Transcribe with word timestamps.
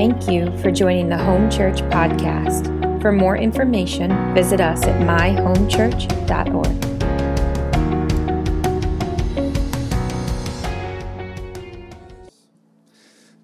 Thank 0.00 0.30
you 0.30 0.56
for 0.62 0.70
joining 0.70 1.10
the 1.10 1.18
Home 1.18 1.50
Church 1.50 1.82
podcast. 1.90 3.02
For 3.02 3.12
more 3.12 3.36
information, 3.36 4.34
visit 4.34 4.58
us 4.58 4.82
at 4.84 4.98
myhomechurch.org. 5.02 6.64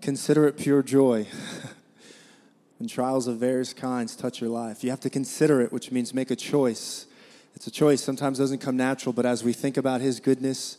Consider 0.00 0.46
it 0.46 0.56
pure 0.56 0.82
joy 0.82 1.26
when 2.78 2.88
trials 2.88 3.26
of 3.26 3.36
various 3.36 3.74
kinds 3.74 4.16
touch 4.16 4.40
your 4.40 4.48
life. 4.48 4.82
You 4.82 4.88
have 4.88 5.00
to 5.00 5.10
consider 5.10 5.60
it, 5.60 5.70
which 5.70 5.92
means 5.92 6.14
make 6.14 6.30
a 6.30 6.36
choice. 6.36 7.04
It's 7.54 7.66
a 7.66 7.70
choice. 7.70 8.02
Sometimes 8.02 8.38
doesn't 8.38 8.60
come 8.60 8.78
natural, 8.78 9.12
but 9.12 9.26
as 9.26 9.44
we 9.44 9.52
think 9.52 9.76
about 9.76 10.00
His 10.00 10.20
goodness, 10.20 10.78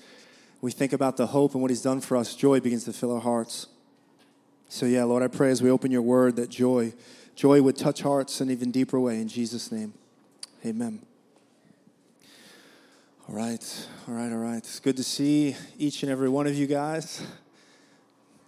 we 0.60 0.72
think 0.72 0.92
about 0.92 1.18
the 1.18 1.28
hope 1.28 1.54
and 1.54 1.62
what 1.62 1.70
He's 1.70 1.84
done 1.84 2.02
for 2.02 2.18
us, 2.18 2.34
joy 2.34 2.60
begins 2.60 2.86
to 2.86 2.94
fill 2.94 3.14
our 3.14 3.22
hearts. 3.22 3.68
So, 4.70 4.86
yeah, 4.86 5.06
Lord, 5.06 5.24
I 5.24 5.28
pray 5.28 5.50
as 5.50 5.62
we 5.62 5.70
open 5.70 5.92
your 5.92 6.02
word 6.02 6.36
that 6.36 6.50
joy, 6.50 6.94
joy 7.36 7.62
would 7.62 7.78
touch 7.78 8.02
hearts 8.02 8.42
in 8.42 8.50
an 8.50 8.54
even 8.54 8.70
deeper 8.70 9.00
way. 9.00 9.22
In 9.22 9.30
Jesus' 9.30 9.72
name, 9.72 9.94
amen. 10.66 11.00
All 13.30 13.36
right, 13.36 13.88
all 14.08 14.14
right, 14.14 14.30
all 14.30 14.40
right. 14.40 14.58
It's 14.58 14.82
good 14.82 14.98
to 14.98 15.04
see 15.04 15.56
each 15.78 16.04
and 16.04 16.12
every 16.12 16.28
one 16.28 16.48
of 16.48 16.56
you 16.56 16.68
guys. 16.68 17.26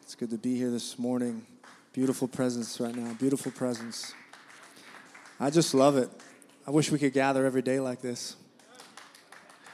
It's 0.01 0.13
good 0.13 0.29
to 0.31 0.37
be 0.37 0.57
here 0.57 0.69
this 0.69 0.99
morning. 0.99 1.45
Beautiful 1.93 2.27
presence 2.27 2.81
right 2.81 2.93
now, 2.93 3.13
beautiful 3.13 3.53
presence. 3.53 4.13
I 5.39 5.49
just 5.49 5.73
love 5.73 5.95
it. 5.95 6.09
I 6.67 6.71
wish 6.71 6.91
we 6.91 6.99
could 6.99 7.13
gather 7.13 7.45
every 7.45 7.61
day 7.61 7.79
like 7.79 8.01
this. 8.01 8.35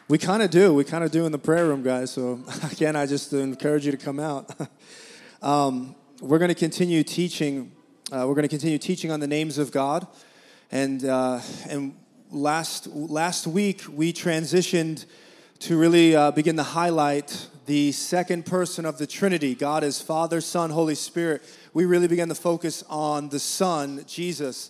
We 0.07 0.19
kind 0.19 0.43
of 0.43 0.51
do. 0.51 0.75
We 0.75 0.83
kind 0.83 1.03
of 1.03 1.09
do 1.09 1.25
in 1.25 1.31
the 1.31 1.39
prayer 1.39 1.65
room, 1.65 1.81
guys. 1.81 2.11
So, 2.11 2.43
again, 2.71 2.95
I 2.95 3.07
just 3.07 3.33
encourage 3.33 3.87
you 3.87 3.91
to 3.91 3.97
come 3.97 4.19
out. 4.19 4.53
um, 5.41 5.95
we're 6.21 6.39
going 6.39 6.49
to 6.49 6.55
continue 6.55 7.03
teaching. 7.03 7.73
Uh, 8.09 8.23
we're 8.27 8.35
going 8.35 8.43
to 8.43 8.47
continue 8.47 8.77
teaching 8.77 9.11
on 9.11 9.19
the 9.19 9.27
names 9.27 9.57
of 9.57 9.71
God, 9.71 10.07
and 10.71 11.03
uh, 11.03 11.41
and 11.67 11.93
last 12.31 12.87
last 12.87 13.47
week 13.47 13.83
we 13.91 14.13
transitioned 14.13 15.05
to 15.59 15.77
really 15.77 16.15
uh, 16.15 16.31
begin 16.31 16.55
to 16.55 16.63
highlight 16.63 17.47
the 17.65 17.91
second 17.91 18.45
person 18.45 18.85
of 18.85 18.97
the 18.97 19.05
Trinity. 19.05 19.55
God 19.55 19.83
is 19.83 20.01
Father, 20.01 20.39
Son, 20.39 20.69
Holy 20.69 20.95
Spirit. 20.95 21.43
We 21.73 21.83
really 21.83 22.07
began 22.07 22.29
to 22.29 22.35
focus 22.35 22.83
on 22.89 23.27
the 23.27 23.39
Son, 23.39 24.05
Jesus, 24.07 24.69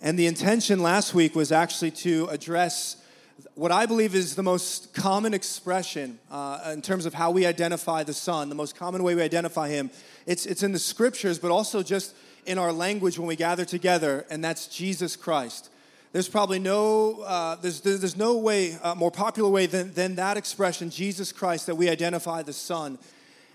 and 0.00 0.18
the 0.18 0.26
intention 0.26 0.82
last 0.82 1.12
week 1.12 1.34
was 1.34 1.52
actually 1.52 1.90
to 1.90 2.26
address 2.28 2.96
what 3.54 3.72
I 3.72 3.86
believe 3.86 4.14
is 4.14 4.34
the 4.34 4.42
most 4.42 4.94
common 4.94 5.34
expression 5.34 6.18
uh, 6.30 6.70
in 6.72 6.82
terms 6.82 7.06
of 7.06 7.14
how 7.14 7.30
we 7.30 7.46
identify 7.46 8.02
the 8.02 8.14
Son, 8.14 8.48
the 8.48 8.54
most 8.54 8.76
common 8.76 9.02
way 9.02 9.14
we 9.14 9.22
identify 9.22 9.68
Him. 9.68 9.90
It's, 10.26 10.44
it's 10.44 10.62
in 10.62 10.72
the 10.72 10.78
scriptures, 10.78 11.38
but 11.38 11.50
also 11.50 11.82
just 11.82 12.14
in 12.44 12.58
our 12.58 12.72
language 12.72 13.18
when 13.18 13.28
we 13.28 13.36
gather 13.36 13.64
together, 13.64 14.26
and 14.28 14.42
that's 14.42 14.66
Jesus 14.66 15.16
Christ. 15.16 15.70
There's 16.12 16.28
probably 16.28 16.58
no, 16.58 17.20
uh, 17.22 17.56
there's, 17.56 17.80
there's 17.80 18.16
no 18.16 18.38
way, 18.38 18.78
uh, 18.82 18.94
more 18.94 19.10
popular 19.10 19.50
way 19.50 19.66
than, 19.66 19.92
than 19.92 20.14
that 20.16 20.36
expression, 20.36 20.90
Jesus 20.90 21.32
Christ, 21.32 21.66
that 21.66 21.74
we 21.74 21.90
identify 21.90 22.42
the 22.42 22.52
Son. 22.52 22.98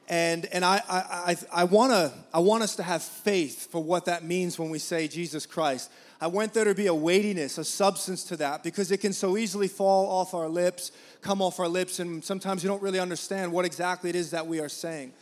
And, 0.07 0.45
and 0.47 0.63
I, 0.63 0.81
I, 0.89 0.99
I, 0.99 1.37
I, 1.51 1.63
wanna, 1.63 2.13
I 2.33 2.39
want 2.39 2.63
us 2.63 2.75
to 2.75 2.83
have 2.83 3.01
faith 3.01 3.71
for 3.71 3.81
what 3.81 4.05
that 4.05 4.23
means 4.23 4.59
when 4.59 4.69
we 4.69 4.77
say 4.77 5.07
Jesus 5.07 5.45
Christ. 5.45 5.89
I 6.19 6.27
want 6.27 6.53
there 6.53 6.65
to 6.65 6.75
be 6.75 6.87
a 6.87 6.93
weightiness, 6.93 7.57
a 7.57 7.63
substance 7.63 8.25
to 8.25 8.37
that, 8.37 8.61
because 8.61 8.91
it 8.91 8.97
can 8.97 9.13
so 9.13 9.37
easily 9.37 9.67
fall 9.67 10.07
off 10.07 10.33
our 10.33 10.49
lips, 10.49 10.91
come 11.21 11.41
off 11.41 11.59
our 11.59 11.67
lips, 11.67 11.99
and 11.99 12.23
sometimes 12.23 12.63
you 12.63 12.69
don't 12.69 12.81
really 12.83 12.99
understand 12.99 13.51
what 13.51 13.65
exactly 13.65 14.09
it 14.09 14.15
is 14.15 14.31
that 14.31 14.45
we 14.45 14.59
are 14.59 14.69
saying. 14.69 15.13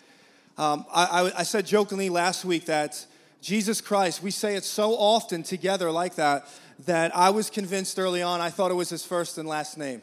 Um, 0.60 0.86
I, 0.94 1.32
I, 1.38 1.44
said 1.44 1.66
jokingly 1.66 2.10
last 2.10 2.44
week 2.44 2.66
that 2.66 3.06
Jesus 3.42 3.80
Christ, 3.80 4.22
we 4.22 4.30
say 4.30 4.58
it 4.58 4.66
so 4.66 4.92
often 4.92 5.42
together 5.42 5.90
like 5.90 6.16
that, 6.16 6.48
that 6.86 7.16
I 7.16 7.30
was 7.30 7.50
convinced 7.50 7.98
early 7.98 8.22
on, 8.22 8.42
I 8.42 8.50
thought 8.50 8.70
it 8.70 8.74
was 8.74 8.90
his 8.90 9.06
first 9.06 9.38
and 9.38 9.48
last 9.48 9.78
name. 9.78 10.02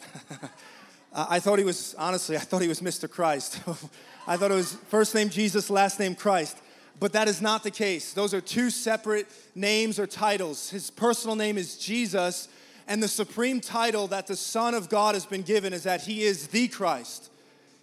I 1.15 1.41
thought 1.41 1.59
he 1.59 1.65
was, 1.67 1.95
honestly, 1.99 2.37
I 2.37 2.41
thought 2.41 2.63
he 2.63 2.69
was 2.69 2.81
Mr. 2.81 3.09
Christ. 3.09 3.61
I 4.27 4.39
thought 4.39 4.51
it 4.51 4.55
was 4.55 4.73
first 4.89 5.15
name 5.15 5.29
Jesus, 5.29 5.69
last 5.69 6.01
name 6.01 6.15
Christ 6.15 6.57
but 6.99 7.13
that 7.13 7.29
is 7.29 7.43
not 7.43 7.63
the 7.63 7.71
case. 7.71 8.13
Those 8.13 8.33
are 8.33 8.41
two 8.41 8.71
separate 8.71 9.27
names 9.55 9.99
or 9.99 10.07
titles. 10.07 10.71
His 10.71 10.91
personal 10.91 11.37
name 11.37 11.59
is 11.59 11.77
Jesus, 11.77 12.49
and 12.89 13.03
the 13.03 13.09
supreme 13.09 13.61
title 13.61 14.07
that 14.09 14.27
the 14.27 14.37
Son 14.37 14.75
of 14.75 14.89
God 14.89 15.15
has 15.15 15.27
been 15.27 15.43
given 15.43 15.73
is 15.73 15.83
that 15.83 16.03
he 16.03 16.23
is 16.23 16.47
the 16.49 16.69
Christ. 16.69 17.31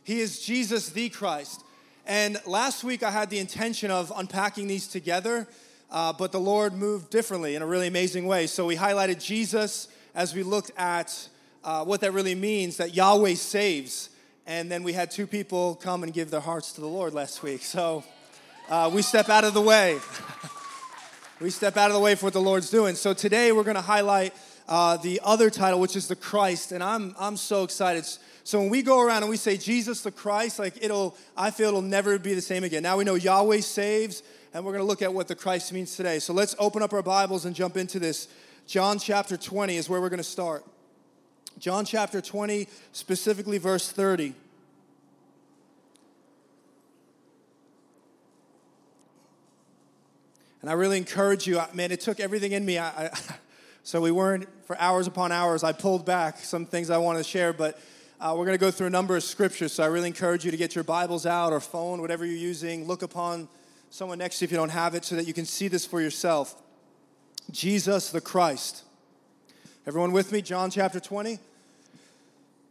He 0.04 0.20
is 0.20 0.44
Jesus 0.44 0.90
the 0.90 1.10
Christ. 1.10 1.64
And 2.06 2.38
last 2.46 2.84
week 2.84 3.02
I 3.02 3.12
had 3.12 3.30
the 3.30 3.40
intention 3.40 3.90
of 3.90 4.12
unpacking 4.14 4.68
these 4.68 4.88
together, 4.88 5.48
uh, 5.90 6.12
but 6.12 6.34
the 6.34 6.40
Lord 6.40 6.74
moved 6.74 7.10
differently 7.10 7.56
in 7.56 7.62
a 7.62 7.66
really 7.66 7.88
amazing 7.88 8.26
way. 8.26 8.48
So 8.48 8.66
we 8.66 8.76
highlighted 8.76 9.24
Jesus 9.24 9.88
as 10.14 10.36
we 10.36 10.44
looked 10.44 10.72
at 10.78 11.30
uh, 11.64 11.86
what 11.86 12.02
that 12.02 12.12
really 12.12 12.36
means 12.36 12.76
that 12.78 12.94
Yahweh 12.94 13.36
saves. 13.36 14.10
And 14.46 14.70
then 14.70 14.84
we 14.84 14.92
had 14.92 15.12
two 15.12 15.26
people 15.26 15.76
come 15.76 16.04
and 16.04 16.14
give 16.14 16.30
their 16.30 16.42
hearts 16.42 16.74
to 16.74 16.82
the 16.82 16.88
Lord 16.88 17.14
last 17.14 17.42
week. 17.42 17.62
So 17.62 18.04
uh, 18.70 18.92
we 18.94 19.02
step 19.02 19.30
out 19.30 19.46
of 19.46 19.54
the 19.54 19.62
way. 19.62 19.98
we 21.40 21.50
step 21.50 21.78
out 21.78 21.90
of 21.90 21.94
the 21.94 22.02
way 22.02 22.16
for 22.16 22.26
what 22.26 22.34
the 22.34 22.42
Lord's 22.42 22.70
doing. 22.70 22.96
So 22.96 23.14
today 23.14 23.54
we're 23.54 23.64
going 23.64 23.76
to 23.76 23.82
highlight 23.82 24.34
uh, 24.68 24.98
the 24.98 25.22
other 25.24 25.50
title, 25.50 25.80
which 25.80 25.96
is 25.96 26.10
the 26.10 26.16
Christ, 26.16 26.72
and 26.72 26.84
I'm 26.84 27.16
I'm 27.20 27.38
so 27.38 27.64
excited. 27.64 28.06
So 28.44 28.60
when 28.60 28.70
we 28.70 28.82
go 28.82 29.02
around 29.02 29.24
and 29.24 29.30
we 29.30 29.38
say 29.38 29.56
Jesus 29.56 30.02
the 30.02 30.12
Christ, 30.12 30.60
like 30.60 30.84
it'll, 30.84 31.18
I 31.36 31.50
feel 31.52 31.70
it'll 31.70 31.82
never 31.82 32.20
be 32.20 32.34
the 32.34 32.42
same 32.42 32.64
again. 32.64 32.84
Now 32.84 32.98
we 32.98 33.06
know 33.06 33.16
Yahweh 33.16 33.62
saves, 33.62 34.22
and 34.54 34.66
we're 34.66 34.74
going 34.74 34.84
to 34.84 34.88
look 34.88 35.02
at 35.02 35.14
what 35.14 35.28
the 35.28 35.36
Christ 35.36 35.72
means 35.72 35.96
today. 35.96 36.20
So 36.20 36.34
let's 36.34 36.56
open 36.60 36.84
up 36.84 36.92
our 36.92 37.02
Bibles 37.02 37.46
and 37.46 37.56
jump 37.56 37.78
into 37.78 38.00
this. 38.00 38.28
John 38.68 39.00
chapter 39.00 39.38
20 39.38 39.78
is 39.78 39.90
where 39.90 40.02
we're 40.02 40.10
going 40.10 40.18
to 40.18 40.24
start. 40.24 40.66
John 41.58 41.86
chapter 41.86 42.20
20, 42.20 42.68
specifically 42.92 43.60
verse 43.60 43.90
30. 43.92 44.34
And 50.62 50.70
I 50.70 50.74
really 50.74 50.98
encourage 50.98 51.46
you, 51.46 51.62
man, 51.74 51.92
it 51.92 52.00
took 52.00 52.20
everything 52.20 52.54
in 52.54 52.66
me. 52.66 52.78
I, 52.78 53.06
I, 53.06 53.10
so 53.84 54.02
we 54.02 54.12
weren't 54.12 54.48
for 54.66 54.78
hours 54.80 55.08
upon 55.08 55.32
hours. 55.32 55.64
I 55.64 55.72
pulled 55.72 56.06
back 56.06 56.40
some 56.40 56.66
things 56.66 56.90
I 56.90 56.98
wanted 56.98 57.20
to 57.20 57.26
share, 57.26 57.54
but 57.54 57.80
uh, 58.24 58.34
we're 58.38 58.46
going 58.46 58.58
to 58.58 58.66
go 58.66 58.72
through 58.72 58.88
a 58.88 58.90
number 58.90 59.18
of 59.18 59.24
scriptures. 59.24 59.74
So 59.74 59.84
I 59.84 59.88
really 59.88 60.08
encourage 60.08 60.46
you 60.46 60.52
to 60.52 60.56
get 60.56 60.76
your 60.76 60.86
Bibles 60.86 61.26
out 61.26 61.52
or 61.52 61.60
phone, 61.60 62.00
whatever 62.00 62.26
you're 62.26 62.38
using. 62.38 62.88
Look 62.88 63.02
upon 63.02 63.50
someone 63.90 64.18
next 64.18 64.40
to 64.40 64.44
you 64.44 64.48
if 64.48 64.52
you 64.52 64.58
don't 64.58 64.70
have 64.70 64.96
it 64.96 65.04
so 65.04 65.18
that 65.18 65.28
you 65.28 65.34
can 65.34 65.44
see 65.44 65.68
this 65.68 65.86
for 65.86 66.00
yourself. 66.00 66.56
Jesus 67.52 68.12
the 68.12 68.22
Christ. 68.22 68.86
Everyone 69.86 70.14
with 70.14 70.32
me? 70.32 70.42
John 70.42 70.72
chapter 70.72 71.02
20. 71.02 71.38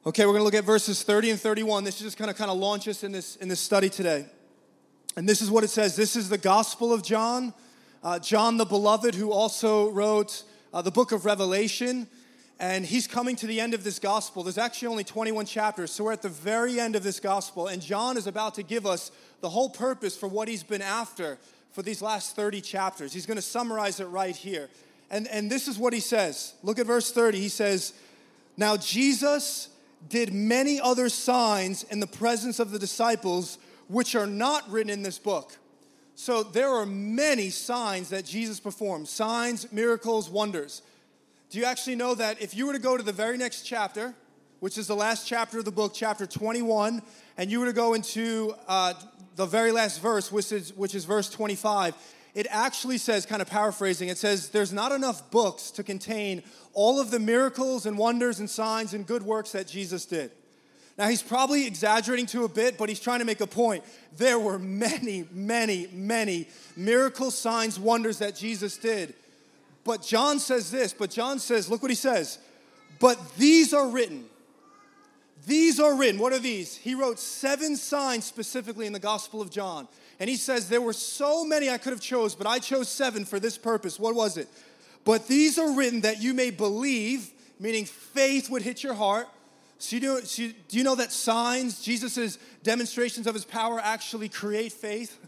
Okay, 0.07 0.25
we're 0.25 0.33
going 0.33 0.41
to 0.41 0.45
look 0.45 0.55
at 0.55 0.65
verses 0.65 1.03
30 1.03 1.33
and 1.33 1.41
31. 1.41 1.85
This 1.85 1.97
is 1.97 2.03
just 2.03 2.17
kind 2.17 2.31
of 2.31 2.37
kind 2.39 2.51
of 2.51 2.57
launch 2.57 2.89
us 2.89 3.05
in 3.05 3.13
this 3.13 3.37
in 3.37 3.49
this 3.49 3.61
study 3.61 3.91
today. 3.91 4.25
And 5.19 5.29
this 5.29 5.43
is 5.43 5.51
what 5.51 5.65
it 5.65 5.69
says. 5.69 5.97
This 5.97 6.17
is 6.17 6.31
the 6.31 6.39
Gospel 6.39 6.95
of 6.95 7.03
John 7.03 7.53
uh, 8.03 8.19
John 8.19 8.57
the 8.57 8.65
Beloved, 8.65 9.15
who 9.15 9.31
also 9.31 9.91
wrote 9.91 10.45
uh, 10.73 10.81
the 10.81 10.91
book 10.91 11.13
of 11.13 11.27
Revelation. 11.27 12.09
And 12.63 12.87
he's 12.87 13.09
coming 13.09 13.35
to 13.37 13.49
the 13.49 13.59
end 13.59 13.75
of 13.75 13.83
this 13.83 13.99
gospel. 13.99 14.45
There's 14.45 14.57
actually 14.57 14.87
only 14.87 15.03
21 15.03 15.47
chapters, 15.47 15.91
so 15.91 16.05
we're 16.05 16.13
at 16.13 16.23
the 16.23 16.29
very 16.29 16.79
end 16.79 16.95
of 16.95 17.03
this 17.03 17.19
gospel. 17.19 17.67
And 17.67 17.83
John 17.83 18.17
is 18.17 18.29
about 18.29 18.55
to 18.55 18.63
give 18.63 18.87
us 18.87 19.11
the 19.41 19.49
whole 19.49 19.69
purpose 19.69 20.17
for 20.17 20.29
what 20.29 20.47
he's 20.47 20.63
been 20.63 20.81
after 20.81 21.39
for 21.73 21.83
these 21.83 22.01
last 22.01 22.37
30 22.37 22.61
chapters. 22.61 23.13
He's 23.13 23.27
going 23.27 23.37
to 23.37 23.43
summarize 23.43 23.99
it 23.99 24.05
right 24.05 24.37
here. 24.37 24.69
And, 25.11 25.27
and 25.27 25.51
this 25.51 25.67
is 25.67 25.77
what 25.77 25.93
he 25.93 25.99
says. 25.99 26.55
Look 26.63 26.79
at 26.79 26.87
verse 26.87 27.11
30. 27.11 27.41
He 27.41 27.49
says, 27.49 27.95
Now 28.57 28.77
Jesus 28.77 29.69
did 30.09 30.33
many 30.33 30.81
other 30.81 31.09
signs 31.09 31.83
in 31.83 31.99
the 31.99 32.07
presence 32.07 32.61
of 32.61 32.71
the 32.71 32.79
disciples, 32.79 33.59
which 33.89 34.15
are 34.15 34.29
not 34.29 34.71
written 34.71 34.91
in 34.91 35.03
this 35.03 35.19
book. 35.19 35.57
So 36.15 36.45
there 36.45 36.69
are 36.69 36.87
many 36.87 37.51
signs 37.51 38.11
that 38.11 38.25
Jesus 38.25 38.61
performed 38.61 39.09
signs, 39.09 39.73
miracles, 39.73 40.31
wonders. 40.31 40.83
Do 41.53 41.59
you 41.59 41.67
actually 41.67 41.97
know 41.97 42.15
that 42.15 42.41
if 42.41 42.57
you 42.57 42.67
were 42.67 42.73
to 42.73 42.79
go 42.79 42.97
to 42.97 43.03
the 43.03 43.13
very 43.13 43.37
next 43.37 43.65
chapter, 43.65 44.15
which 44.61 44.79
is 44.79 44.87
the 44.87 44.97
last 44.97 45.29
chapter 45.29 45.59
of 45.59 45.67
the 45.67 45.71
book, 45.71 45.93
chapter 45.95 46.25
21, 46.25 47.03
and 47.37 47.51
you 47.51 47.61
were 47.61 47.67
to 47.67 47.75
go 47.75 47.93
into 47.93 48.55
uh, 48.67 48.95
the 49.37 49.45
very 49.45 49.71
last 49.71 50.01
verse, 50.01 50.33
which 50.33 50.51
is, 50.51 50.75
which 50.75 50.95
is 50.95 51.05
verse 51.05 51.29
25, 51.29 51.95
it 52.35 52.47
actually 52.49 52.97
says, 52.97 53.27
kind 53.27 53.43
of 53.43 53.51
paraphrasing, 53.51 54.09
it 54.09 54.17
says, 54.17 54.49
There's 54.49 54.73
not 54.73 54.93
enough 54.93 55.31
books 55.31 55.71
to 55.73 55.83
contain 55.83 56.43
all 56.73 56.99
of 56.99 57.11
the 57.11 57.19
miracles 57.19 57.85
and 57.85 57.99
wonders 57.99 58.41
and 58.41 58.49
signs 58.49 58.95
and 58.95 59.07
good 59.07 59.23
works 59.23 59.53
that 59.53 59.67
Jesus 59.67 60.07
did. 60.07 60.31
Now, 60.97 61.09
he's 61.09 61.23
probably 61.23 61.67
exaggerating 61.67 62.25
to 62.29 62.45
a 62.45 62.49
bit, 62.49 62.79
but 62.79 62.89
he's 62.89 63.01
trying 63.01 63.19
to 63.19 63.27
make 63.27 63.43
a 63.43 63.47
point. 63.47 63.85
There 64.17 64.39
were 64.39 64.59
many, 64.59 65.29
many, 65.31 65.89
many 65.93 66.49
miracle 66.79 67.31
signs, 67.31 67.79
wonders 67.79 68.21
that 68.21 68.37
Jesus 68.37 68.79
did. 68.79 69.13
But 69.85 70.03
John 70.03 70.39
says 70.39 70.71
this, 70.71 70.93
but 70.93 71.11
John 71.11 71.39
says, 71.39 71.69
look 71.69 71.83
what 71.83 71.91
he 71.91 71.97
says. 71.97 72.39
But 73.01 73.19
these 73.37 73.75
are 73.75 73.89
written. 73.89 74.27
These 75.47 75.81
are 75.81 75.97
written. 75.97 76.21
What 76.21 76.33
are 76.33 76.39
these? 76.39 76.77
He 76.77 76.95
wrote 76.95 77.19
seven 77.19 77.77
signs 77.77 78.25
specifically 78.25 78.87
in 78.87 78.93
the 78.93 79.01
Gospel 79.01 79.41
of 79.41 79.51
John. 79.51 79.89
And 80.21 80.31
he 80.31 80.37
says, 80.37 80.69
There 80.69 80.81
were 80.81 80.93
so 80.93 81.45
many 81.45 81.69
I 81.69 81.79
could 81.79 81.93
have 81.93 82.01
chose, 82.01 82.37
but 82.37 82.47
I 82.47 82.61
chose 82.61 82.89
seven 82.89 83.25
for 83.25 83.41
this 83.41 83.59
purpose. 83.59 83.99
What 83.99 84.15
was 84.15 84.37
it? 84.37 84.49
But 85.05 85.27
these 85.27 85.59
are 85.59 85.77
written 85.77 86.03
that 86.03 86.23
you 86.23 86.33
may 86.33 86.51
believe, 86.51 87.33
meaning 87.59 87.87
faith 87.87 88.49
would 88.51 88.63
hit 88.63 88.85
your 88.85 88.95
heart. 88.95 89.27
So, 89.79 89.97
you 89.97 90.03
know, 90.03 90.21
so 90.21 90.43
you, 90.43 90.55
do 90.69 90.77
you 90.77 90.85
know 90.85 90.95
that 90.95 91.11
signs, 91.11 91.83
Jesus' 91.83 92.39
demonstrations 92.63 93.27
of 93.27 93.35
his 93.35 93.45
power 93.45 93.81
actually 93.83 94.29
create 94.29 94.73
faith? 94.73 95.19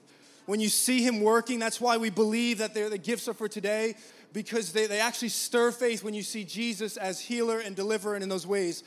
When 0.46 0.60
you 0.60 0.68
see 0.68 1.02
him 1.02 1.22
working, 1.22 1.58
that's 1.58 1.80
why 1.80 1.96
we 1.96 2.10
believe 2.10 2.58
that 2.58 2.72
the 2.74 2.98
gifts 2.98 3.26
are 3.26 3.34
for 3.34 3.48
today, 3.48 3.96
because 4.34 4.72
they, 4.72 4.86
they 4.86 5.00
actually 5.00 5.30
stir 5.30 5.70
faith 5.70 6.02
when 6.02 6.12
you 6.12 6.22
see 6.22 6.44
Jesus 6.44 6.98
as 6.98 7.20
healer 7.20 7.60
and 7.60 7.74
deliverer 7.74 8.16
in 8.16 8.28
those 8.28 8.46
ways. 8.46 8.82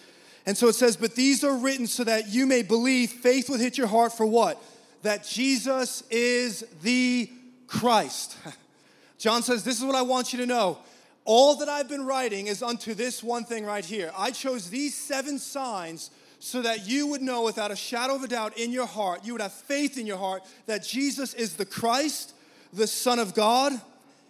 And 0.46 0.56
so 0.56 0.68
it 0.68 0.74
says, 0.74 0.96
But 0.96 1.16
these 1.16 1.44
are 1.44 1.56
written 1.56 1.88
so 1.88 2.04
that 2.04 2.28
you 2.28 2.46
may 2.46 2.62
believe, 2.62 3.10
faith 3.10 3.50
would 3.50 3.62
hit 3.62 3.78
your 3.78 3.88
heart 3.88 4.14
for 4.14 4.26
what? 4.26 4.62
That 5.02 5.26
Jesus 5.26 6.04
is 6.12 6.66
the 6.84 7.32
Christ. 7.66 8.38
John 9.18 9.42
says, 9.42 9.64
This 9.64 9.80
is 9.80 9.86
what 9.86 9.96
I 9.96 10.04
want 10.04 10.34
you 10.34 10.40
to 10.40 10.46
know. 10.46 10.78
All 11.24 11.56
that 11.58 11.70
I've 11.70 11.90
been 11.90 12.06
writing 12.06 12.48
is 12.48 12.62
unto 12.62 12.94
this 12.94 13.24
one 13.24 13.44
thing 13.44 13.66
right 13.66 13.84
here. 13.84 14.12
I 14.18 14.32
chose 14.32 14.70
these 14.70 14.96
seven 14.96 15.40
signs 15.40 16.12
so 16.40 16.62
that 16.62 16.88
you 16.88 17.08
would 17.08 17.22
know 17.22 17.44
without 17.44 17.72
a 17.72 17.76
shadow 17.76 18.16
of 18.16 18.24
a 18.24 18.28
doubt 18.28 18.58
in 18.58 18.72
your 18.72 18.86
heart, 18.86 19.26
you 19.26 19.34
would 19.34 19.42
have 19.42 19.54
faith 19.54 19.98
in 19.98 20.06
your 20.06 20.18
heart 20.18 20.44
that 20.68 20.84
Jesus 20.84 21.34
is 21.34 21.56
the 21.56 21.66
Christ, 21.66 22.34
the 22.72 22.88
Son 22.88 23.18
of 23.18 23.34
God. 23.34 23.74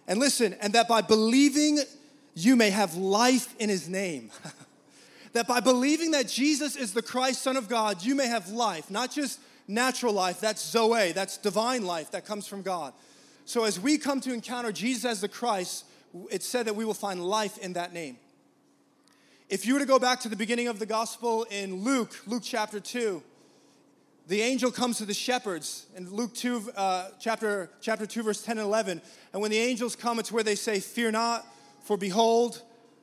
And 0.08 0.18
listen, 0.18 0.54
and 0.54 0.72
that 0.72 0.88
by 0.88 1.02
believing, 1.02 1.78
you 2.34 2.56
may 2.56 2.70
have 2.70 2.96
life 2.96 3.54
in 3.58 3.68
his 3.68 3.88
name. 3.88 4.30
that 5.34 5.46
by 5.46 5.60
believing 5.60 6.12
that 6.12 6.26
Jesus 6.26 6.76
is 6.76 6.94
the 6.94 7.02
Christ, 7.02 7.42
Son 7.42 7.58
of 7.58 7.68
God, 7.68 8.02
you 8.02 8.14
may 8.14 8.26
have 8.26 8.48
life, 8.48 8.90
not 8.90 9.12
just 9.12 9.38
natural 9.68 10.14
life, 10.14 10.40
that's 10.40 10.64
Zoe, 10.66 11.12
that's 11.12 11.36
divine 11.36 11.84
life 11.84 12.10
that 12.12 12.24
comes 12.24 12.48
from 12.48 12.62
God. 12.62 12.94
So 13.44 13.64
as 13.64 13.78
we 13.78 13.98
come 13.98 14.20
to 14.22 14.32
encounter 14.32 14.72
Jesus 14.72 15.04
as 15.04 15.20
the 15.20 15.28
Christ, 15.28 15.84
it's 16.30 16.46
said 16.46 16.66
that 16.66 16.74
we 16.74 16.86
will 16.86 16.94
find 16.94 17.22
life 17.22 17.58
in 17.58 17.74
that 17.74 17.92
name. 17.92 18.16
If 19.50 19.66
you 19.66 19.74
were 19.74 19.80
to 19.80 19.86
go 19.86 19.98
back 19.98 20.20
to 20.20 20.28
the 20.30 20.36
beginning 20.36 20.68
of 20.68 20.78
the 20.78 20.86
gospel 20.86 21.44
in 21.50 21.82
Luke, 21.82 22.16
Luke 22.26 22.42
chapter 22.44 22.80
2, 22.80 23.22
the 24.28 24.42
angel 24.42 24.70
comes 24.70 24.98
to 24.98 25.06
the 25.06 25.14
shepherds 25.14 25.86
in 25.96 26.10
Luke 26.14 26.34
2, 26.34 26.72
uh, 26.76 27.08
chapter, 27.18 27.70
chapter 27.80 28.04
2, 28.04 28.22
verse 28.22 28.42
10 28.42 28.58
and 28.58 28.66
11. 28.66 29.00
And 29.32 29.40
when 29.40 29.50
the 29.50 29.56
angels 29.56 29.96
come, 29.96 30.18
it's 30.18 30.30
where 30.30 30.42
they 30.42 30.54
say, 30.54 30.80
Fear 30.80 31.12
not, 31.12 31.46
for 31.84 31.96
behold, 31.96 32.60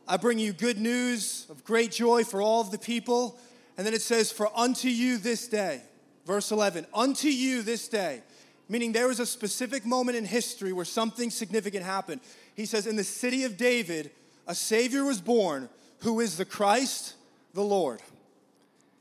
I 0.07 0.17
bring 0.17 0.37
you 0.37 0.53
good 0.53 0.77
news 0.77 1.47
of 1.49 1.63
great 1.63 1.91
joy 1.91 2.23
for 2.23 2.43
all 2.43 2.61
of 2.61 2.69
the 2.69 2.77
people. 2.77 3.39
And 3.75 3.87
then 3.87 3.95
it 3.95 4.03
says, 4.03 4.31
For 4.31 4.55
unto 4.55 4.87
you 4.87 5.17
this 5.17 5.47
day, 5.47 5.81
verse 6.27 6.51
11, 6.51 6.85
unto 6.93 7.27
you 7.27 7.63
this 7.63 7.87
day, 7.87 8.21
meaning 8.69 8.91
there 8.91 9.07
was 9.07 9.19
a 9.19 9.25
specific 9.25 9.83
moment 9.83 10.17
in 10.17 10.25
history 10.25 10.73
where 10.73 10.85
something 10.85 11.31
significant 11.31 11.85
happened. 11.85 12.21
He 12.53 12.67
says, 12.67 12.85
In 12.85 12.97
the 12.97 13.03
city 13.03 13.45
of 13.45 13.57
David, 13.57 14.11
a 14.45 14.53
Savior 14.53 15.03
was 15.03 15.21
born 15.21 15.69
who 16.01 16.19
is 16.19 16.37
the 16.37 16.45
Christ, 16.45 17.15
the 17.55 17.63
Lord. 17.63 17.99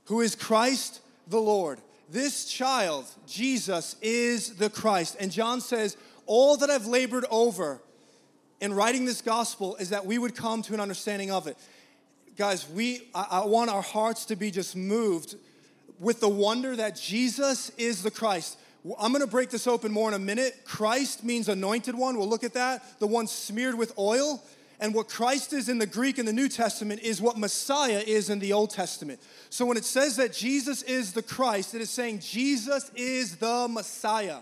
Who 0.07 0.23
is 0.23 0.35
Christ, 0.35 1.01
the 1.29 1.41
Lord. 1.41 1.81
This 2.09 2.45
child, 2.45 3.07
Jesus, 3.27 3.97
is 4.03 4.57
the 4.57 4.71
Christ. 4.71 5.17
And 5.19 5.33
John 5.33 5.61
says, 5.61 5.97
All 6.27 6.57
that 6.59 6.71
I've 6.71 6.87
labored 6.87 7.25
over 7.31 7.81
in 8.61 8.73
writing 8.73 9.05
this 9.05 9.21
gospel 9.21 9.77
is 9.77 9.91
that 9.91 10.07
we 10.07 10.19
would 10.19 10.35
come 10.35 10.63
to 10.63 10.75
an 10.75 10.81
understanding 10.81 11.31
of 11.31 11.47
it. 11.47 11.57
Guys, 12.37 12.69
we 12.69 13.09
I, 13.15 13.27
I 13.31 13.47
want 13.47 13.71
our 13.71 13.83
hearts 13.83 14.27
to 14.27 14.37
be 14.37 14.51
just 14.51 14.77
moved 14.77 15.37
with 15.99 16.21
the 16.21 16.29
wonder 16.29 16.75
that 16.77 16.97
Jesus 16.97 17.71
is 17.79 18.03
the 18.03 18.11
Christ. 18.11 18.59
I'm 18.99 19.13
gonna 19.13 19.27
break 19.27 19.51
this 19.51 19.67
open 19.67 19.93
more 19.93 20.09
in 20.09 20.15
a 20.15 20.19
minute. 20.19 20.61
Christ 20.65 21.25
means 21.25 21.49
anointed 21.49 21.95
one. 21.95 22.19
We'll 22.19 22.29
look 22.29 22.45
at 22.45 22.55
that. 22.55 22.99
The 23.01 23.07
one 23.07 23.27
smeared 23.27 23.77
with 23.77 23.99
oil. 23.99 24.43
And 24.81 24.95
what 24.95 25.09
Christ 25.09 25.53
is 25.53 25.69
in 25.69 25.79
the 25.79 25.87
Greek 25.87 26.19
in 26.19 26.27
the 26.27 26.33
New 26.33 26.49
Testament 26.49 27.01
is 27.03 27.21
what 27.21 27.39
Messiah 27.39 28.03
is 28.05 28.29
in 28.29 28.39
the 28.39 28.53
Old 28.53 28.71
Testament. 28.71 29.21
So 29.51 29.65
when 29.65 29.77
it 29.77 29.85
says 29.85 30.17
that 30.17 30.33
Jesus 30.33 30.83
is 30.83 31.13
the 31.13 31.23
Christ, 31.23 31.75
it 31.75 31.81
is 31.81 31.91
saying 31.91 32.21
Jesus 32.21 32.91
is 32.95 33.37
the 33.37 33.69
Messiah. 33.69 34.39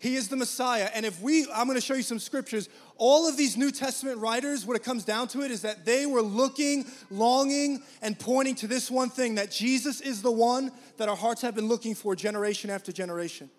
He 0.00 0.14
is 0.14 0.28
the 0.28 0.36
Messiah. 0.36 0.88
And 0.94 1.04
if 1.04 1.20
we, 1.20 1.46
I'm 1.52 1.66
going 1.66 1.74
to 1.74 1.84
show 1.84 1.94
you 1.94 2.02
some 2.02 2.20
scriptures. 2.20 2.68
All 2.98 3.28
of 3.28 3.36
these 3.36 3.56
New 3.56 3.72
Testament 3.72 4.18
writers, 4.18 4.64
what 4.64 4.76
it 4.76 4.84
comes 4.84 5.04
down 5.04 5.26
to 5.28 5.42
it 5.42 5.50
is 5.50 5.62
that 5.62 5.84
they 5.84 6.06
were 6.06 6.22
looking, 6.22 6.86
longing, 7.10 7.82
and 8.00 8.16
pointing 8.16 8.54
to 8.56 8.68
this 8.68 8.92
one 8.92 9.10
thing 9.10 9.34
that 9.34 9.50
Jesus 9.50 10.00
is 10.00 10.22
the 10.22 10.30
one 10.30 10.70
that 10.98 11.08
our 11.08 11.16
hearts 11.16 11.42
have 11.42 11.56
been 11.56 11.66
looking 11.66 11.96
for 11.96 12.14
generation 12.14 12.70
after 12.70 12.92
generation. 12.92 13.50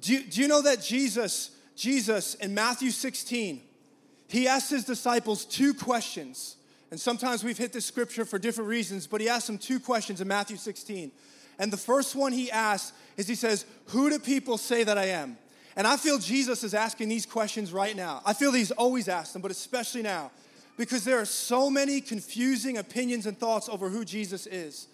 Do 0.00 0.14
you, 0.14 0.24
do 0.24 0.40
you 0.40 0.48
know 0.48 0.62
that 0.62 0.80
Jesus, 0.80 1.50
Jesus 1.76 2.34
in 2.36 2.54
Matthew 2.54 2.90
16, 2.90 3.60
he 4.32 4.48
asked 4.48 4.70
his 4.70 4.84
disciples 4.84 5.44
two 5.44 5.74
questions. 5.74 6.56
And 6.90 6.98
sometimes 6.98 7.44
we've 7.44 7.58
hit 7.58 7.74
this 7.74 7.84
scripture 7.84 8.24
for 8.24 8.38
different 8.38 8.70
reasons, 8.70 9.06
but 9.06 9.20
he 9.20 9.28
asked 9.28 9.46
them 9.46 9.58
two 9.58 9.78
questions 9.78 10.22
in 10.22 10.28
Matthew 10.28 10.56
16. 10.56 11.12
And 11.58 11.70
the 11.70 11.76
first 11.76 12.16
one 12.16 12.32
he 12.32 12.50
asks 12.50 12.96
is 13.18 13.28
he 13.28 13.34
says, 13.34 13.66
Who 13.88 14.08
do 14.08 14.18
people 14.18 14.56
say 14.56 14.84
that 14.84 14.96
I 14.96 15.08
am? 15.08 15.36
And 15.76 15.86
I 15.86 15.98
feel 15.98 16.18
Jesus 16.18 16.64
is 16.64 16.72
asking 16.72 17.10
these 17.10 17.26
questions 17.26 17.74
right 17.74 17.94
now. 17.94 18.22
I 18.24 18.32
feel 18.32 18.52
he's 18.52 18.70
always 18.70 19.06
asked 19.06 19.34
them, 19.34 19.42
but 19.42 19.50
especially 19.50 20.00
now, 20.00 20.30
because 20.78 21.04
there 21.04 21.18
are 21.18 21.26
so 21.26 21.68
many 21.68 22.00
confusing 22.00 22.78
opinions 22.78 23.26
and 23.26 23.36
thoughts 23.36 23.68
over 23.68 23.90
who 23.90 24.02
Jesus 24.02 24.46
is. 24.46 24.88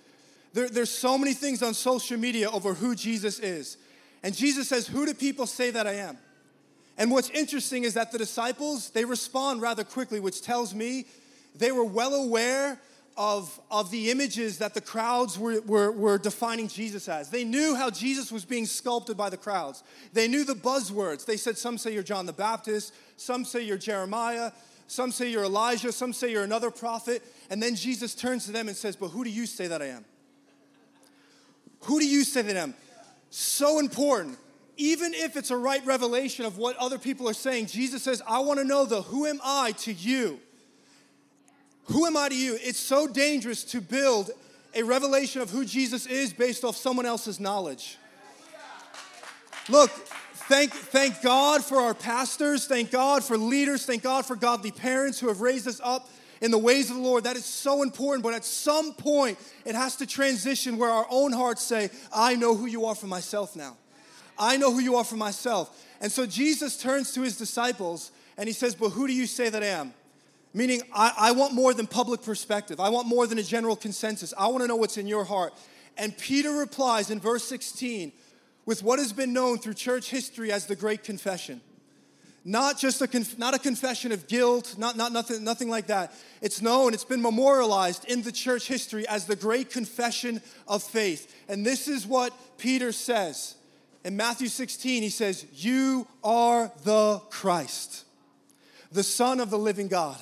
There, 0.52 0.69
there's 0.69 0.90
so 0.90 1.17
many 1.17 1.32
things 1.32 1.62
on 1.62 1.75
social 1.75 2.19
media 2.19 2.50
over 2.50 2.75
who 2.75 2.96
Jesus 2.96 3.38
is. 3.38 3.76
And 4.25 4.37
Jesus 4.37 4.69
says, 4.69 4.88
Who 4.88 5.06
do 5.06 5.14
people 5.14 5.46
say 5.46 5.70
that 5.70 5.87
I 5.87 5.94
am? 5.94 6.19
And 6.99 7.12
what's 7.12 7.31
interesting 7.31 7.85
is 7.85 7.95
that 7.95 8.11
the 8.11 8.19
disciples, 8.19 8.91
they 8.91 9.05
respond 9.05 9.62
rather 9.62 9.85
quickly, 9.85 10.19
which 10.19 10.43
tells 10.43 10.75
me 10.75 11.06
they 11.55 11.71
were 11.71 11.85
well 11.85 12.15
aware 12.15 12.81
of, 13.17 13.61
of 13.71 13.91
the 13.91 14.11
images 14.11 14.59
that 14.59 14.75
the 14.75 14.81
crowds 14.81 15.39
were, 15.39 15.61
were, 15.62 15.93
were 15.93 16.19
defining 16.19 16.69
Jesus 16.69 17.09
as. 17.09 17.31
They 17.31 17.45
knew 17.45 17.77
how 17.77 17.91
Jesus 17.91 18.31
was 18.33 18.45
being 18.45 18.67
sculpted 18.67 19.17
by 19.17 19.31
the 19.31 19.37
crowds. 19.37 19.83
They 20.12 20.29
knew 20.29 20.45
the 20.45 20.55
buzzwords. 20.55 21.25
They 21.25 21.37
said, 21.37 21.56
Some 21.56 21.79
say 21.79 21.95
you're 21.95 22.03
John 22.03 22.27
the 22.27 22.33
Baptist, 22.33 22.93
some 23.17 23.45
say 23.45 23.62
you're 23.62 23.79
Jeremiah, 23.79 24.50
some 24.89 25.12
say 25.12 25.31
you're 25.31 25.45
Elijah, 25.45 25.93
some 25.93 26.12
say 26.12 26.33
you're 26.33 26.45
another 26.45 26.71
prophet. 26.71 27.23
And 27.50 27.62
then 27.62 27.77
Jesus 27.77 28.15
turns 28.15 28.47
to 28.47 28.53
them 28.53 28.69
and 28.69 28.77
says, 28.77 28.97
But 28.97 29.09
who 29.09 29.23
do 29.23 29.31
you 29.31 29.47
say 29.47 29.69
that 29.69 29.83
I 29.83 29.87
am? 29.87 30.05
Who 31.83 32.00
do 32.00 32.06
you 32.06 32.25
say 32.25 32.43
that 32.43 32.56
I 32.56 32.61
am? 32.61 32.75
So 33.31 33.79
important 33.79 34.39
even 34.78 35.12
if 35.12 35.36
it's 35.36 35.50
a 35.50 35.56
right 35.56 35.84
revelation 35.84 36.44
of 36.46 36.56
what 36.56 36.76
other 36.76 36.99
people 36.99 37.28
are 37.28 37.35
saying, 37.35 37.66
Jesus 37.66 38.02
says, 38.02 38.23
I 38.26 38.38
want 38.38 38.61
to 38.61 38.64
know 38.64 38.87
the 38.87 39.02
who 39.02 39.26
am 39.26 39.40
I 39.44 39.73
to 39.73 39.92
you? 39.92 40.38
Who 41.87 42.06
am 42.06 42.16
I 42.16 42.28
to 42.28 42.35
you? 42.35 42.56
It's 42.62 42.78
so 42.78 43.08
dangerous 43.08 43.64
to 43.64 43.80
build 43.80 44.30
a 44.75 44.85
revelation 44.85 45.42
of 45.42 45.50
who 45.50 45.64
Jesus 45.64 46.06
is 46.06 46.32
based 46.32 46.62
off 46.62 46.76
someone 46.76 47.06
else's 47.06 47.40
knowledge. 47.40 47.99
Look, 49.68 49.90
thank, 49.90 50.70
thank 50.73 51.23
God 51.23 51.64
for 51.64 51.78
our 51.78 51.94
pastors, 51.94 52.66
thank 52.66 52.92
God 52.92 53.25
for 53.25 53.37
leaders, 53.37 53.85
thank 53.85 54.04
God 54.04 54.26
for 54.26 54.37
godly 54.37 54.70
parents 54.70 55.18
who 55.18 55.26
have 55.26 55.40
raised 55.40 55.66
us 55.66 55.80
up 55.82 56.08
in 56.40 56.52
the 56.52 56.58
ways 56.58 56.88
of 56.88 56.97
the 56.97 57.02
Lord. 57.02 57.25
That 57.25 57.37
is 57.37 57.44
so 57.44 57.82
important, 57.82 58.23
but 58.23 58.32
at 58.32 58.44
some 58.44 58.92
point, 58.92 59.38
it 59.64 59.75
has 59.75 59.97
to 59.97 60.06
transition 60.06 60.78
where 60.78 60.90
our 60.90 61.06
own 61.11 61.32
hearts 61.32 61.62
say, 61.62 61.90
I 62.14 62.37
know 62.37 62.54
who 62.54 62.66
you 62.66 62.87
are 62.87 62.94
for 62.94 63.08
myself 63.08 63.56
now. 63.56 63.76
I 64.38 64.57
know 64.57 64.73
who 64.73 64.80
you 64.80 64.97
are 64.97 65.04
for 65.04 65.16
myself. 65.16 65.85
And 66.00 66.11
so 66.12 66.26
Jesus 66.26 66.76
turns 66.76 67.12
to 67.14 67.23
his 67.23 67.37
disciples 67.37 68.12
and 68.37 68.47
he 68.47 68.52
says, 68.52 68.75
But 68.75 68.90
who 68.90 69.07
do 69.07 69.12
you 69.12 69.26
say 69.26 69.49
that 69.49 69.62
I 69.62 69.66
am? 69.66 69.92
Meaning, 70.54 70.83
I, 70.95 71.12
I 71.16 71.33
want 71.33 71.52
more 71.52 71.75
than 71.75 71.87
public 71.87 72.23
perspective. 72.23 72.80
I 72.80 72.88
want 72.88 73.07
more 73.07 73.26
than 73.26 73.38
a 73.38 73.42
general 73.42 73.76
consensus. 73.76 74.33
I 74.38 74.47
want 74.49 74.62
to 74.62 74.68
know 74.68 74.76
what's 74.76 74.97
in 74.97 75.07
your 75.07 75.25
heart. 75.25 75.52
And 75.97 76.16
Peter 76.16 76.52
replies 76.52 77.11
in 77.11 77.21
verse 77.21 77.45
16 77.45 78.12
with 78.64 78.83
what 78.83 78.99
has 78.99 79.12
been 79.12 79.33
known 79.33 79.59
through 79.59 79.75
church 79.75 80.11
history 80.11 80.52
as 80.52 80.66
the 80.66 80.76
Great 80.76 81.02
Confession. 81.02 81.61
Not 82.45 82.78
just 82.78 83.02
a, 83.02 83.09
conf- 83.09 83.38
not 83.38 83.54
a 83.54 83.59
confession 83.59 84.11
of 84.11 84.26
guilt, 84.26 84.76
not, 84.78 84.97
not 84.97 85.12
nothing, 85.12 85.45
nothing 85.45 85.68
like 85.68 85.88
that. 85.88 86.14
It's 86.40 86.62
known, 86.62 86.95
it's 86.95 87.04
been 87.04 87.21
memorialized 87.21 88.07
in 88.07 88.23
the 88.23 88.33
church 88.33 88.68
history 88.68 89.07
as 89.07 89.26
the 89.26 89.37
Great 89.37 89.71
Confession 89.71 90.40
of 90.66 90.83
Faith. 90.83 91.35
And 91.49 91.66
this 91.66 91.88
is 91.88 92.07
what 92.07 92.33
Peter 92.59 92.92
says 92.92 93.57
in 94.09 94.17
Matthew 94.17 94.49
16, 94.49 95.03
he 95.03 95.11
says, 95.11 95.45
You 95.53 96.07
are 96.25 96.73
the 96.83 97.19
Christ, 97.29 98.07
the 98.91 99.03
Son 99.03 99.38
of 99.38 99.50
the 99.50 99.59
living 99.59 99.87
God. 99.87 100.17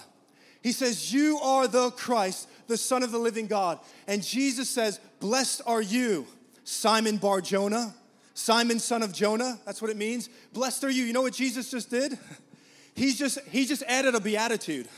He 0.60 0.72
says, 0.72 1.14
You 1.14 1.38
are 1.38 1.68
the 1.68 1.92
Christ, 1.92 2.48
the 2.66 2.76
Son 2.76 3.04
of 3.04 3.12
the 3.12 3.18
living 3.18 3.46
God. 3.46 3.78
And 4.08 4.24
Jesus 4.24 4.68
says, 4.68 4.98
Blessed 5.20 5.62
are 5.66 5.80
you, 5.80 6.26
Simon 6.64 7.18
Bar 7.18 7.40
Jonah, 7.42 7.94
Simon, 8.34 8.80
son 8.80 9.04
of 9.04 9.12
Jonah. 9.12 9.56
That's 9.64 9.80
what 9.80 9.92
it 9.92 9.96
means. 9.96 10.30
Blessed 10.52 10.82
are 10.82 10.90
you. 10.90 11.04
You 11.04 11.12
know 11.12 11.22
what 11.22 11.34
Jesus 11.34 11.70
just 11.70 11.88
did? 11.88 12.18
He's 12.96 13.16
just, 13.16 13.38
he 13.52 13.66
just 13.66 13.84
added 13.84 14.16
a 14.16 14.20
beatitude. 14.20 14.88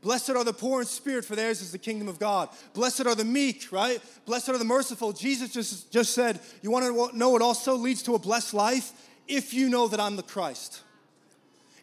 Blessed 0.00 0.30
are 0.30 0.44
the 0.44 0.52
poor 0.52 0.80
in 0.80 0.86
spirit, 0.86 1.24
for 1.24 1.34
theirs 1.34 1.60
is 1.60 1.72
the 1.72 1.78
kingdom 1.78 2.06
of 2.06 2.18
God. 2.18 2.48
Blessed 2.72 3.06
are 3.06 3.16
the 3.16 3.24
meek, 3.24 3.66
right? 3.72 4.00
Blessed 4.26 4.50
are 4.50 4.58
the 4.58 4.64
merciful. 4.64 5.12
Jesus 5.12 5.52
just, 5.52 5.90
just 5.90 6.14
said, 6.14 6.38
You 6.62 6.70
want 6.70 6.84
to 6.84 7.16
know 7.16 7.30
what 7.30 7.42
also 7.42 7.74
leads 7.74 8.02
to 8.04 8.14
a 8.14 8.18
blessed 8.18 8.54
life? 8.54 8.92
If 9.26 9.52
you 9.52 9.68
know 9.68 9.88
that 9.88 9.98
I'm 9.98 10.16
the 10.16 10.22
Christ. 10.22 10.82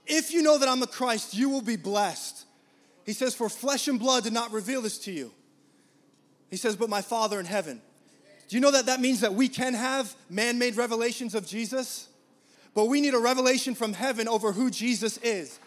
If 0.08 0.34
you 0.34 0.42
know 0.42 0.58
that 0.58 0.70
I'm 0.70 0.80
the 0.80 0.88
Christ, 0.88 1.34
you 1.34 1.50
will 1.50 1.62
be 1.62 1.76
blessed. 1.76 2.46
He 3.06 3.14
says, 3.14 3.36
For 3.36 3.50
flesh 3.50 3.88
and 3.88 4.00
blood 4.00 4.24
did 4.24 4.34
not 4.34 4.52
reveal 4.52 4.82
this 4.82 4.98
to 5.00 5.12
you. 5.12 5.32
He 6.50 6.58
says, 6.58 6.76
But 6.76 6.90
my 6.90 7.02
Father 7.02 7.40
in 7.40 7.46
heaven. 7.46 7.82
Do 8.48 8.56
you 8.56 8.62
know 8.62 8.72
that 8.72 8.86
that 8.86 9.02
means 9.02 9.22
that 9.22 9.34
we 9.34 9.50
can 9.50 9.74
have 9.74 10.16
man 10.30 10.58
made 10.60 10.78
revelations 10.78 11.36
of 11.36 11.46
Jesus? 11.48 12.08
But 12.74 12.86
we 12.86 13.02
need 13.02 13.14
a 13.14 13.20
revelation 13.20 13.74
from 13.74 13.94
heaven 13.94 14.28
over 14.28 14.52
who 14.52 14.70
Jesus 14.70 15.18
is. 15.18 15.60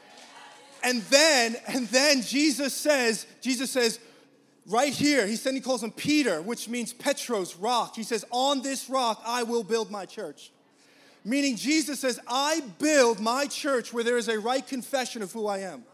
And 0.82 1.02
then, 1.02 1.56
and 1.66 1.88
then 1.88 2.22
Jesus 2.22 2.74
says, 2.74 3.26
Jesus 3.40 3.70
says, 3.70 3.98
right 4.68 4.92
here, 4.92 5.26
he 5.26 5.36
said 5.36 5.54
he 5.54 5.60
calls 5.60 5.82
him 5.82 5.90
Peter, 5.90 6.40
which 6.42 6.68
means 6.68 6.92
Petros, 6.92 7.56
rock. 7.56 7.96
He 7.96 8.02
says, 8.02 8.24
On 8.30 8.62
this 8.62 8.88
rock 8.88 9.22
I 9.26 9.42
will 9.42 9.64
build 9.64 9.90
my 9.90 10.06
church. 10.06 10.52
Meaning 11.24 11.56
Jesus 11.56 12.00
says, 12.00 12.20
I 12.28 12.62
build 12.78 13.20
my 13.20 13.46
church 13.46 13.92
where 13.92 14.04
there 14.04 14.16
is 14.16 14.28
a 14.28 14.38
right 14.38 14.66
confession 14.66 15.20
of 15.22 15.32
who 15.32 15.46
I 15.46 15.58
am. 15.58 15.84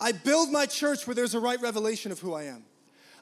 I 0.00 0.12
build 0.12 0.50
my 0.50 0.66
church 0.66 1.06
where 1.06 1.14
there's 1.14 1.34
a 1.34 1.40
right 1.40 1.60
revelation 1.60 2.10
of 2.10 2.18
who 2.18 2.34
I 2.34 2.44
am. 2.44 2.64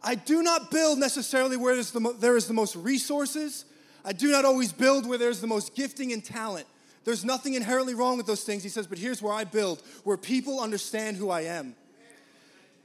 I 0.02 0.14
do 0.14 0.42
not 0.42 0.70
build 0.70 0.98
necessarily 0.98 1.56
where 1.56 1.76
the 1.82 2.00
mo- 2.00 2.12
there 2.12 2.36
is 2.36 2.46
the 2.46 2.54
most 2.54 2.76
resources. 2.76 3.66
I 4.04 4.12
do 4.12 4.30
not 4.30 4.46
always 4.46 4.72
build 4.72 5.06
where 5.06 5.18
there's 5.18 5.40
the 5.40 5.46
most 5.46 5.74
gifting 5.74 6.12
and 6.12 6.24
talent. 6.24 6.66
There's 7.04 7.24
nothing 7.24 7.54
inherently 7.54 7.94
wrong 7.94 8.16
with 8.16 8.26
those 8.26 8.44
things. 8.44 8.62
He 8.62 8.68
says, 8.68 8.86
but 8.86 8.98
here's 8.98 9.22
where 9.22 9.32
I 9.32 9.44
build, 9.44 9.82
where 10.04 10.16
people 10.16 10.60
understand 10.60 11.16
who 11.16 11.30
I 11.30 11.42
am. 11.42 11.74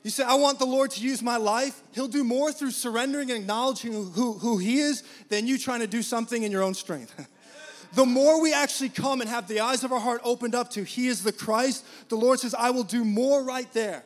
You 0.04 0.12
say, 0.12 0.24
I 0.24 0.36
want 0.36 0.60
the 0.60 0.66
Lord 0.66 0.92
to 0.92 1.02
use 1.02 1.24
my 1.24 1.38
life. 1.38 1.82
He'll 1.92 2.08
do 2.08 2.24
more 2.24 2.52
through 2.52 2.72
surrendering 2.72 3.32
and 3.32 3.40
acknowledging 3.40 3.92
who, 3.92 4.34
who 4.34 4.60
He 4.60 4.78
is 4.78 5.04
than 5.30 5.48
you 5.48 5.58
trying 5.58 5.80
to 5.80 5.88
do 5.88 6.04
something 6.04 6.44
in 6.44 6.52
your 6.52 6.62
own 6.62 6.76
strength. 6.76 7.28
the 7.96 8.06
more 8.06 8.40
we 8.40 8.54
actually 8.54 8.90
come 8.90 9.20
and 9.20 9.28
have 9.28 9.48
the 9.48 9.62
eyes 9.62 9.84
of 9.84 9.92
our 9.92 10.00
heart 10.00 10.22
opened 10.24 10.54
up 10.54 10.70
to 10.72 10.84
He 10.84 11.08
is 11.08 11.24
the 11.24 11.32
Christ, 11.32 11.84
the 12.10 12.18
Lord 12.18 12.40
says, 12.40 12.54
I 12.54 12.70
will 12.70 12.84
do 12.84 13.04
more 13.04 13.44
right 13.44 13.72
there. 13.74 14.04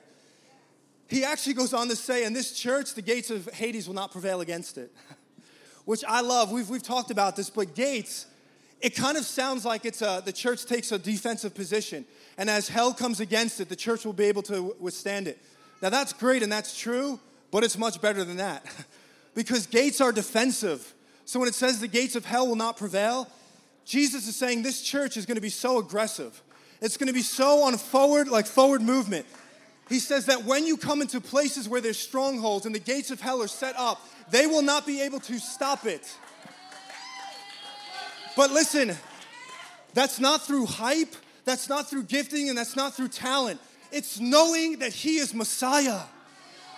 He 1.10 1.26
actually 1.26 1.56
goes 1.56 1.74
on 1.74 1.90
to 1.90 1.98
say, 1.98 2.24
in 2.24 2.32
this 2.32 2.54
church, 2.54 2.94
the 2.94 3.02
gates 3.02 3.30
of 3.30 3.48
Hades 3.48 3.86
will 3.86 3.96
not 3.96 4.14
prevail 4.14 4.40
against 4.40 4.78
it, 4.78 4.94
which 5.84 6.06
I 6.08 6.22
love. 6.22 6.50
We've, 6.50 6.70
we've 6.70 6.82
talked 6.82 7.12
about 7.12 7.36
this, 7.36 7.50
but 7.50 7.76
gates, 7.76 8.26
it 8.82 8.96
kind 8.96 9.18
of 9.18 9.26
sounds 9.26 9.66
like 9.66 9.86
it's 9.86 10.02
a, 10.02 10.22
the 10.24 10.32
church 10.32 10.66
takes 10.66 10.92
a 10.92 11.00
defensive 11.00 11.54
position. 11.54 12.06
And 12.38 12.50
as 12.50 12.70
hell 12.70 12.94
comes 12.94 13.20
against 13.20 13.60
it, 13.60 13.70
the 13.70 13.76
church 13.76 14.06
will 14.06 14.14
be 14.14 14.26
able 14.26 14.44
to 14.44 14.76
withstand 14.80 15.28
it. 15.28 15.38
Now, 15.82 15.90
that's 15.90 16.14
great 16.14 16.44
and 16.44 16.52
that's 16.52 16.78
true, 16.78 17.20
but 17.52 17.64
it's 17.64 17.78
much 17.78 18.02
better 18.02 18.24
than 18.24 18.38
that. 18.38 18.66
because 19.36 19.68
gates 19.68 20.02
are 20.02 20.12
defensive. 20.12 20.94
So 21.26 21.40
when 21.40 21.50
it 21.50 21.56
says 21.56 21.80
the 21.80 21.88
gates 21.88 22.16
of 22.16 22.26
hell 22.26 22.48
will 22.48 22.56
not 22.56 22.78
prevail, 22.78 23.28
Jesus 23.86 24.28
is 24.28 24.36
saying 24.36 24.64
this 24.64 24.82
church 24.82 25.18
is 25.18 25.26
going 25.26 25.36
to 25.36 25.42
be 25.42 25.50
so 25.50 25.80
aggressive. 25.80 26.42
It's 26.82 26.98
going 26.98 27.08
to 27.08 27.14
be 27.14 27.22
so 27.22 27.64
on 27.64 27.78
forward, 27.78 28.28
like 28.30 28.46
forward 28.46 28.82
movement. 28.82 29.26
He 29.90 30.00
says 30.00 30.28
that 30.28 30.46
when 30.46 30.66
you 30.66 30.78
come 30.78 31.02
into 31.02 31.20
places 31.20 31.68
where 31.68 31.82
there's 31.82 31.98
strongholds 31.98 32.66
and 32.66 32.74
the 32.74 32.80
gates 32.80 33.12
of 33.12 33.20
hell 33.20 33.42
are 33.42 33.48
set 33.48 33.76
up, 33.78 34.00
they 34.30 34.46
will 34.46 34.62
not 34.62 34.86
be 34.86 35.02
able 35.02 35.20
to 35.22 35.40
stop 35.40 35.86
it. 35.86 36.16
But 38.40 38.52
listen, 38.52 38.96
that's 39.94 40.18
not 40.18 40.48
through 40.48 40.66
hype, 40.66 41.14
that's 41.44 41.68
not 41.68 41.90
through 41.90 42.04
gifting, 42.04 42.48
and 42.48 42.58
that's 42.58 42.78
not 42.78 42.96
through 42.96 43.10
talent. 43.10 43.60
It's 43.92 44.18
knowing 44.18 44.80
that 44.80 44.94
He 44.94 45.18
is 45.18 45.34
Messiah. 45.34 46.00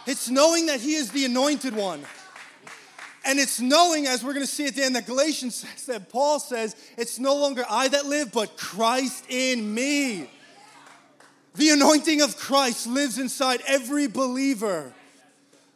It's 0.07 0.27
knowing 0.27 0.65
that 0.65 0.81
He 0.81 0.95
is 0.95 1.11
the 1.11 1.23
anointed 1.23 1.75
one. 1.75 2.01
And 3.25 3.37
it's 3.37 3.61
knowing, 3.61 4.07
as 4.07 4.23
we're 4.23 4.33
going 4.33 4.43
to 4.43 4.51
see 4.51 4.65
at 4.65 4.73
the 4.73 4.83
end, 4.83 4.95
that 4.95 5.05
Galatians 5.05 5.53
says 5.53 5.85
that 5.85 6.09
Paul 6.09 6.39
says, 6.39 6.75
it's 6.97 7.19
no 7.19 7.35
longer 7.35 7.63
I 7.69 7.89
that 7.89 8.07
live, 8.07 8.31
but 8.31 8.57
Christ 8.57 9.25
in 9.29 9.71
me. 9.71 10.31
The 11.53 11.69
anointing 11.69 12.23
of 12.23 12.37
Christ 12.37 12.87
lives 12.87 13.19
inside 13.19 13.61
every 13.67 14.07
believer. 14.07 14.91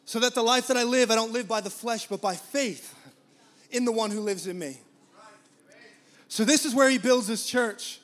So 0.06 0.20
that 0.22 0.34
the 0.34 0.42
life 0.42 0.65
that 0.65 0.77
I 0.77 0.84
live, 0.84 1.12
I 1.12 1.15
don't 1.15 1.32
live 1.32 1.48
by 1.48 1.62
the 1.62 1.70
flesh, 1.70 2.08
but 2.08 2.22
by 2.22 2.34
faith 2.34 2.96
in 3.70 3.86
the 3.86 3.92
one 3.92 4.10
who 4.10 4.22
lives 4.22 4.48
in 4.48 4.58
me. 4.58 4.80
So 6.36 6.44
this 6.44 6.65
is 6.65 6.75
where 6.75 6.89
he 6.89 6.98
builds 6.98 7.27
his 7.27 7.46
church, 7.46 8.01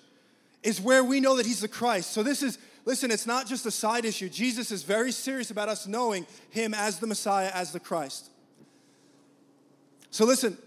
is 0.64 0.80
where 0.80 1.04
we 1.04 1.20
know 1.20 1.36
that 1.36 1.46
he's 1.46 1.60
the 1.60 1.68
Christ. 1.68 2.12
So 2.12 2.24
this 2.24 2.42
is, 2.42 2.60
listen, 2.86 3.12
it's 3.12 3.28
not 3.28 3.46
just 3.46 3.66
a 3.66 3.72
side 3.72 4.06
issue. 4.06 4.30
Jesus 4.30 4.72
is 4.72 4.84
very 4.84 5.12
serious 5.12 5.52
about 5.52 5.68
us 5.68 5.86
knowing 5.86 6.26
him 6.50 6.74
as 6.74 7.00
the 7.00 7.08
Messiah, 7.08 7.52
as 7.54 7.74
the 7.74 7.80
Christ. 7.82 8.30
So 10.12 10.24
listen, 10.24 10.58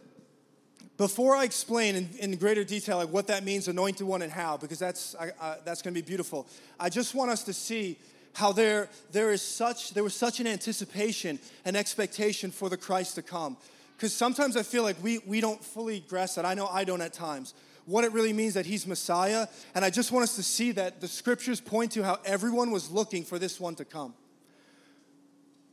before 0.99 1.35
I 1.35 1.45
explain 1.45 1.97
in, 1.97 2.11
in, 2.21 2.37
greater 2.37 2.65
detail 2.65 2.99
like 2.99 3.09
what 3.09 3.29
that 3.29 3.45
means, 3.45 3.67
anointed 3.67 4.07
one, 4.07 4.21
and 4.21 4.31
how, 4.31 4.59
because 4.59 4.79
that's, 4.79 5.17
that's 5.65 5.81
going 5.81 5.95
to 5.95 5.99
be 6.03 6.07
beautiful, 6.07 6.47
I 6.79 6.91
just 6.91 7.15
want 7.15 7.31
us 7.31 7.45
to 7.45 7.55
see 7.55 7.97
how 8.35 8.53
there, 8.53 8.91
there, 9.11 9.33
is 9.33 9.41
such, 9.41 9.95
there 9.95 10.05
was 10.05 10.15
such 10.15 10.39
an 10.39 10.47
anticipation 10.47 11.39
and 11.65 11.79
expectation 11.79 12.51
for 12.51 12.69
the 12.69 12.77
Christ 12.77 13.15
to 13.15 13.23
come. 13.23 13.57
Because 13.97 14.13
sometimes 14.13 14.57
I 14.57 14.63
feel 14.63 14.83
like 14.83 14.97
we, 15.03 15.19
we 15.19 15.41
don't 15.41 15.63
fully 15.63 16.01
grasp 16.01 16.37
that. 16.37 16.45
I 16.45 16.55
know 16.55 16.67
I 16.67 16.85
don't 16.85 17.01
at 17.01 17.13
times. 17.13 17.55
What 17.87 18.05
it 18.05 18.13
really 18.13 18.33
means 18.33 18.55
that 18.55 18.67
he's 18.67 18.87
Messiah. 18.87 19.47
And 19.75 19.85
I 19.85 19.91
just 19.91 20.11
want 20.11 20.25
us 20.25 20.37
to 20.37 20.43
see 20.43 20.73
that 20.73 21.01
the 21.01 21.09
scriptures 21.09 21.61
point 21.61 21.93
to 21.93 22.03
how 22.03 22.19
everyone 22.25 22.71
was 22.71 22.91
looking 22.91 23.25
for 23.25 23.39
this 23.39 23.61
one 23.61 23.75
to 23.77 23.85
come. 23.85 24.15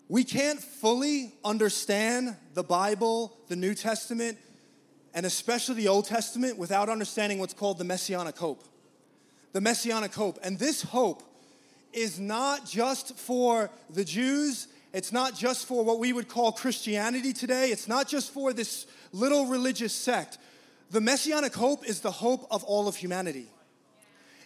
We 0.10 0.26
can't 0.26 0.60
fully 0.60 1.34
understand 1.44 2.36
the 2.54 2.64
Bible, 2.64 3.38
the 3.48 3.56
New 3.56 3.74
Testament, 3.74 4.38
and 5.14 5.26
especially 5.26 5.76
the 5.76 5.88
Old 5.88 6.06
Testament 6.06 6.58
without 6.58 6.90
understanding 6.90 7.40
what's 7.40 7.54
called 7.54 7.78
the 7.78 7.86
messianic 7.86 8.38
hope. 8.38 8.64
The 9.54 9.62
messianic 9.62 10.14
hope. 10.14 10.38
And 10.44 10.60
this 10.60 10.82
hope 10.82 11.24
is 11.94 12.20
not 12.20 12.66
just 12.66 13.18
for 13.18 13.70
the 13.90 14.04
Jews, 14.04 14.68
it's 14.94 15.12
not 15.12 15.36
just 15.36 15.66
for 15.66 15.84
what 15.84 16.00
we 16.00 16.14
would 16.14 16.28
call 16.28 16.52
Christianity 16.52 17.34
today, 17.34 17.70
it's 17.72 17.88
not 17.88 18.08
just 18.08 18.32
for 18.32 18.54
this 18.54 18.88
little 19.14 19.46
religious 19.46 19.94
sect. 19.94 20.38
The 20.90 21.02
messianic 21.02 21.54
hope 21.54 21.86
is 21.86 22.02
the 22.02 22.12
hope 22.12 22.46
of 22.52 22.64
all 22.66 22.88
of 22.88 22.98
humanity. 22.98 23.48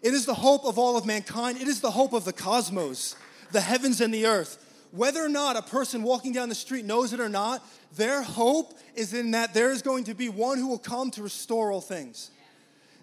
It 0.03 0.13
is 0.13 0.27
the 0.27 0.35
hope 0.35 0.65
of 0.65 0.77
all 0.77 0.97
of 0.97 1.05
mankind. 1.05 1.59
It 1.59 1.67
is 1.67 1.81
the 1.81 1.89
hope 1.89 2.13
of 2.13 2.25
the 2.25 2.33
cosmos, 2.33 3.15
the 3.51 3.61
heavens 3.61 4.01
and 4.01 4.13
the 4.13 4.27
earth. 4.27 4.61
Whether 4.91 5.25
or 5.25 5.29
not 5.29 5.55
a 5.55 5.63
person 5.63 6.03
walking 6.03 6.31
down 6.31 6.47
the 6.47 6.55
street 6.55 6.85
knows 6.85 7.11
it 7.11 7.19
or 7.19 7.27
not, 7.27 7.65
their 7.95 8.21
hope 8.21 8.77
is 8.93 9.13
in 9.13 9.31
that 9.31 9.53
there 9.53 9.71
is 9.71 9.81
going 9.81 10.03
to 10.03 10.13
be 10.13 10.29
one 10.29 10.59
who 10.59 10.67
will 10.67 10.77
come 10.77 11.09
to 11.11 11.23
restore 11.23 11.71
all 11.71 11.81
things. 11.81 12.29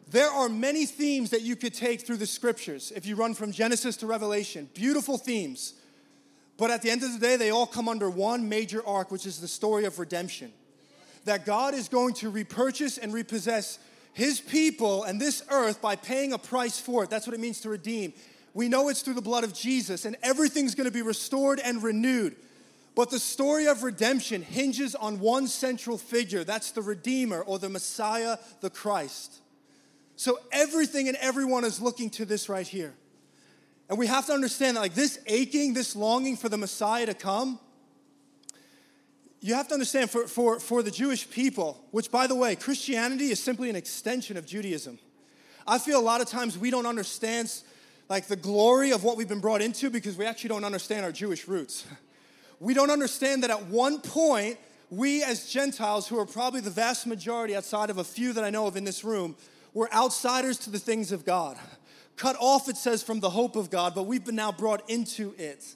There 0.09 0.31
are 0.31 0.49
many 0.49 0.87
themes 0.87 1.31
that 1.31 1.43
you 1.43 1.57
could 1.57 1.75
take 1.75 2.03
through 2.03 2.19
the 2.19 2.27
scriptures 2.27 2.93
if 2.95 3.05
you 3.05 3.17
run 3.17 3.35
from 3.35 3.51
Genesis 3.51 3.97
to 3.99 4.07
Revelation. 4.07 4.69
Beautiful 4.73 5.19
themes. 5.19 5.75
But 6.57 6.71
at 6.71 6.83
the 6.83 6.91
end 6.91 7.03
of 7.03 7.13
the 7.13 7.19
day, 7.19 7.37
they 7.37 7.51
all 7.51 7.67
come 7.67 7.89
under 7.89 8.09
one 8.11 8.49
major 8.49 8.87
arc, 8.87 9.11
which 9.11 9.27
is 9.27 9.41
the 9.41 9.49
story 9.49 9.85
of 9.85 9.99
redemption. 9.99 10.53
That 11.25 11.47
God 11.47 11.75
is 11.75 11.89
going 11.89 12.15
to 12.15 12.31
repurchase 12.31 12.99
and 12.99 13.13
repossess 13.13 13.79
his 14.13 14.41
people 14.41 15.05
and 15.05 15.21
this 15.21 15.43
earth 15.51 15.81
by 15.81 15.97
paying 15.97 16.33
a 16.33 16.39
price 16.39 16.79
for 16.79 17.05
it. 17.05 17.11
That's 17.11 17.27
what 17.27 17.35
it 17.35 17.41
means 17.41 17.61
to 17.61 17.69
redeem. 17.69 18.13
We 18.55 18.69
know 18.69 18.89
it's 18.89 19.03
through 19.03 19.15
the 19.15 19.23
blood 19.23 19.45
of 19.45 19.55
Jesus, 19.55 20.05
and 20.05 20.17
everything's 20.23 20.75
going 20.75 20.89
to 20.89 20.93
be 20.93 21.03
restored 21.03 21.59
and 21.59 21.83
renewed. 21.83 22.37
But 22.95 23.11
the 23.11 23.19
story 23.19 23.67
of 23.67 23.83
redemption 23.83 24.43
hinges 24.43 24.95
on 24.95 25.19
one 25.21 25.47
central 25.47 25.97
figure 25.97 26.45
that's 26.45 26.73
the 26.73 26.83
Redeemer 26.83 27.41
or 27.41 27.59
the 27.59 27.71
Messiah, 27.71 28.37
the 28.61 28.69
Christ. 28.69 29.41
So 30.17 30.39
everything 30.53 31.09
and 31.09 31.17
everyone 31.17 31.65
is 31.65 31.81
looking 31.81 32.11
to 32.11 32.27
this 32.27 32.51
right 32.51 32.67
here. 32.67 32.93
And 33.93 33.99
we 33.99 34.07
have 34.07 34.25
to 34.29 34.33
understand 34.33 34.79
that, 34.79 34.81
like, 34.81 34.95
this 34.95 35.19
aching, 35.27 35.75
this 35.75 35.95
longing 35.95 36.39
for 36.39 36.49
the 36.49 36.57
Messiah 36.57 37.05
to 37.05 37.13
come, 37.13 37.61
you 39.43 39.53
have 39.53 39.69
to 39.69 39.75
understand 39.75 40.11
for, 40.11 40.27
for, 40.27 40.59
for 40.61 40.83
the 40.83 40.91
Jewish 40.91 41.29
people, 41.29 41.79
which, 41.91 42.11
by 42.11 42.27
the 42.27 42.35
way, 42.35 42.57
Christianity 42.57 43.27
is 43.27 43.39
simply 43.39 43.69
an 43.69 43.77
extension 43.77 44.39
of 44.39 44.47
Judaism. 44.47 44.99
I 45.67 45.77
feel 45.77 46.01
a 46.01 46.03
lot 46.03 46.23
of 46.23 46.27
times 46.27 46.57
we 46.57 46.71
don't 46.71 46.87
understand 46.87 47.53
like 48.09 48.29
the 48.29 48.37
glory 48.37 48.93
of 48.93 49.05
what 49.05 49.19
we've 49.19 49.29
been 49.29 49.41
brought 49.41 49.61
into 49.61 49.91
because 49.91 50.17
we 50.17 50.25
actually 50.25 50.49
don't 50.49 50.65
understand 50.65 51.05
our 51.05 51.13
Jewish 51.13 51.47
roots. 51.47 51.85
We 52.61 52.73
don't 52.73 52.91
understand 52.91 53.43
that 53.43 53.51
at 53.51 53.67
one 53.67 54.01
point, 54.01 54.57
we 54.89 55.23
as 55.23 55.51
Gentiles, 55.51 56.09
who 56.09 56.19
are 56.19 56.25
probably 56.25 56.63
the 56.63 56.71
vast 56.71 57.07
majority 57.07 57.55
outside 57.57 57.91
of 57.91 57.99
a 57.99 58.05
few 58.05 58.33
that 58.33 58.43
I 58.43 58.49
know 58.49 58.67
of 58.67 58.77
in 58.77 58.85
this 58.85 59.05
room, 59.05 59.37
were 59.75 59.93
outsiders 59.93 60.59
to 60.61 60.71
the 60.71 60.79
things 60.79 61.13
of 61.13 61.27
God. 61.27 61.59
Cut 62.17 62.37
off, 62.39 62.69
it 62.69 62.77
says, 62.77 63.03
from 63.03 63.21
the 63.21 63.31
hope 63.31 63.57
of 63.57 63.71
God, 63.71 63.95
but 63.95 64.05
we've 64.05 64.25
been 64.25 64.37
now 64.37 64.53
brought 64.53 64.89
into 64.89 65.35
it. 65.39 65.75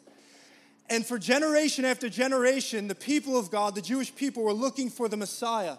And 0.89 1.05
for 1.05 1.19
generation 1.19 1.85
after 1.85 2.09
generation, 2.09 2.89
the 2.89 2.95
people 2.95 3.39
of 3.39 3.51
God, 3.51 3.75
the 3.75 3.83
Jewish 3.83 4.15
people, 4.15 4.45
were 4.45 4.53
looking 4.53 4.89
for 4.89 5.09
the 5.09 5.17
Messiah. 5.17 5.77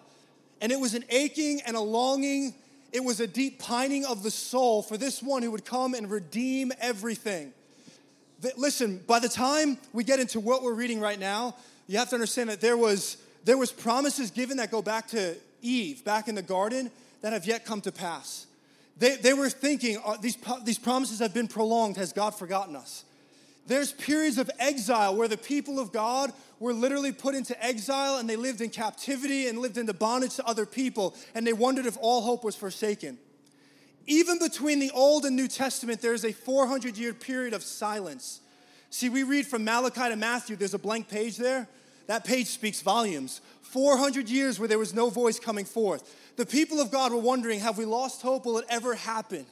And 0.59 0.71
it 0.71 0.79
was 0.79 0.93
an 0.93 1.05
aching 1.09 1.61
and 1.65 1.77
a 1.77 1.81
longing, 1.81 2.55
it 2.91 3.03
was 3.03 3.19
a 3.19 3.27
deep 3.27 3.59
pining 3.59 4.05
of 4.05 4.23
the 4.23 4.31
soul 4.31 4.81
for 4.81 4.97
this 4.97 5.21
one 5.21 5.43
who 5.43 5.51
would 5.51 5.65
come 5.65 5.93
and 5.93 6.09
redeem 6.09 6.71
everything. 6.79 7.53
listen, 8.57 9.01
by 9.07 9.19
the 9.19 9.29
time 9.29 9.77
we 9.93 10.03
get 10.03 10.19
into 10.19 10.39
what 10.39 10.63
we're 10.63 10.73
reading 10.73 10.99
right 10.99 11.19
now, 11.19 11.55
you 11.87 11.97
have 11.99 12.09
to 12.09 12.15
understand 12.15 12.49
that 12.49 12.59
there 12.59 12.77
was, 12.77 13.17
there 13.45 13.57
was 13.57 13.71
promises 13.71 14.31
given 14.31 14.57
that 14.57 14.71
go 14.71 14.81
back 14.81 15.07
to 15.09 15.35
Eve, 15.61 16.03
back 16.03 16.27
in 16.27 16.35
the 16.35 16.41
garden, 16.41 16.91
that 17.21 17.33
have 17.33 17.45
yet 17.45 17.65
come 17.65 17.81
to 17.81 17.91
pass. 17.91 18.46
They, 18.99 19.15
they 19.17 19.33
were 19.33 19.49
thinking, 19.49 19.99
uh, 20.03 20.17
these, 20.17 20.37
these 20.63 20.79
promises 20.79 21.19
have 21.19 21.33
been 21.33 21.47
prolonged. 21.47 21.97
Has 21.97 22.13
God 22.13 22.31
forgotten 22.31 22.75
us? 22.75 23.03
There's 23.67 23.91
periods 23.91 24.37
of 24.37 24.49
exile 24.59 25.15
where 25.15 25.27
the 25.27 25.37
people 25.37 25.79
of 25.79 25.91
God 25.91 26.31
were 26.59 26.73
literally 26.73 27.11
put 27.11 27.35
into 27.35 27.63
exile 27.63 28.17
and 28.17 28.29
they 28.29 28.37
lived 28.37 28.61
in 28.61 28.69
captivity 28.69 29.47
and 29.47 29.59
lived 29.59 29.77
into 29.77 29.93
bondage 29.93 30.35
to 30.35 30.45
other 30.45 30.65
people, 30.65 31.13
and 31.35 31.45
they 31.45 31.53
wondered 31.53 31.85
if 31.85 31.97
all 32.01 32.21
hope 32.21 32.43
was 32.43 32.55
forsaken. 32.55 33.17
Even 34.07 34.39
between 34.39 34.79
the 34.79 34.89
Old 34.91 35.25
and 35.25 35.35
New 35.35 35.49
Testament, 35.49 36.01
there's 36.01 36.23
a 36.23 36.31
400 36.31 36.97
year 36.97 37.13
period 37.13 37.53
of 37.53 37.61
silence. 37.61 38.39
See, 38.89 39.09
we 39.09 39.23
read 39.23 39.45
from 39.45 39.65
Malachi 39.65 40.09
to 40.09 40.15
Matthew, 40.15 40.55
there's 40.55 40.73
a 40.73 40.79
blank 40.79 41.09
page 41.09 41.35
there. 41.35 41.67
That 42.07 42.25
page 42.25 42.47
speaks 42.47 42.81
volumes. 42.81 43.41
400 43.61 44.29
years 44.29 44.59
where 44.59 44.67
there 44.67 44.79
was 44.79 44.93
no 44.93 45.09
voice 45.09 45.39
coming 45.39 45.65
forth. 45.65 46.33
The 46.37 46.45
people 46.45 46.79
of 46.79 46.91
God 46.91 47.11
were 47.11 47.19
wondering 47.19 47.59
have 47.59 47.77
we 47.77 47.85
lost 47.85 48.21
hope? 48.21 48.45
Will 48.45 48.57
it 48.57 48.65
ever 48.69 48.95
happen? 48.95 49.45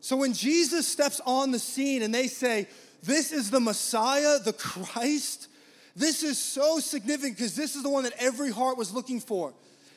So 0.00 0.16
when 0.16 0.32
Jesus 0.32 0.86
steps 0.86 1.20
on 1.26 1.50
the 1.50 1.58
scene 1.58 2.02
and 2.02 2.14
they 2.14 2.28
say, 2.28 2.68
This 3.02 3.32
is 3.32 3.50
the 3.50 3.60
Messiah, 3.60 4.38
the 4.38 4.52
Christ, 4.52 5.48
this 5.96 6.22
is 6.22 6.38
so 6.38 6.78
significant 6.78 7.36
because 7.36 7.56
this 7.56 7.74
is 7.74 7.82
the 7.82 7.88
one 7.88 8.04
that 8.04 8.12
every 8.18 8.52
heart 8.52 8.78
was 8.78 8.92
looking 8.92 9.18
for. 9.18 9.52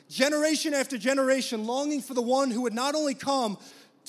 Generation 0.09 0.73
after 0.73 0.97
generation, 0.97 1.65
longing 1.65 2.01
for 2.01 2.15
the 2.15 2.21
one 2.21 2.49
who 2.49 2.63
would 2.63 2.73
not 2.73 2.95
only 2.95 3.13
come 3.13 3.57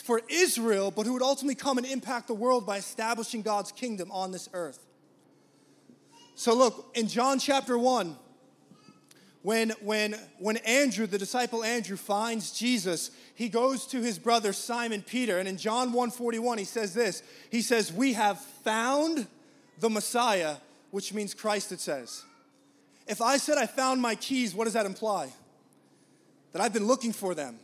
for 0.03 0.23
Israel, 0.31 0.91
but 0.91 1.05
who 1.05 1.13
would 1.13 1.23
ultimately 1.23 1.55
come 1.55 1.77
and 1.77 1.87
impact 1.87 2.29
the 2.29 2.35
world 2.35 2.67
by 2.67 2.79
establishing 2.79 3.43
God's 3.43 3.73
kingdom 3.73 4.11
on 4.11 4.33
this 4.33 4.49
earth. 4.55 4.79
So, 6.35 6.55
look, 6.55 6.91
in 6.95 7.09
John 7.09 7.39
chapter 7.39 7.77
1, 7.77 8.17
when, 9.43 9.71
when, 9.81 10.17
when 10.39 10.57
Andrew, 10.59 11.07
the 11.07 11.19
disciple 11.19 11.65
Andrew, 11.65 11.97
finds 11.97 12.53
Jesus, 12.53 13.11
he 13.35 13.49
goes 13.49 13.87
to 13.89 14.01
his 14.01 14.19
brother 14.19 14.53
Simon 14.53 15.03
Peter. 15.03 15.39
And 15.39 15.49
in 15.49 15.57
John 15.57 15.93
1:41, 15.93 16.59
he 16.59 16.65
says 16.65 16.95
this. 16.95 17.23
He 17.51 17.61
says, 17.61 17.93
We 17.93 18.13
have 18.13 18.39
found 18.41 19.27
the 19.81 19.91
Messiah, 19.91 20.57
which 20.93 21.13
means 21.13 21.35
Christ, 21.35 21.73
it 21.73 21.81
says. 21.81 22.25
If 23.09 23.21
I 23.21 23.37
said 23.37 23.59
I 23.59 23.67
found 23.67 24.01
my 24.01 24.15
keys, 24.15 24.55
what 24.55 24.65
does 24.65 24.75
that 24.75 24.87
imply? 24.87 25.33
That 26.53 26.63
I've 26.63 26.73
been 26.73 26.87
looking 26.87 27.13
for 27.13 27.35
them. 27.35 27.59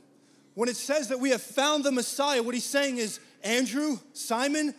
When 0.54 0.68
it 0.68 0.76
says 0.76 1.08
that 1.08 1.20
we 1.20 1.30
have 1.30 1.42
found 1.42 1.84
the 1.84 1.92
Messiah, 1.92 2.42
what 2.42 2.54
he's 2.54 2.64
saying 2.64 2.98
is, 2.98 3.20
Andrew, 3.44 3.98
Simon, 4.12 4.75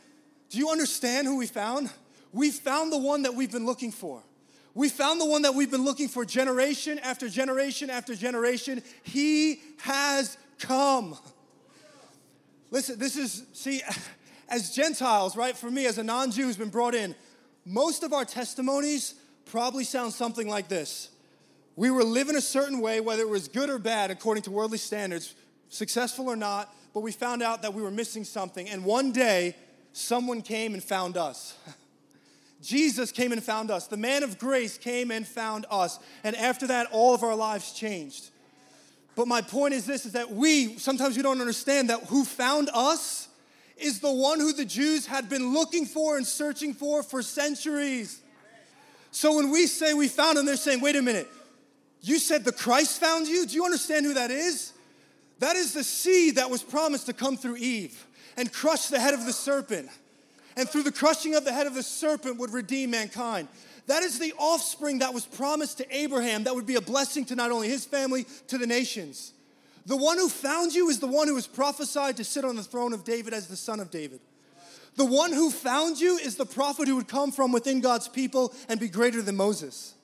do 0.49 0.57
you 0.57 0.69
understand 0.69 1.27
who 1.27 1.37
we 1.37 1.47
found? 1.47 1.89
We 2.31 2.51
found 2.51 2.91
the 2.91 2.97
one 2.97 3.23
that 3.23 3.33
we've 3.33 3.51
been 3.51 3.65
looking 3.65 3.91
for. 3.91 4.21
We 4.75 4.89
found 4.89 5.19
the 5.19 5.25
one 5.25 5.41
that 5.41 5.55
we've 5.55 5.71
been 5.71 5.83
looking 5.83 6.07
for 6.07 6.23
generation 6.23 6.99
after 6.99 7.27
generation 7.27 7.89
after 7.89 8.15
generation. 8.15 8.83
He 9.03 9.61
has 9.79 10.37
come. 10.59 11.17
Listen, 12.71 12.99
this 12.99 13.17
is, 13.17 13.43
see, 13.53 13.81
as 14.49 14.73
Gentiles, 14.75 15.35
right, 15.35 15.57
for 15.57 15.71
me 15.71 15.85
as 15.85 15.97
a 15.97 16.03
non 16.03 16.31
Jew 16.31 16.43
who's 16.43 16.57
been 16.57 16.69
brought 16.69 16.95
in, 16.95 17.15
most 17.65 18.03
of 18.03 18.13
our 18.13 18.25
testimonies 18.25 19.15
probably 19.45 19.83
sound 19.83 20.13
something 20.13 20.47
like 20.47 20.67
this. 20.67 21.09
We 21.75 21.91
were 21.91 22.03
living 22.03 22.35
a 22.35 22.41
certain 22.41 22.79
way, 22.79 22.99
whether 22.99 23.21
it 23.21 23.29
was 23.29 23.47
good 23.47 23.69
or 23.69 23.79
bad 23.79 24.11
according 24.11 24.43
to 24.43 24.51
worldly 24.51 24.77
standards, 24.77 25.33
successful 25.69 26.27
or 26.27 26.35
not, 26.35 26.73
but 26.93 27.01
we 27.01 27.11
found 27.11 27.41
out 27.41 27.61
that 27.61 27.73
we 27.73 27.81
were 27.81 27.91
missing 27.91 28.23
something. 28.23 28.69
And 28.69 28.83
one 28.83 29.11
day, 29.11 29.55
someone 29.93 30.41
came 30.41 30.73
and 30.73 30.83
found 30.83 31.17
us. 31.17 31.57
Jesus 32.61 33.11
came 33.11 33.31
and 33.31 33.43
found 33.43 33.71
us. 33.71 33.87
The 33.87 33.97
man 33.97 34.23
of 34.23 34.37
grace 34.37 34.77
came 34.77 35.11
and 35.11 35.25
found 35.25 35.65
us. 35.71 35.99
And 36.23 36.35
after 36.35 36.67
that, 36.67 36.87
all 36.91 37.13
of 37.13 37.23
our 37.23 37.35
lives 37.35 37.71
changed. 37.71 38.29
But 39.15 39.27
my 39.27 39.41
point 39.41 39.73
is 39.73 39.85
this 39.85 40.05
is 40.05 40.13
that 40.13 40.31
we 40.31 40.77
sometimes 40.77 41.17
we 41.17 41.23
don't 41.23 41.41
understand 41.41 41.89
that 41.89 42.03
who 42.05 42.23
found 42.23 42.69
us 42.73 43.27
is 43.77 43.99
the 43.99 44.11
one 44.11 44.39
who 44.39 44.53
the 44.53 44.65
Jews 44.65 45.05
had 45.05 45.29
been 45.29 45.53
looking 45.53 45.85
for 45.85 46.17
and 46.17 46.25
searching 46.25 46.73
for 46.73 47.03
for 47.03 47.21
centuries. 47.21 48.21
So 49.11 49.35
when 49.35 49.51
we 49.51 49.67
say 49.67 49.93
we 49.93 50.07
found 50.07 50.37
him, 50.37 50.45
they're 50.45 50.55
saying, 50.55 50.81
wait 50.81 50.95
a 50.95 51.01
minute, 51.01 51.27
you 52.01 52.19
said 52.19 52.45
the 52.45 52.51
Christ 52.51 52.99
found 52.99 53.27
you? 53.27 53.45
Do 53.45 53.55
you 53.55 53.65
understand 53.65 54.05
who 54.05 54.13
that 54.13 54.31
is? 54.31 54.73
That 55.39 55.55
is 55.55 55.73
the 55.73 55.83
seed 55.83 56.35
that 56.35 56.49
was 56.49 56.61
promised 56.61 57.05
to 57.07 57.13
come 57.13 57.37
through 57.37 57.57
Eve 57.57 58.05
and 58.37 58.51
crush 58.51 58.87
the 58.87 58.99
head 58.99 59.13
of 59.13 59.25
the 59.25 59.33
serpent 59.33 59.89
and 60.59 60.69
through 60.69 60.83
the 60.83 60.91
crushing 60.91 61.35
of 61.35 61.45
the 61.45 61.53
head 61.53 61.67
of 61.67 61.73
the 61.73 61.81
serpent 61.81 62.37
would 62.37 62.51
redeem 62.51 62.91
mankind. 62.91 63.47
That 63.87 64.03
is 64.03 64.19
the 64.19 64.33
offspring 64.37 64.99
that 64.99 65.13
was 65.13 65.25
promised 65.25 65.77
to 65.77 65.95
Abraham 65.95 66.43
that 66.43 66.53
would 66.53 66.65
be 66.65 66.75
a 66.75 66.81
blessing 66.81 67.23
to 67.25 67.35
not 67.35 67.49
only 67.49 67.69
his 67.69 67.85
family, 67.85 68.25
to 68.47 68.57
the 68.57 68.67
nations. 68.67 69.33
The 69.85 69.95
one 69.95 70.17
who 70.17 70.27
found 70.27 70.75
you 70.75 70.89
is 70.89 70.99
the 70.99 71.07
one 71.07 71.29
who 71.29 71.35
was 71.35 71.47
prophesied 71.47 72.17
to 72.17 72.25
sit 72.25 72.43
on 72.43 72.57
the 72.57 72.63
throne 72.63 72.91
of 72.91 73.05
David 73.05 73.33
as 73.33 73.47
the 73.47 73.55
son 73.55 73.79
of 73.79 73.89
David. 73.89 74.19
The 74.97 75.05
one 75.05 75.31
who 75.31 75.49
found 75.49 75.99
you 75.99 76.17
is 76.17 76.35
the 76.35 76.45
prophet 76.45 76.89
who 76.89 76.97
would 76.97 77.07
come 77.07 77.31
from 77.31 77.53
within 77.53 77.79
God's 77.79 78.09
people 78.09 78.53
and 78.67 78.81
be 78.81 78.89
greater 78.89 79.21
than 79.21 79.37
Moses. 79.37 79.95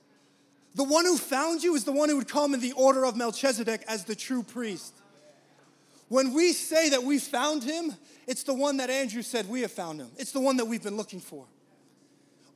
The 0.74 0.86
one 0.86 1.06
who 1.06 1.18
found 1.18 1.64
you 1.64 1.76
is 1.76 1.84
the 1.84 1.92
one 1.92 2.08
who 2.08 2.16
would 2.16 2.30
come 2.30 2.54
in 2.54 2.62
the 2.62 2.72
order 2.72 3.06
of 3.06 3.18
Melchizedek 3.18 3.84
as 3.90 4.06
the 4.06 4.16
true 4.16 4.42
priest. 4.42 4.94
When 6.08 6.34
we 6.34 6.54
say 6.54 6.90
that 6.90 7.04
we 7.04 7.20
found 7.20 7.64
him, 7.64 7.94
it's 8.28 8.44
the 8.44 8.54
one 8.54 8.78
that 8.78 8.90
Andrew 8.90 9.22
said 9.22 9.50
we 9.50 9.62
have 9.62 9.72
found 9.72 10.00
him. 10.00 10.10
It's 10.18 10.32
the 10.32 10.40
one 10.40 10.58
that 10.58 10.66
we've 10.66 10.84
been 10.84 10.98
looking 10.98 11.20
for. 11.20 11.46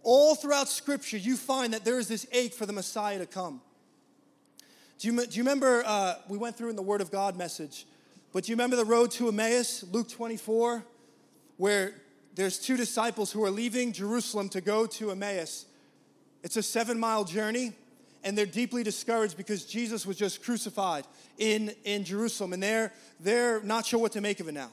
All 0.03 0.35
throughout 0.35 0.69
Scripture, 0.69 1.17
you 1.17 1.35
find 1.35 1.73
that 1.73 1.83
there 1.83 1.99
is 1.99 2.07
this 2.07 2.25
ache 2.31 2.53
for 2.53 2.65
the 2.65 2.73
Messiah 2.73 3.19
to 3.19 3.25
come. 3.25 3.61
Do 4.99 5.07
you, 5.07 5.25
do 5.25 5.37
you 5.37 5.43
remember, 5.43 5.83
uh, 5.85 6.15
we 6.27 6.37
went 6.37 6.57
through 6.57 6.69
in 6.69 6.75
the 6.75 6.81
Word 6.81 7.01
of 7.01 7.11
God 7.11 7.37
message, 7.37 7.85
but 8.31 8.43
do 8.43 8.51
you 8.51 8.55
remember 8.55 8.75
the 8.75 8.85
road 8.85 9.11
to 9.11 9.27
Emmaus, 9.29 9.83
Luke 9.91 10.09
24, 10.09 10.83
where 11.57 11.93
there's 12.35 12.59
two 12.59 12.77
disciples 12.77 13.31
who 13.31 13.43
are 13.43 13.49
leaving 13.49 13.91
Jerusalem 13.91 14.49
to 14.49 14.61
go 14.61 14.85
to 14.85 15.11
Emmaus? 15.11 15.65
It's 16.43 16.55
a 16.55 16.63
seven 16.63 16.99
mile 16.99 17.23
journey 17.23 17.73
and 18.23 18.37
they're 18.37 18.45
deeply 18.45 18.83
discouraged 18.83 19.37
because 19.37 19.65
Jesus 19.65 20.05
was 20.05 20.17
just 20.17 20.43
crucified 20.43 21.05
in, 21.37 21.73
in 21.83 22.03
Jerusalem, 22.03 22.53
and 22.53 22.61
they're, 22.61 22.91
they're 23.19 23.61
not 23.61 23.85
sure 23.85 23.99
what 23.99 24.11
to 24.13 24.21
make 24.21 24.39
of 24.39 24.47
it 24.47 24.53
now. 24.53 24.71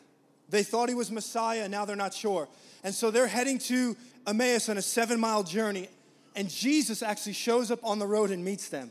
They 0.49 0.63
thought 0.63 0.89
he 0.89 0.95
was 0.95 1.11
Messiah, 1.11 1.63
and 1.63 1.71
now 1.71 1.85
they're 1.85 1.97
not 1.97 2.15
sure. 2.15 2.49
And 2.85 2.95
so 2.95 3.11
they're 3.11 3.27
heading 3.27 3.59
to 3.61 3.97
Emmaus 4.27 4.69
on 4.69 4.79
a 4.79 4.83
seven 4.83 5.21
mile 5.21 5.43
journey, 5.43 5.89
and 6.35 6.49
Jesus 6.49 7.03
actually 7.03 7.33
shows 7.33 7.71
up 7.71 7.81
on 7.83 7.99
the 7.99 8.07
road 8.07 8.31
and 8.31 8.45
meets 8.45 8.69
them. 8.69 8.91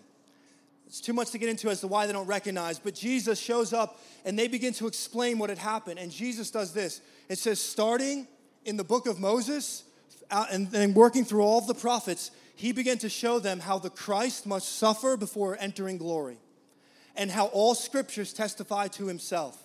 It's 0.87 1.01
too 1.01 1.13
much 1.13 1.31
to 1.31 1.37
get 1.37 1.49
into 1.49 1.69
as 1.69 1.81
to 1.81 1.87
why 1.87 2.05
they 2.05 2.13
don't 2.13 2.27
recognize, 2.27 2.79
but 2.79 2.93
Jesus 2.93 3.39
shows 3.39 3.73
up 3.73 3.99
and 4.23 4.37
they 4.37 4.47
begin 4.47 4.73
to 4.73 4.87
explain 4.87 5.39
what 5.39 5.49
had 5.49 5.57
happened. 5.57 5.99
And 5.99 6.11
Jesus 6.11 6.51
does 6.51 6.73
this 6.73 7.01
it 7.27 7.39
says, 7.39 7.59
starting 7.59 8.27
in 8.65 8.77
the 8.77 8.83
book 8.83 9.07
of 9.07 9.19
Moses 9.19 9.83
uh, 10.29 10.45
and 10.51 10.69
then 10.71 10.93
working 10.93 11.25
through 11.25 11.41
all 11.41 11.57
of 11.57 11.67
the 11.67 11.73
prophets, 11.73 12.31
he 12.55 12.71
began 12.71 12.97
to 12.99 13.09
show 13.09 13.39
them 13.39 13.59
how 13.59 13.79
the 13.79 13.89
Christ 13.89 14.45
must 14.45 14.77
suffer 14.77 15.17
before 15.17 15.57
entering 15.59 15.97
glory 15.97 16.37
and 17.15 17.29
how 17.29 17.47
all 17.47 17.75
scriptures 17.75 18.33
testify 18.33 18.87
to 18.89 19.07
himself. 19.07 19.61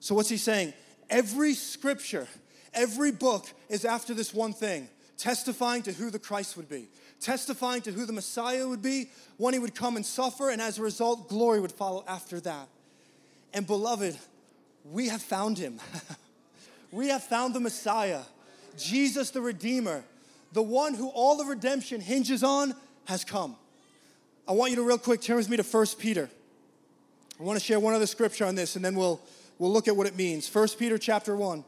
So, 0.00 0.14
what's 0.14 0.28
he 0.28 0.36
saying? 0.36 0.72
Every 1.10 1.54
scripture, 1.54 2.26
every 2.74 3.12
book 3.12 3.46
is 3.68 3.84
after 3.84 4.14
this 4.14 4.32
one 4.32 4.52
thing 4.52 4.88
testifying 5.16 5.82
to 5.82 5.92
who 5.92 6.10
the 6.10 6.18
Christ 6.18 6.56
would 6.56 6.68
be, 6.68 6.88
testifying 7.20 7.82
to 7.82 7.92
who 7.92 8.04
the 8.04 8.12
Messiah 8.12 8.68
would 8.68 8.82
be, 8.82 9.10
when 9.38 9.54
he 9.54 9.58
would 9.58 9.74
come 9.74 9.96
and 9.96 10.04
suffer, 10.04 10.50
and 10.50 10.60
as 10.60 10.78
a 10.78 10.82
result, 10.82 11.28
glory 11.28 11.60
would 11.60 11.72
follow 11.72 12.04
after 12.06 12.38
that. 12.40 12.68
And, 13.54 13.66
beloved, 13.66 14.16
we 14.84 15.08
have 15.08 15.22
found 15.22 15.58
him. 15.58 15.80
we 16.92 17.08
have 17.08 17.24
found 17.24 17.54
the 17.54 17.60
Messiah, 17.60 18.22
Jesus 18.76 19.30
the 19.30 19.40
Redeemer 19.40 20.04
the 20.52 20.62
one 20.62 20.94
who 20.94 21.08
all 21.08 21.36
the 21.36 21.44
redemption 21.44 22.00
hinges 22.00 22.42
on 22.42 22.74
has 23.06 23.24
come. 23.24 23.56
I 24.48 24.52
want 24.52 24.70
you 24.70 24.76
to 24.76 24.82
real 24.82 24.98
quick 24.98 25.20
turn 25.20 25.36
with 25.36 25.48
me 25.48 25.56
to 25.56 25.62
1 25.62 25.86
Peter. 25.98 26.30
I 27.38 27.42
want 27.42 27.58
to 27.58 27.64
share 27.64 27.80
one 27.80 27.94
other 27.94 28.06
scripture 28.06 28.46
on 28.46 28.54
this 28.54 28.76
and 28.76 28.84
then 28.84 28.94
we'll 28.94 29.20
we'll 29.58 29.72
look 29.72 29.88
at 29.88 29.96
what 29.96 30.06
it 30.06 30.16
means. 30.16 30.52
1 30.52 30.68
Peter 30.78 30.98
chapter 30.98 31.36
1. 31.36 31.64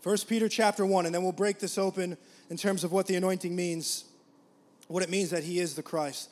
First 0.00 0.28
Peter 0.28 0.48
chapter 0.48 0.84
1 0.84 1.06
and 1.06 1.14
then 1.14 1.22
we'll 1.22 1.32
break 1.32 1.60
this 1.60 1.78
open 1.78 2.16
in 2.50 2.56
terms 2.56 2.84
of 2.84 2.92
what 2.92 3.06
the 3.06 3.14
anointing 3.14 3.54
means, 3.54 4.04
what 4.88 5.02
it 5.02 5.08
means 5.08 5.30
that 5.30 5.44
he 5.44 5.60
is 5.60 5.74
the 5.74 5.82
Christ. 5.82 6.28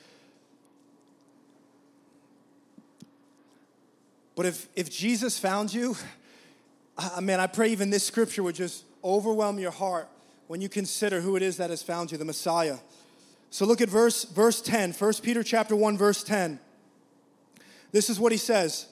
But 4.40 4.46
if, 4.46 4.68
if 4.74 4.90
Jesus 4.90 5.38
found 5.38 5.70
you, 5.70 5.94
I 6.96 7.20
mean, 7.20 7.38
I 7.38 7.46
pray 7.46 7.68
even 7.72 7.90
this 7.90 8.06
scripture 8.06 8.42
would 8.42 8.54
just 8.54 8.84
overwhelm 9.04 9.58
your 9.58 9.70
heart 9.70 10.08
when 10.46 10.62
you 10.62 10.68
consider 10.70 11.20
who 11.20 11.36
it 11.36 11.42
is 11.42 11.58
that 11.58 11.68
has 11.68 11.82
found 11.82 12.10
you, 12.10 12.16
the 12.16 12.24
Messiah. 12.24 12.78
So 13.50 13.66
look 13.66 13.82
at 13.82 13.90
verse, 13.90 14.24
verse 14.24 14.62
10, 14.62 14.94
1 14.94 15.12
Peter 15.22 15.42
chapter 15.42 15.76
1, 15.76 15.98
verse 15.98 16.24
10. 16.24 16.58
This 17.92 18.08
is 18.08 18.18
what 18.18 18.32
he 18.32 18.38
says. 18.38 18.86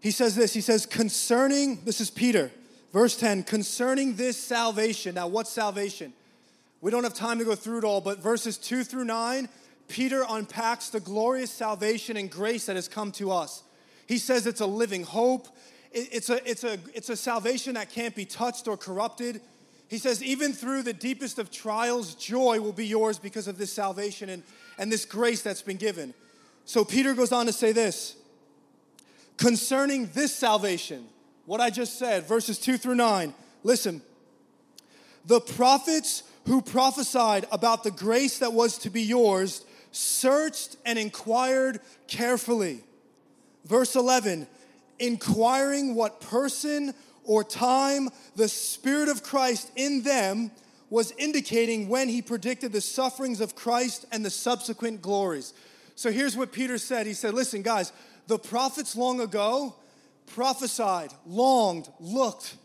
He 0.00 0.10
says 0.10 0.36
this 0.36 0.52
He 0.52 0.60
says, 0.60 0.84
concerning, 0.84 1.82
this 1.86 1.98
is 1.98 2.10
Peter, 2.10 2.50
verse 2.92 3.16
10, 3.16 3.44
concerning 3.44 4.16
this 4.16 4.36
salvation. 4.36 5.14
Now, 5.14 5.28
what's 5.28 5.50
salvation? 5.50 6.12
We 6.82 6.90
don't 6.90 7.04
have 7.04 7.14
time 7.14 7.38
to 7.38 7.46
go 7.46 7.54
through 7.54 7.78
it 7.78 7.84
all, 7.84 8.02
but 8.02 8.18
verses 8.18 8.58
2 8.58 8.84
through 8.84 9.06
9, 9.06 9.48
Peter 9.88 10.24
unpacks 10.28 10.88
the 10.88 11.00
glorious 11.00 11.50
salvation 11.50 12.16
and 12.16 12.30
grace 12.30 12.66
that 12.66 12.76
has 12.76 12.88
come 12.88 13.12
to 13.12 13.30
us. 13.30 13.62
He 14.06 14.18
says 14.18 14.46
it's 14.46 14.60
a 14.60 14.66
living 14.66 15.04
hope. 15.04 15.48
It's 15.92 16.30
a, 16.30 16.48
it's, 16.48 16.64
a, 16.64 16.78
it's 16.94 17.10
a 17.10 17.16
salvation 17.16 17.74
that 17.74 17.90
can't 17.90 18.14
be 18.14 18.24
touched 18.24 18.66
or 18.66 18.76
corrupted. 18.76 19.40
He 19.88 19.98
says, 19.98 20.22
even 20.22 20.54
through 20.54 20.84
the 20.84 20.94
deepest 20.94 21.38
of 21.38 21.50
trials, 21.50 22.14
joy 22.14 22.60
will 22.60 22.72
be 22.72 22.86
yours 22.86 23.18
because 23.18 23.46
of 23.46 23.58
this 23.58 23.70
salvation 23.70 24.30
and, 24.30 24.42
and 24.78 24.90
this 24.90 25.04
grace 25.04 25.42
that's 25.42 25.60
been 25.60 25.76
given. 25.76 26.14
So 26.64 26.84
Peter 26.84 27.14
goes 27.14 27.32
on 27.32 27.46
to 27.46 27.52
say 27.52 27.72
this 27.72 28.16
concerning 29.36 30.06
this 30.14 30.34
salvation, 30.34 31.06
what 31.44 31.60
I 31.60 31.68
just 31.68 31.98
said, 31.98 32.24
verses 32.24 32.58
2 32.58 32.78
through 32.78 32.94
9. 32.94 33.34
Listen, 33.64 34.00
the 35.26 35.40
prophets 35.40 36.22
who 36.46 36.62
prophesied 36.62 37.46
about 37.52 37.84
the 37.84 37.90
grace 37.90 38.38
that 38.38 38.52
was 38.52 38.78
to 38.78 38.90
be 38.90 39.02
yours 39.02 39.64
searched 39.92 40.76
and 40.84 40.98
inquired 40.98 41.80
carefully. 42.08 42.82
Verse 43.64 43.94
11, 43.94 44.48
inquiring 44.98 45.94
what 45.94 46.20
person 46.20 46.94
or 47.24 47.44
time 47.44 48.08
the 48.34 48.48
Spirit 48.48 49.08
of 49.08 49.22
Christ 49.22 49.70
in 49.76 50.02
them 50.02 50.50
was 50.90 51.12
indicating 51.12 51.88
when 51.88 52.08
he 52.08 52.20
predicted 52.20 52.72
the 52.72 52.80
sufferings 52.80 53.40
of 53.40 53.54
Christ 53.54 54.04
and 54.10 54.24
the 54.24 54.30
subsequent 54.30 55.00
glories. 55.00 55.54
So 55.94 56.10
here's 56.10 56.36
what 56.36 56.52
Peter 56.52 56.78
said 56.78 57.06
He 57.06 57.14
said, 57.14 57.34
Listen, 57.34 57.62
guys, 57.62 57.92
the 58.26 58.38
prophets 58.38 58.96
long 58.96 59.20
ago 59.20 59.74
prophesied, 60.26 61.12
longed, 61.26 61.88
looked 62.00 62.56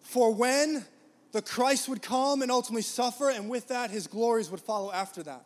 for 0.00 0.32
when 0.32 0.84
the 1.32 1.42
Christ 1.42 1.88
would 1.88 2.00
come 2.00 2.42
and 2.42 2.50
ultimately 2.50 2.82
suffer, 2.82 3.28
and 3.30 3.48
with 3.48 3.68
that, 3.68 3.90
his 3.90 4.06
glories 4.06 4.50
would 4.50 4.60
follow 4.60 4.92
after 4.92 5.22
that. 5.24 5.44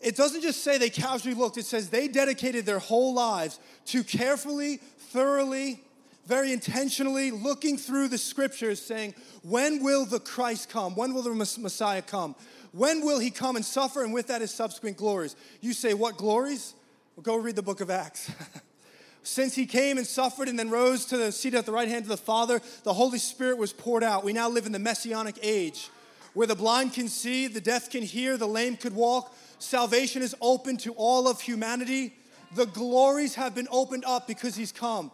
It 0.00 0.16
doesn't 0.16 0.42
just 0.42 0.62
say 0.62 0.78
they 0.78 0.90
casually 0.90 1.34
looked, 1.34 1.58
it 1.58 1.66
says 1.66 1.90
they 1.90 2.08
dedicated 2.08 2.64
their 2.66 2.78
whole 2.78 3.14
lives 3.14 3.58
to 3.86 4.04
carefully, 4.04 4.76
thoroughly, 4.76 5.82
very 6.26 6.52
intentionally 6.52 7.30
looking 7.30 7.76
through 7.76 8.08
the 8.08 8.18
scriptures, 8.18 8.80
saying, 8.80 9.14
When 9.42 9.82
will 9.82 10.04
the 10.04 10.20
Christ 10.20 10.68
come? 10.68 10.94
When 10.94 11.14
will 11.14 11.22
the 11.22 11.34
Messiah 11.34 12.02
come? 12.02 12.36
When 12.72 13.04
will 13.04 13.18
he 13.18 13.30
come 13.30 13.56
and 13.56 13.64
suffer, 13.64 14.04
and 14.04 14.12
with 14.12 14.28
that 14.28 14.40
his 14.40 14.52
subsequent 14.52 14.98
glories? 14.98 15.34
You 15.60 15.72
say, 15.72 15.94
What 15.94 16.16
glories? 16.16 16.74
Well, 17.16 17.22
go 17.22 17.36
read 17.36 17.56
the 17.56 17.62
book 17.62 17.80
of 17.80 17.90
Acts. 17.90 18.30
Since 19.24 19.56
he 19.56 19.66
came 19.66 19.98
and 19.98 20.06
suffered 20.06 20.48
and 20.48 20.58
then 20.58 20.70
rose 20.70 21.04
to 21.06 21.16
the 21.16 21.32
seat 21.32 21.54
at 21.54 21.66
the 21.66 21.72
right 21.72 21.88
hand 21.88 22.02
of 22.02 22.08
the 22.08 22.16
Father, 22.16 22.62
the 22.84 22.94
Holy 22.94 23.18
Spirit 23.18 23.58
was 23.58 23.72
poured 23.72 24.04
out. 24.04 24.22
We 24.22 24.32
now 24.32 24.48
live 24.48 24.64
in 24.64 24.72
the 24.72 24.78
messianic 24.78 25.38
age 25.42 25.90
where 26.34 26.46
the 26.46 26.54
blind 26.54 26.92
can 26.92 27.08
see, 27.08 27.46
the 27.46 27.60
deaf 27.60 27.90
can 27.90 28.02
hear, 28.02 28.36
the 28.36 28.46
lame 28.46 28.76
could 28.76 28.94
walk. 28.94 29.34
Salvation 29.58 30.22
is 30.22 30.34
open 30.40 30.76
to 30.78 30.92
all 30.92 31.28
of 31.28 31.40
humanity. 31.40 32.14
The 32.54 32.66
glories 32.66 33.34
have 33.34 33.54
been 33.54 33.68
opened 33.70 34.04
up 34.06 34.26
because 34.26 34.56
he's 34.56 34.72
come. 34.72 35.10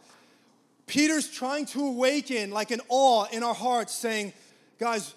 Peter's 0.87 1.29
trying 1.29 1.67
to 1.67 1.87
awaken 1.87 2.51
like 2.51 2.71
an 2.71 2.81
awe 2.89 3.27
in 3.33 3.43
our 3.43 3.55
hearts, 3.55 3.95
saying, 3.95 4.33
guys, 4.79 5.15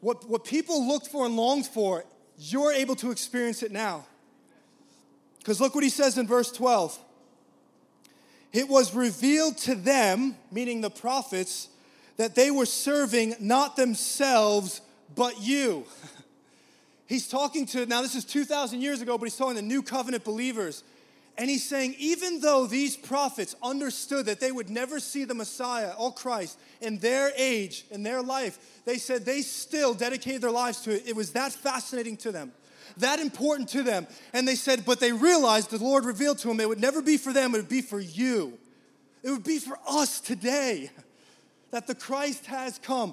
what, 0.00 0.28
what 0.28 0.44
people 0.44 0.86
looked 0.86 1.08
for 1.08 1.26
and 1.26 1.36
longed 1.36 1.66
for, 1.66 2.04
you're 2.38 2.72
able 2.72 2.96
to 2.96 3.10
experience 3.10 3.62
it 3.62 3.70
now. 3.70 4.06
Because 5.38 5.60
look 5.60 5.74
what 5.74 5.84
he 5.84 5.90
says 5.90 6.18
in 6.18 6.26
verse 6.26 6.50
12. 6.50 6.98
It 8.52 8.68
was 8.68 8.94
revealed 8.94 9.58
to 9.58 9.74
them, 9.74 10.36
meaning 10.50 10.80
the 10.80 10.90
prophets, 10.90 11.68
that 12.16 12.34
they 12.34 12.50
were 12.50 12.66
serving 12.66 13.34
not 13.40 13.76
themselves, 13.76 14.80
but 15.14 15.40
you. 15.40 15.84
He's 17.12 17.28
talking 17.28 17.66
to, 17.66 17.84
now 17.84 18.00
this 18.00 18.14
is 18.14 18.24
2,000 18.24 18.80
years 18.80 19.02
ago, 19.02 19.18
but 19.18 19.24
he's 19.24 19.36
talking 19.36 19.56
to 19.56 19.62
new 19.62 19.82
covenant 19.82 20.24
believers. 20.24 20.82
And 21.36 21.50
he's 21.50 21.62
saying, 21.62 21.94
even 21.98 22.40
though 22.40 22.66
these 22.66 22.96
prophets 22.96 23.54
understood 23.62 24.24
that 24.24 24.40
they 24.40 24.50
would 24.50 24.70
never 24.70 24.98
see 24.98 25.24
the 25.24 25.34
Messiah 25.34 25.92
or 25.98 26.10
Christ 26.10 26.58
in 26.80 26.96
their 27.00 27.30
age, 27.36 27.84
in 27.90 28.02
their 28.02 28.22
life, 28.22 28.80
they 28.86 28.96
said 28.96 29.26
they 29.26 29.42
still 29.42 29.92
dedicated 29.92 30.40
their 30.40 30.50
lives 30.50 30.80
to 30.84 30.96
it. 30.96 31.06
It 31.06 31.14
was 31.14 31.32
that 31.32 31.52
fascinating 31.52 32.16
to 32.16 32.32
them, 32.32 32.50
that 32.96 33.20
important 33.20 33.68
to 33.68 33.82
them. 33.82 34.06
And 34.32 34.48
they 34.48 34.54
said, 34.54 34.86
but 34.86 34.98
they 34.98 35.12
realized 35.12 35.68
the 35.68 35.84
Lord 35.84 36.06
revealed 36.06 36.38
to 36.38 36.48
them 36.48 36.60
it 36.60 36.68
would 36.70 36.80
never 36.80 37.02
be 37.02 37.18
for 37.18 37.34
them, 37.34 37.54
it 37.54 37.58
would 37.58 37.68
be 37.68 37.82
for 37.82 38.00
you. 38.00 38.56
It 39.22 39.32
would 39.32 39.44
be 39.44 39.58
for 39.58 39.78
us 39.86 40.18
today 40.18 40.90
that 41.72 41.86
the 41.86 41.94
Christ 41.94 42.46
has 42.46 42.78
come. 42.78 43.12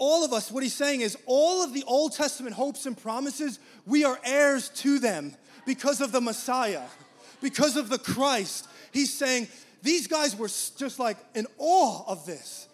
All 0.00 0.24
of 0.24 0.32
us, 0.32 0.50
what 0.50 0.64
he's 0.64 0.74
saying 0.74 1.02
is, 1.02 1.16
all 1.26 1.62
of 1.62 1.72
the 1.72 1.84
Old 1.86 2.14
Testament 2.14 2.56
hopes 2.56 2.86
and 2.86 3.00
promises, 3.00 3.60
we 3.86 4.02
are 4.02 4.18
heirs 4.24 4.68
to 4.80 4.98
them 4.98 5.36
because 5.64 6.00
of 6.00 6.10
the 6.10 6.20
Messiah 6.20 6.82
because 7.40 7.76
of 7.76 7.88
the 7.88 7.98
Christ. 7.98 8.68
He's 8.92 9.12
saying 9.12 9.48
these 9.82 10.06
guys 10.06 10.36
were 10.36 10.48
just 10.48 10.98
like 10.98 11.16
in 11.34 11.46
awe 11.58 12.04
of 12.06 12.26
this. 12.26 12.68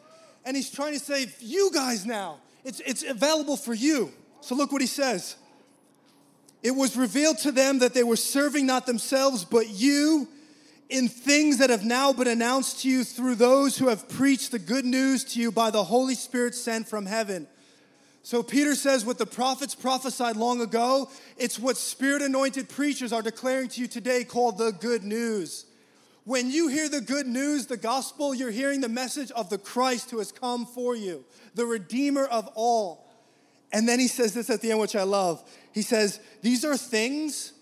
And 0.45 0.57
he's 0.57 0.71
trying 0.71 0.93
to 0.93 1.01
say, 1.01 1.27
you 1.41 1.71
guys 1.73 2.07
now, 2.07 2.39
it's, 2.65 2.81
it's 2.81 3.03
available 3.03 3.57
for 3.57 3.75
you. 3.75 4.13
So 4.41 4.55
look 4.55 4.73
what 4.73 4.81
he 4.81 4.87
says. 4.87 5.37
It 6.63 6.71
was 6.71 6.97
revealed 6.97 7.39
to 7.39 7.53
them 7.53 7.81
that 7.81 7.95
they 7.95 8.05
were 8.05 8.17
serving 8.17 8.67
not 8.67 8.87
themselves, 8.87 9.45
but 9.45 9.69
you 9.69 10.29
in 10.89 11.09
things 11.09 11.59
that 11.59 11.71
have 11.71 11.85
now 11.85 12.13
been 12.13 12.29
announced 12.29 12.83
to 12.83 12.89
you 12.89 13.03
through 13.03 13.35
those 13.35 13.77
who 13.77 13.89
have 13.89 14.09
preached 14.09 14.53
the 14.53 14.59
good 14.59 14.85
news 14.85 15.25
to 15.25 15.41
you 15.41 15.51
by 15.51 15.71
the 15.71 15.85
Holy 15.85 16.15
Spirit 16.15 16.55
sent 16.55 16.89
from 16.89 17.07
heaven. 17.07 17.49
So 18.23 18.43
Peter 18.43 18.75
says 18.75 19.05
what 19.05 19.19
the 19.19 19.27
prophets 19.27 19.75
prophesied 19.75 20.37
long 20.37 20.61
ago, 20.61 21.09
it's 21.37 21.59
what 21.59 21.77
spirit 21.77 22.23
anointed 22.23 22.69
preachers 22.69 23.13
are 23.13 23.23
declaring 23.23 23.69
to 23.69 23.81
you 23.81 23.87
today 23.87 24.25
called 24.25 24.59
the 24.59 24.73
good 24.73 25.05
news. 25.05 25.67
When 26.25 26.51
you 26.51 26.67
hear 26.67 26.89
the 26.89 27.01
good 27.01 27.29
news, 27.29 27.67
the 27.67 27.77
gospel, 27.77 28.35
you're 28.35 28.51
hearing 28.51 28.81
the 28.81 28.89
message 28.89 29.31
of 29.33 29.49
the 29.49 29.59
Christ 29.59 30.11
who 30.11 30.19
has 30.19 30.33
come 30.33 30.67
for 30.67 30.97
you, 30.97 31.25
the 31.55 31.67
redeemer 31.67 32.25
of 32.25 32.49
all. 32.57 33.09
And 33.73 33.89
then 33.89 34.01
he 34.01 34.09
says 34.09 34.35
this 34.35 34.51
at 34.51 34.61
the 34.61 34.73
end, 34.73 34.81
which 34.81 34.97
I 34.97 35.05
love. 35.05 35.49
He 35.73 35.83
says, 35.83 36.19
These 36.43 36.65
are 36.65 36.77
things, 36.77 37.53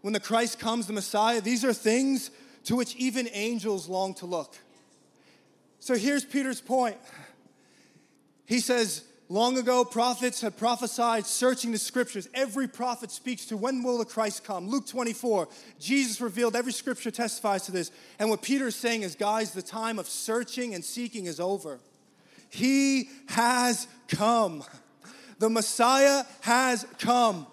when 0.00 0.14
the 0.14 0.20
Christ 0.20 0.58
comes, 0.58 0.88
the 0.88 0.92
Messiah, 0.92 1.40
these 1.40 1.64
are 1.64 1.72
things 1.72 2.32
to 2.68 2.76
which 2.76 2.94
even 2.96 3.26
angels 3.32 3.88
long 3.88 4.12
to 4.12 4.26
look. 4.26 4.54
So 5.80 5.94
here's 5.94 6.22
Peter's 6.22 6.60
point. 6.60 6.98
He 8.44 8.60
says, 8.60 9.04
Long 9.30 9.56
ago, 9.56 9.86
prophets 9.86 10.42
had 10.42 10.58
prophesied, 10.58 11.24
searching 11.24 11.72
the 11.72 11.78
scriptures. 11.78 12.28
Every 12.34 12.68
prophet 12.68 13.10
speaks 13.10 13.46
to 13.46 13.56
when 13.56 13.82
will 13.82 13.96
the 13.96 14.04
Christ 14.04 14.44
come. 14.44 14.68
Luke 14.68 14.86
24, 14.86 15.48
Jesus 15.78 16.20
revealed, 16.20 16.56
every 16.56 16.72
scripture 16.72 17.10
testifies 17.10 17.64
to 17.66 17.72
this. 17.72 17.90
And 18.18 18.28
what 18.28 18.42
Peter 18.42 18.66
is 18.66 18.76
saying 18.76 19.02
is, 19.02 19.14
guys, 19.14 19.52
the 19.52 19.62
time 19.62 19.98
of 19.98 20.06
searching 20.06 20.74
and 20.74 20.84
seeking 20.84 21.24
is 21.24 21.40
over. 21.40 21.78
He 22.50 23.08
has 23.28 23.86
come. 24.08 24.62
The 25.38 25.48
Messiah 25.48 26.24
has 26.42 26.86
come. 26.98 27.46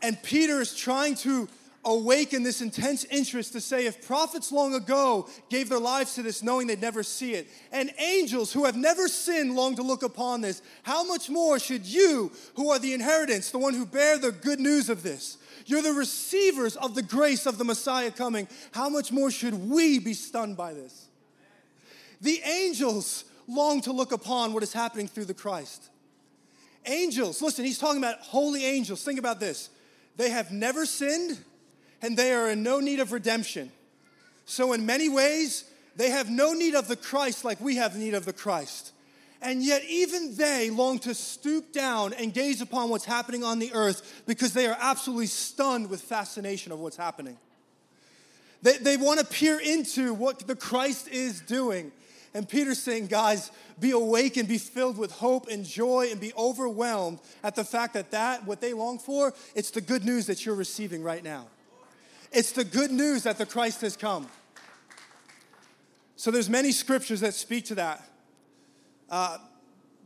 And 0.00 0.22
Peter 0.22 0.60
is 0.60 0.74
trying 0.74 1.16
to 1.16 1.48
awaken 1.84 2.42
this 2.42 2.60
intense 2.60 3.04
interest 3.04 3.52
to 3.52 3.60
say 3.60 3.86
if 3.86 4.06
prophets 4.06 4.52
long 4.52 4.74
ago 4.74 5.28
gave 5.50 5.68
their 5.68 5.80
lives 5.80 6.14
to 6.14 6.22
this 6.22 6.42
knowing 6.42 6.66
they'd 6.66 6.80
never 6.80 7.02
see 7.02 7.34
it, 7.34 7.48
and 7.72 7.90
angels 7.98 8.52
who 8.52 8.64
have 8.64 8.76
never 8.76 9.08
sinned 9.08 9.54
long 9.54 9.74
to 9.74 9.82
look 9.82 10.02
upon 10.02 10.40
this, 10.40 10.62
how 10.84 11.02
much 11.04 11.28
more 11.28 11.58
should 11.58 11.84
you, 11.84 12.30
who 12.54 12.70
are 12.70 12.78
the 12.78 12.94
inheritance, 12.94 13.50
the 13.50 13.58
one 13.58 13.74
who 13.74 13.84
bear 13.84 14.16
the 14.16 14.30
good 14.30 14.60
news 14.60 14.88
of 14.88 15.02
this, 15.02 15.38
you're 15.66 15.82
the 15.82 15.92
receivers 15.92 16.76
of 16.76 16.94
the 16.94 17.02
grace 17.02 17.46
of 17.46 17.58
the 17.58 17.64
Messiah 17.64 18.10
coming, 18.10 18.46
how 18.72 18.88
much 18.88 19.10
more 19.10 19.30
should 19.30 19.54
we 19.68 19.98
be 19.98 20.14
stunned 20.14 20.56
by 20.56 20.72
this? 20.74 21.08
The 22.20 22.40
angels 22.44 23.24
long 23.48 23.80
to 23.82 23.92
look 23.92 24.12
upon 24.12 24.52
what 24.52 24.62
is 24.62 24.72
happening 24.72 25.08
through 25.08 25.24
the 25.24 25.34
Christ. 25.34 25.88
Angels, 26.86 27.42
listen, 27.42 27.64
he's 27.64 27.78
talking 27.78 27.98
about 27.98 28.18
holy 28.20 28.64
angels. 28.64 29.04
Think 29.04 29.18
about 29.18 29.40
this. 29.40 29.70
They 30.16 30.30
have 30.30 30.50
never 30.50 30.86
sinned 30.86 31.38
and 32.02 32.16
they 32.16 32.32
are 32.32 32.50
in 32.50 32.62
no 32.62 32.80
need 32.80 33.00
of 33.00 33.12
redemption. 33.12 33.70
So, 34.44 34.72
in 34.72 34.84
many 34.84 35.08
ways, 35.08 35.64
they 35.96 36.10
have 36.10 36.28
no 36.28 36.52
need 36.52 36.74
of 36.74 36.88
the 36.88 36.96
Christ 36.96 37.44
like 37.44 37.60
we 37.60 37.76
have 37.76 37.96
need 37.96 38.14
of 38.14 38.24
the 38.24 38.32
Christ. 38.32 38.92
And 39.40 39.62
yet, 39.62 39.82
even 39.88 40.36
they 40.36 40.70
long 40.70 40.98
to 41.00 41.14
stoop 41.14 41.72
down 41.72 42.12
and 42.12 42.32
gaze 42.32 42.60
upon 42.60 42.90
what's 42.90 43.04
happening 43.04 43.42
on 43.42 43.58
the 43.58 43.72
earth 43.72 44.22
because 44.26 44.52
they 44.52 44.66
are 44.66 44.76
absolutely 44.78 45.26
stunned 45.26 45.90
with 45.90 46.00
fascination 46.00 46.70
of 46.70 46.78
what's 46.78 46.96
happening. 46.96 47.36
They, 48.62 48.78
they 48.78 48.96
want 48.96 49.18
to 49.18 49.26
peer 49.26 49.58
into 49.58 50.14
what 50.14 50.46
the 50.46 50.54
Christ 50.54 51.08
is 51.08 51.40
doing. 51.40 51.90
And 52.34 52.48
Peter's 52.48 52.80
saying, 52.80 53.08
guys, 53.08 53.50
be 53.78 53.90
awake 53.90 54.36
and 54.36 54.48
be 54.48 54.58
filled 54.58 54.96
with 54.96 55.10
hope 55.10 55.48
and 55.48 55.64
joy 55.64 56.08
and 56.10 56.20
be 56.20 56.32
overwhelmed 56.38 57.18
at 57.42 57.56
the 57.56 57.64
fact 57.64 57.94
that 57.94 58.12
that, 58.12 58.46
what 58.46 58.60
they 58.60 58.72
long 58.72 58.98
for, 58.98 59.34
it's 59.54 59.70
the 59.70 59.80
good 59.80 60.04
news 60.04 60.26
that 60.26 60.46
you're 60.46 60.54
receiving 60.54 61.02
right 61.02 61.22
now. 61.22 61.46
It's 62.32 62.52
the 62.52 62.64
good 62.64 62.90
news 62.90 63.24
that 63.24 63.36
the 63.36 63.46
Christ 63.46 63.82
has 63.82 63.96
come. 63.96 64.26
So 66.16 66.30
there's 66.30 66.48
many 66.48 66.72
scriptures 66.72 67.20
that 67.20 67.34
speak 67.34 67.66
to 67.66 67.74
that. 67.74 68.02
Uh, 69.10 69.38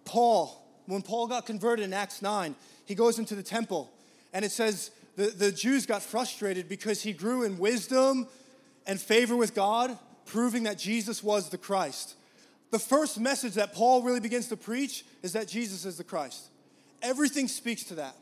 Paul, 0.04 0.60
when 0.86 1.02
Paul 1.02 1.28
got 1.28 1.46
converted 1.46 1.84
in 1.84 1.92
Acts 1.92 2.22
9, 2.22 2.54
he 2.84 2.94
goes 2.94 3.18
into 3.18 3.34
the 3.34 3.42
temple 3.42 3.92
and 4.32 4.44
it 4.44 4.50
says 4.50 4.90
the, 5.16 5.26
the 5.26 5.52
Jews 5.52 5.86
got 5.86 6.02
frustrated 6.02 6.68
because 6.68 7.02
he 7.02 7.12
grew 7.12 7.44
in 7.44 7.58
wisdom 7.58 8.26
and 8.86 9.00
favor 9.00 9.36
with 9.36 9.54
God, 9.54 9.96
proving 10.24 10.64
that 10.64 10.78
Jesus 10.78 11.22
was 11.22 11.48
the 11.50 11.58
Christ. 11.58 12.14
The 12.70 12.78
first 12.78 13.20
message 13.20 13.54
that 13.54 13.72
Paul 13.72 14.02
really 14.02 14.20
begins 14.20 14.48
to 14.48 14.56
preach 14.56 15.04
is 15.22 15.32
that 15.34 15.48
Jesus 15.48 15.84
is 15.84 15.96
the 15.96 16.04
Christ. 16.04 16.48
Everything 17.02 17.46
speaks 17.46 17.84
to 17.84 17.94
that. 17.96 18.16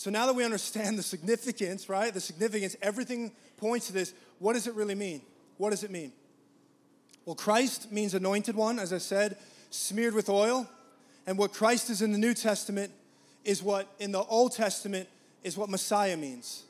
So 0.00 0.08
now 0.08 0.24
that 0.24 0.34
we 0.34 0.44
understand 0.44 0.98
the 0.98 1.02
significance, 1.02 1.90
right? 1.90 2.14
The 2.14 2.22
significance, 2.22 2.74
everything 2.80 3.32
points 3.58 3.88
to 3.88 3.92
this. 3.92 4.14
What 4.38 4.54
does 4.54 4.66
it 4.66 4.72
really 4.72 4.94
mean? 4.94 5.20
What 5.58 5.72
does 5.72 5.84
it 5.84 5.90
mean? 5.90 6.10
Well, 7.26 7.36
Christ 7.36 7.92
means 7.92 8.14
anointed 8.14 8.56
one, 8.56 8.78
as 8.78 8.94
I 8.94 8.96
said, 8.96 9.36
smeared 9.68 10.14
with 10.14 10.30
oil. 10.30 10.66
And 11.26 11.36
what 11.36 11.52
Christ 11.52 11.90
is 11.90 12.00
in 12.00 12.12
the 12.12 12.18
New 12.18 12.32
Testament 12.32 12.90
is 13.44 13.62
what 13.62 13.88
in 13.98 14.10
the 14.10 14.22
Old 14.22 14.52
Testament 14.52 15.06
is 15.44 15.58
what 15.58 15.68
Messiah 15.68 16.16
means. 16.16 16.62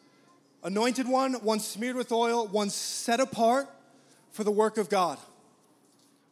Anointed 0.64 1.06
one, 1.06 1.34
one 1.34 1.60
smeared 1.60 1.94
with 1.94 2.10
oil, 2.10 2.48
one 2.48 2.68
set 2.68 3.20
apart 3.20 3.68
for 4.32 4.42
the 4.42 4.50
work 4.50 4.76
of 4.76 4.88
God. 4.88 5.18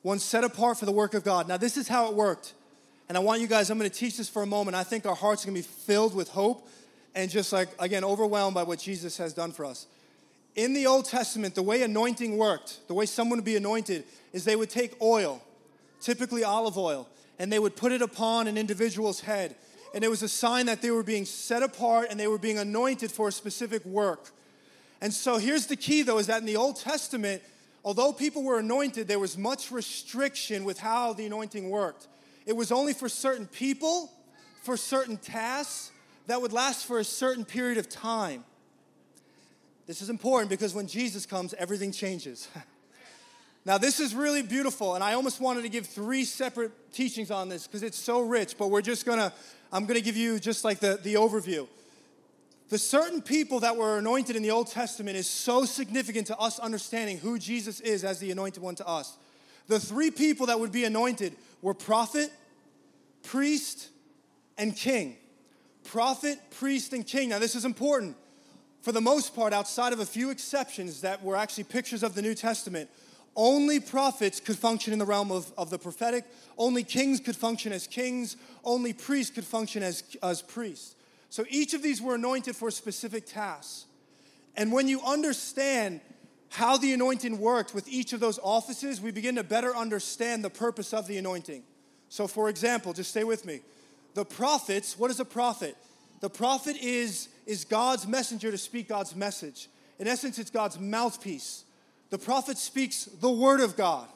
One 0.03 0.19
set 0.19 0.43
apart 0.43 0.81
for 0.81 0.85
the 0.85 0.91
work 0.91 1.15
of 1.15 1.23
God. 1.23 1.47
Now, 1.47 1.59
this 1.59 1.77
is 1.77 1.87
how 1.87 2.09
it 2.09 2.15
worked. 2.15 2.55
And 3.09 3.17
I 3.17 3.21
want 3.21 3.41
you 3.41 3.47
guys, 3.47 3.71
I'm 3.71 3.79
going 3.79 3.89
to 3.89 3.97
teach 3.97 4.17
this 4.17 4.29
for 4.29 4.43
a 4.43 4.47
moment. 4.47 4.75
I 4.75 4.83
think 4.83 5.07
our 5.07 5.15
hearts 5.15 5.45
are 5.45 5.47
going 5.47 5.63
to 5.63 5.69
be 5.69 5.75
filled 5.85 6.13
with 6.13 6.31
hope 6.31 6.69
and 7.19 7.29
just 7.29 7.53
like, 7.53 7.69
again, 7.81 8.05
overwhelmed 8.05 8.55
by 8.55 8.63
what 8.63 8.79
Jesus 8.79 9.17
has 9.17 9.33
done 9.33 9.51
for 9.51 9.65
us. 9.65 9.89
In 10.55 10.73
the 10.73 10.87
Old 10.87 11.05
Testament, 11.05 11.57
the 11.57 11.65
way 11.65 11.83
anointing 11.83 12.39
worked, 12.39 12.87
the 12.87 12.95
way 12.95 13.07
someone 13.07 13.39
would 13.39 13.45
be 13.45 13.57
anointed, 13.57 14.05
is 14.33 14.45
they 14.45 14.55
would 14.55 14.71
take 14.71 14.95
oil, 15.03 15.43
typically 16.01 16.45
olive 16.45 16.79
oil, 16.79 17.09
and 17.41 17.53
they 17.53 17.59
would 17.59 17.75
put 17.75 17.91
it 17.91 18.03
upon 18.03 18.47
an 18.47 18.57
individual's 18.57 19.21
head. 19.21 19.57
And 19.93 20.05
it 20.05 20.09
was 20.09 20.23
a 20.23 20.29
sign 20.29 20.67
that 20.67 20.81
they 20.81 20.93
were 20.93 21.03
being 21.03 21.25
set 21.25 21.65
apart 21.65 22.07
and 22.09 22.21
they 22.21 22.29
were 22.29 22.39
being 22.39 22.57
anointed 22.59 23.11
for 23.11 23.27
a 23.27 23.33
specific 23.33 23.85
work. 23.85 24.31
And 25.01 25.13
so 25.13 25.39
here's 25.39 25.67
the 25.67 25.77
key, 25.77 26.03
though, 26.03 26.19
is 26.19 26.29
that 26.29 26.39
in 26.39 26.47
the 26.47 26.57
Old 26.57 26.77
Testament, 26.77 27.43
although 27.85 28.13
people 28.13 28.45
were 28.45 28.61
anointed, 28.61 29.09
there 29.09 29.19
was 29.19 29.37
much 29.37 29.73
restriction 29.73 30.63
with 30.63 30.79
how 30.79 31.15
the 31.15 31.27
anointing 31.27 31.69
worked. 31.69 32.07
It 32.47 32.55
was 32.55 32.71
only 32.71 32.93
for 32.93 33.09
certain 33.09 33.49
people, 33.49 34.09
for 34.63 34.77
certain 34.77 35.17
tasks 35.17 35.91
that 36.29 36.43
would 36.43 36.53
last 36.53 36.85
for 36.87 36.99
a 36.99 37.05
certain 37.05 37.45
period 37.45 37.79
of 37.79 37.88
time. 37.88 38.45
This 39.87 40.03
is 40.03 40.11
important 40.11 40.51
because 40.51 40.75
when 40.75 40.87
Jesus 40.87 41.25
comes, 41.25 41.55
everything 41.55 41.91
changes. 41.91 42.49
now, 43.64 43.79
this 43.79 43.99
is 43.99 44.14
really 44.14 44.43
beautiful, 44.43 44.95
and 44.95 45.03
I 45.03 45.14
almost 45.14 45.41
wanted 45.41 45.62
to 45.62 45.71
give 45.71 45.87
three 45.87 46.25
separate 46.25 46.93
teachings 46.93 47.31
on 47.31 47.49
this 47.49 47.67
because 47.67 47.83
it's 47.83 47.99
so 47.99 48.21
rich, 48.21 48.59
but 48.59 48.69
we're 48.69 48.83
just 48.83 49.07
gonna, 49.07 49.33
I'm 49.73 49.87
gonna 49.87 50.03
give 50.03 50.19
you 50.19 50.38
just 50.38 50.64
like 50.64 50.81
the, 50.81 51.01
the 51.03 51.14
overview. 51.14 51.67
The 52.69 52.77
certain 52.77 53.23
people 53.23 53.61
that 53.61 53.79
were 53.79 53.97
anointed 53.97 54.37
in 54.37 54.43
the 54.43 54.51
Old 54.51 54.67
Testament 54.67 55.17
is 55.17 55.27
so 55.27 55.64
significant 55.64 56.27
to 56.27 56.37
us 56.37 56.59
understanding 56.59 57.17
who 57.17 57.38
Jesus 57.38 57.81
is 57.81 58.05
as 58.05 58.19
the 58.19 58.31
anointed 58.31 58.62
one 58.62 58.75
to 58.75 58.87
us. 58.87 59.17
The 59.69 59.81
three 59.81 60.11
people 60.11 60.47
that 60.47 60.61
would 60.61 60.73
be 60.73 60.85
anointed 60.85 61.35
were 61.62 61.73
prophet, 61.73 62.31
priest, 63.23 63.88
and 64.59 64.77
king. 64.77 65.17
Prophet, 65.88 66.38
priest, 66.51 66.92
and 66.92 67.07
king. 67.07 67.31
Now, 67.31 67.38
this 67.38 67.55
is 67.55 67.64
important. 67.64 68.14
For 68.83 68.92
the 68.92 69.01
most 69.01 69.35
part, 69.35 69.53
outside 69.53 69.92
of 69.92 70.01
a 70.01 70.07
few 70.07 70.31
exceptions 70.31 71.01
that 71.01 71.22
were 71.22 71.35
actually 71.35 71.64
pictures 71.64 72.03
of 72.03 72.14
the 72.14 72.20
New 72.20 72.35
Testament, 72.35 72.90
only 73.35 73.81
prophets 73.81 74.38
could 74.38 74.59
function 74.59 74.92
in 74.92 74.98
the 74.98 75.07
realm 75.07 75.33
of, 75.33 75.51
of 75.57 75.70
the 75.70 75.79
prophetic. 75.79 76.24
Only 76.59 76.83
kings 76.83 77.20
could 77.20 77.37
function 77.37 77.72
as 77.72 77.87
kings. 77.87 78.37
Only 78.64 78.92
priests 78.92 79.35
could 79.35 79.44
function 79.44 79.83
as, 79.83 80.03
as 80.22 80.42
priests. 80.42 80.94
So 81.31 81.44
each 81.48 81.72
of 81.72 81.83
these 81.83 82.03
were 82.03 82.16
anointed 82.16 82.55
for 82.55 82.70
specific 82.70 83.27
tasks. 83.27 83.87
And 84.57 84.72
when 84.72 84.88
you 84.88 85.01
understand 85.03 86.01
how 86.51 86.77
the 86.77 86.92
anointing 86.92 87.38
worked 87.38 87.74
with 87.74 87.88
each 87.88 88.12
of 88.12 88.20
those 88.20 88.38
offices, 88.42 89.01
we 89.01 89.11
begin 89.11 89.37
to 89.37 89.44
better 89.44 89.74
understand 89.74 90.44
the 90.44 90.51
purpose 90.51 90.92
of 90.92 91.07
the 91.07 91.16
anointing. 91.16 91.62
So, 92.09 92.27
for 92.27 92.48
example, 92.48 92.92
just 92.92 93.11
stay 93.11 93.24
with 93.24 93.46
me. 93.46 93.61
The 94.19 94.25
prophets, 94.25 94.99
what 94.99 95.13
is 95.13 95.21
a 95.21 95.25
prophet? 95.25 95.77
The 96.19 96.29
prophet 96.29 96.77
is, 96.83 97.29
is 97.47 97.65
God's 97.65 98.05
messenger 98.05 98.51
to 98.51 98.59
speak 98.59 98.89
God's 98.89 99.15
message. 99.15 99.69
In 100.01 100.09
essence, 100.09 100.41
it's 100.41 100.51
God's 100.51 100.77
mouthpiece. 100.77 101.63
The 102.11 102.19
prophet 102.19 102.59
speaks 102.59 103.05
the 103.05 103.31
word 103.31 103.61
of 103.61 103.77
God. 103.77 104.09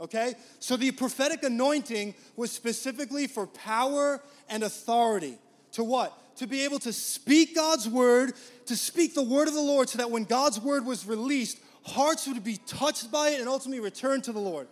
Okay? 0.00 0.32
So 0.60 0.78
the 0.78 0.92
prophetic 0.92 1.42
anointing 1.42 2.14
was 2.36 2.50
specifically 2.50 3.26
for 3.26 3.46
power 3.48 4.22
and 4.48 4.62
authority. 4.62 5.36
To 5.72 5.84
what? 5.84 6.16
To 6.38 6.46
be 6.46 6.64
able 6.64 6.78
to 6.78 6.92
speak 6.94 7.54
God's 7.54 7.86
word, 7.86 8.32
to 8.64 8.74
speak 8.74 9.12
the 9.12 9.22
word 9.22 9.46
of 9.46 9.52
the 9.52 9.60
Lord, 9.60 9.90
so 9.90 9.98
that 9.98 10.10
when 10.10 10.24
God's 10.24 10.58
word 10.58 10.86
was 10.86 11.04
released, 11.04 11.58
hearts 11.82 12.26
would 12.26 12.42
be 12.42 12.56
touched 12.56 13.12
by 13.12 13.28
it 13.28 13.40
and 13.40 13.46
ultimately 13.46 13.80
return 13.80 14.22
to 14.22 14.32
the 14.32 14.40
Lord. 14.40 14.68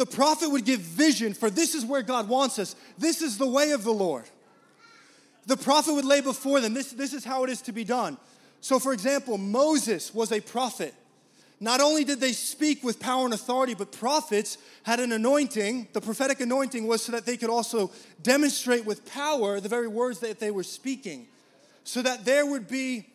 The 0.00 0.06
prophet 0.06 0.50
would 0.50 0.64
give 0.64 0.80
vision 0.80 1.34
for 1.34 1.50
this 1.50 1.74
is 1.74 1.84
where 1.84 2.00
God 2.00 2.26
wants 2.26 2.58
us, 2.58 2.74
this 2.96 3.20
is 3.20 3.36
the 3.36 3.46
way 3.46 3.72
of 3.72 3.84
the 3.84 3.92
Lord. 3.92 4.24
The 5.44 5.58
prophet 5.58 5.92
would 5.92 6.06
lay 6.06 6.22
before 6.22 6.62
them, 6.62 6.72
this, 6.72 6.92
this 6.92 7.12
is 7.12 7.22
how 7.22 7.44
it 7.44 7.50
is 7.50 7.60
to 7.60 7.72
be 7.72 7.84
done. 7.84 8.16
So, 8.62 8.78
for 8.78 8.94
example, 8.94 9.36
Moses 9.36 10.14
was 10.14 10.32
a 10.32 10.40
prophet. 10.40 10.94
Not 11.60 11.82
only 11.82 12.04
did 12.04 12.18
they 12.18 12.32
speak 12.32 12.82
with 12.82 12.98
power 12.98 13.26
and 13.26 13.34
authority, 13.34 13.74
but 13.74 13.92
prophets 13.92 14.56
had 14.84 15.00
an 15.00 15.12
anointing. 15.12 15.88
The 15.92 16.00
prophetic 16.00 16.40
anointing 16.40 16.86
was 16.86 17.04
so 17.04 17.12
that 17.12 17.26
they 17.26 17.36
could 17.36 17.50
also 17.50 17.90
demonstrate 18.22 18.86
with 18.86 19.04
power 19.04 19.60
the 19.60 19.68
very 19.68 19.88
words 19.88 20.20
that 20.20 20.40
they 20.40 20.50
were 20.50 20.62
speaking, 20.62 21.26
so 21.84 22.00
that 22.00 22.24
there 22.24 22.46
would 22.46 22.68
be 22.68 23.06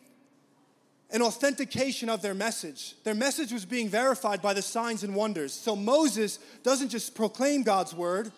an 1.10 1.22
authentication 1.22 2.08
of 2.08 2.22
their 2.22 2.34
message. 2.34 2.94
Their 3.04 3.14
message 3.14 3.52
was 3.52 3.64
being 3.64 3.88
verified 3.88 4.42
by 4.42 4.54
the 4.54 4.62
signs 4.62 5.04
and 5.04 5.14
wonders. 5.14 5.52
So 5.52 5.76
Moses 5.76 6.38
doesn't 6.62 6.88
just 6.88 7.14
proclaim 7.14 7.62
God's 7.62 7.94
word, 7.94 8.32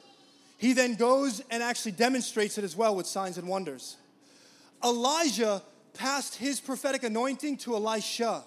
he 0.59 0.73
then 0.73 0.95
goes 0.95 1.41
and 1.51 1.63
actually 1.63 1.93
demonstrates 1.93 2.59
it 2.59 2.65
as 2.65 2.77
well 2.77 2.97
with 2.97 3.07
signs 3.07 3.39
and 3.39 3.47
wonders. 3.47 3.97
Elijah 4.85 5.63
passed 5.95 6.35
his 6.35 6.61
prophetic 6.61 7.05
anointing 7.05 7.57
to 7.59 7.75
Elisha. 7.75 8.43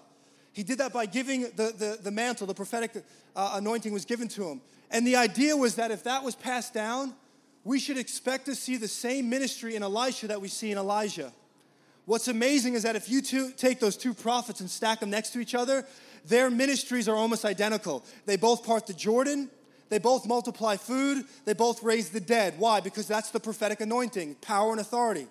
He 0.54 0.64
did 0.64 0.78
that 0.80 0.92
by 0.92 1.06
giving 1.06 1.44
the, 1.44 1.74
the, 1.78 2.00
the 2.02 2.12
mantle, 2.12 2.46
the 2.48 2.54
prophetic 2.54 2.92
uh, 3.36 3.52
anointing 3.56 3.94
was 3.94 4.06
given 4.06 4.28
to 4.30 4.50
him. 4.50 4.62
And 4.90 5.08
the 5.08 5.16
idea 5.16 5.56
was 5.56 5.76
that 5.76 5.90
if 5.90 6.04
that 6.04 6.24
was 6.24 6.36
passed 6.36 6.74
down, 6.74 7.14
we 7.64 7.80
should 7.80 7.98
expect 7.98 8.46
to 8.46 8.56
see 8.56 8.76
the 8.76 8.88
same 8.88 9.30
ministry 9.30 9.76
in 9.76 9.84
Elisha 9.84 10.28
that 10.28 10.42
we 10.42 10.50
see 10.50 10.72
in 10.72 10.78
Elijah. 10.78 11.32
What's 12.06 12.28
amazing 12.28 12.74
is 12.74 12.84
that 12.84 12.96
if 12.96 13.10
you 13.10 13.22
two 13.22 13.52
take 13.52 13.80
those 13.80 13.96
two 13.96 14.14
prophets 14.14 14.60
and 14.60 14.70
stack 14.70 15.00
them 15.00 15.10
next 15.10 15.32
to 15.32 15.40
each 15.40 15.56
other, 15.56 15.86
their 16.26 16.50
ministries 16.50 17.08
are 17.08 17.16
almost 17.16 17.46
identical. 17.46 18.04
They 18.26 18.38
both 18.38 18.66
part 18.66 18.88
the 18.88 18.94
Jordan, 18.94 19.50
they 19.90 20.00
both 20.00 20.26
multiply 20.26 20.78
food, 20.78 21.26
they 21.46 21.54
both 21.54 21.84
raise 21.84 22.10
the 22.10 22.20
dead. 22.20 22.56
Why? 22.58 22.80
Because 22.80 23.08
that's 23.08 23.32
the 23.32 23.40
prophetic 23.40 23.82
anointing, 23.82 24.36
power 24.36 24.72
and 24.72 24.80
authority. 24.80 25.28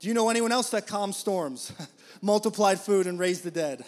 Do 0.00 0.08
you 0.08 0.14
know 0.14 0.28
anyone 0.28 0.52
else 0.52 0.70
that 0.70 0.86
calms 0.86 1.16
storms, 1.16 1.72
multiplied 2.22 2.80
food, 2.80 3.06
and 3.06 3.18
raised 3.18 3.44
the 3.44 3.50
dead? 3.50 3.84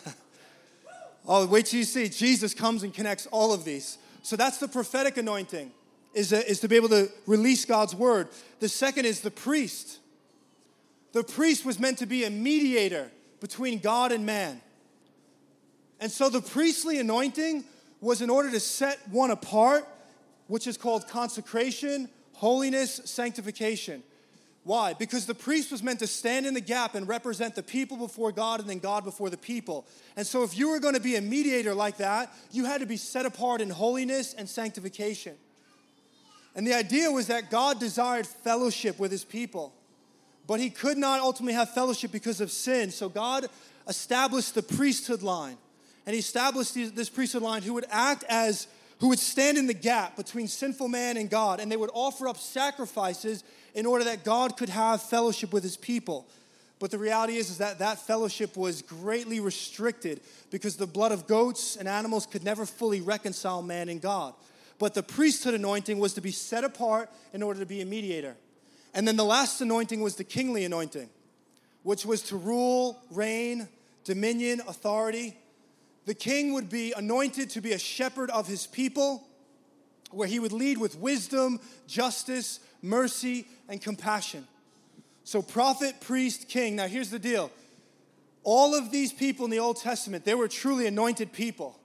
oh, 1.27 1.47
wait 1.47 1.67
till 1.67 1.79
you 1.79 1.85
see. 1.85 2.09
Jesus 2.09 2.55
comes 2.55 2.83
and 2.83 2.95
connects 2.95 3.27
all 3.27 3.53
of 3.53 3.65
these. 3.65 3.99
So 4.23 4.37
that's 4.37 4.59
the 4.59 4.69
prophetic 4.69 5.17
anointing, 5.17 5.73
is, 6.15 6.33
is 6.33 6.61
to 6.61 6.69
be 6.69 6.77
able 6.77 6.89
to 6.91 7.11
release 7.27 7.65
God's 7.65 7.95
word. 7.95 8.29
The 8.61 8.69
second 8.69 9.07
is 9.07 9.21
the 9.21 9.31
priest. 9.31 9.99
The 11.15 11.23
priest 11.23 11.65
was 11.65 11.79
meant 11.79 11.99
to 11.99 12.07
be 12.07 12.25
a 12.25 12.31
mediator 12.31 13.09
between 13.39 13.79
God 13.79 14.11
and 14.11 14.27
man. 14.27 14.61
And 16.01 16.11
so 16.11 16.29
the 16.29 16.41
priestly 16.41 16.99
anointing 16.99 17.63
was 18.01 18.21
in 18.21 18.31
order 18.31 18.51
to 18.51 18.59
set 18.59 18.99
one 19.11 19.31
apart, 19.31 19.87
which 20.49 20.67
is 20.67 20.77
called 20.77 21.07
consecration, 21.07 22.09
holiness, 22.33 23.01
sanctification. 23.05 24.03
Why? 24.65 24.93
Because 24.93 25.25
the 25.25 25.37
priest 25.37 25.71
was 25.71 25.85
meant 25.85 26.01
to 26.01 26.09
stand 26.09 26.47
in 26.47 26.55
the 26.55 26.61
gap 26.61 26.97
and 26.97 27.07
represent 27.07 27.55
the 27.55 27.63
people 27.63 27.97
before 27.97 28.33
God 28.33 28.59
and 28.59 28.69
then 28.69 28.81
God 28.81 29.05
before 29.05 29.31
the 29.31 29.37
people. 29.37 29.87
And 30.17 30.27
so, 30.27 30.43
if 30.43 30.59
you 30.59 30.71
were 30.71 30.81
going 30.81 30.95
to 30.95 31.01
be 31.01 31.15
a 31.15 31.21
mediator 31.21 31.75
like 31.75 31.99
that, 31.99 32.35
you 32.51 32.65
had 32.65 32.81
to 32.81 32.87
be 32.87 32.97
set 32.97 33.25
apart 33.25 33.61
in 33.61 33.71
holiness 33.71 34.35
and 34.35 34.49
sanctification. 34.49 35.37
And 36.57 36.67
the 36.67 36.75
idea 36.75 37.09
was 37.13 37.29
that 37.29 37.53
God 37.53 37.79
desired 37.79 38.27
fellowship 38.27 38.99
with 38.99 39.13
his 39.13 39.25
people. 39.25 39.75
But 40.47 40.61
he 40.61 40.71
could 40.71 40.99
not 40.99 41.21
ultimately 41.21 41.55
have 41.55 41.71
fellowship 41.71 42.13
because 42.13 42.41
of 42.41 42.51
sin. 42.51 42.91
So 42.91 43.09
God 43.09 43.49
established 43.89 44.55
the 44.55 44.63
priesthood 44.63 45.23
line. 45.23 45.57
And 46.07 46.13
he 46.13 46.21
established 46.21 46.75
this 46.75 47.09
priesthood 47.09 47.43
line 47.43 47.63
who 47.63 47.75
would 47.75 47.87
act 47.91 48.25
as, 48.29 48.67
who 49.01 49.09
would 49.09 49.19
stand 49.19 49.57
in 49.57 49.67
the 49.67 49.75
gap 49.75 50.17
between 50.17 50.49
sinful 50.49 50.89
man 50.89 51.17
and 51.17 51.31
God. 51.31 51.61
And 51.61 51.73
they 51.73 51.77
would 51.77 51.91
offer 51.95 52.29
up 52.29 52.37
sacrifices 52.37 53.43
in 53.75 53.87
order 53.87 54.05
that 54.05 54.23
God 54.23 54.57
could 54.57 54.69
have 54.69 55.03
fellowship 55.03 55.53
with 55.53 55.63
his 55.63 55.77
people. 55.77 56.27
But 56.79 56.91
the 56.91 56.99
reality 56.99 57.37
is, 57.37 57.49
is 57.51 57.59
that 57.59 57.79
that 57.79 57.99
fellowship 57.99 58.57
was 58.57 58.83
greatly 58.83 59.41
restricted 59.41 60.21
because 60.51 60.77
the 60.77 60.87
blood 60.87 61.13
of 61.13 61.27
goats 61.27 61.77
and 61.77 61.89
animals 61.89 62.27
could 62.27 62.45
never 62.45 62.67
fully 62.67 63.01
reconcile 63.01 63.63
man 63.63 63.89
and 63.89 64.03
God. 64.03 64.35
But 64.79 64.93
the 64.93 65.03
priesthood 65.03 65.55
anointing 65.55 65.99
was 65.99 66.15
to 66.15 66.21
be 66.21 66.33
set 66.33 66.65
apart 66.65 67.11
in 67.33 67.43
order 67.43 67.61
to 67.61 67.67
be 67.67 67.81
a 67.81 67.87
mediator. 67.87 68.37
And 68.95 69.07
then 69.07 69.17
the 69.17 69.25
last 69.25 69.61
anointing 69.61 70.01
was 70.01 70.15
the 70.15 70.25
kingly 70.25 70.65
anointing, 70.65 71.11
which 71.83 72.07
was 72.07 72.23
to 72.23 72.37
rule, 72.37 73.03
reign, 73.11 73.69
dominion, 74.05 74.61
authority. 74.69 75.37
The 76.07 76.15
king 76.15 76.53
would 76.53 76.71
be 76.71 76.93
anointed 76.93 77.51
to 77.51 77.61
be 77.61 77.73
a 77.73 77.79
shepherd 77.79 78.31
of 78.31 78.47
his 78.47 78.67
people, 78.67 79.27
where 80.13 80.29
he 80.29 80.39
would 80.39 80.53
lead 80.53 80.79
with 80.79 80.97
wisdom, 80.97 81.59
justice, 81.89 82.61
mercy, 82.83 83.47
and 83.69 83.83
compassion. 83.83 84.47
So, 85.25 85.43
prophet, 85.43 86.01
priest, 86.01 86.49
king. 86.49 86.77
Now, 86.77 86.87
here's 86.87 87.11
the 87.11 87.19
deal 87.19 87.51
all 88.45 88.75
of 88.75 88.91
these 88.91 89.13
people 89.13 89.47
in 89.47 89.51
the 89.51 89.59
Old 89.59 89.79
Testament, 89.79 90.25
they 90.25 90.35
were 90.35 90.49
truly 90.49 90.87
anointed 90.87 91.33
people 91.33 91.81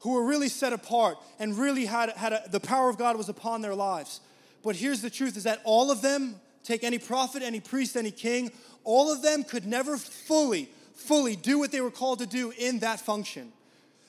who 0.00 0.14
were 0.14 0.24
really 0.24 0.48
set 0.48 0.72
apart 0.72 1.18
and 1.38 1.56
really 1.56 1.84
had, 1.84 2.10
had 2.10 2.32
a, 2.32 2.42
the 2.50 2.58
power 2.58 2.88
of 2.88 2.98
God 2.98 3.16
was 3.16 3.28
upon 3.28 3.60
their 3.60 3.74
lives. 3.74 4.20
But 4.62 4.76
here's 4.76 5.00
the 5.02 5.10
truth 5.10 5.36
is 5.36 5.44
that 5.44 5.60
all 5.64 5.90
of 5.90 6.02
them, 6.02 6.36
take 6.62 6.84
any 6.84 6.98
prophet, 6.98 7.42
any 7.42 7.60
priest, 7.60 7.96
any 7.96 8.10
king, 8.10 8.52
all 8.84 9.12
of 9.12 9.22
them 9.22 9.44
could 9.44 9.66
never 9.66 9.96
fully, 9.96 10.68
fully 10.94 11.36
do 11.36 11.58
what 11.58 11.72
they 11.72 11.80
were 11.80 11.90
called 11.90 12.20
to 12.20 12.26
do 12.26 12.52
in 12.56 12.80
that 12.80 13.00
function. 13.00 13.52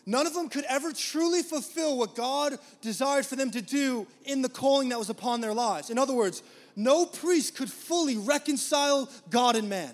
None 0.05 0.27
of 0.27 0.33
them 0.33 0.49
could 0.49 0.65
ever 0.65 0.91
truly 0.91 1.43
fulfill 1.43 1.97
what 1.97 2.15
God 2.15 2.59
desired 2.81 3.25
for 3.25 3.35
them 3.35 3.51
to 3.51 3.61
do 3.61 4.05
in 4.25 4.41
the 4.41 4.49
calling 4.49 4.89
that 4.89 4.99
was 4.99 5.09
upon 5.09 5.39
their 5.39 5.53
lives. 5.53 5.89
In 5.89 5.97
other 5.97 6.13
words, 6.13 6.43
no 6.75 7.05
priest 7.05 7.55
could 7.55 7.71
fully 7.71 8.17
reconcile 8.17 9.09
God 9.29 9.55
and 9.55 9.69
man. 9.69 9.93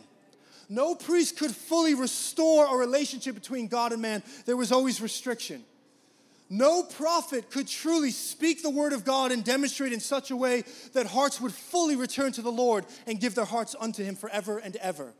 No 0.67 0.95
priest 0.95 1.37
could 1.37 1.55
fully 1.55 1.93
restore 1.93 2.73
a 2.73 2.77
relationship 2.77 3.35
between 3.35 3.67
God 3.67 3.91
and 3.91 4.01
man. 4.01 4.23
There 4.45 4.57
was 4.57 4.71
always 4.71 5.01
restriction. 5.01 5.63
No 6.49 6.81
prophet 6.81 7.51
could 7.51 7.67
truly 7.67 8.09
speak 8.09 8.63
the 8.63 8.71
word 8.71 8.91
of 8.91 9.05
God 9.05 9.31
and 9.31 9.43
demonstrate 9.43 9.93
in 9.93 9.99
such 9.99 10.31
a 10.31 10.35
way 10.35 10.63
that 10.93 11.05
hearts 11.05 11.39
would 11.39 11.53
fully 11.53 11.95
return 11.95 12.31
to 12.33 12.41
the 12.41 12.51
Lord 12.51 12.85
and 13.05 13.19
give 13.19 13.35
their 13.35 13.45
hearts 13.45 13.75
unto 13.79 14.03
him 14.03 14.15
forever 14.15 14.57
and 14.57 14.75
ever. 14.77 15.13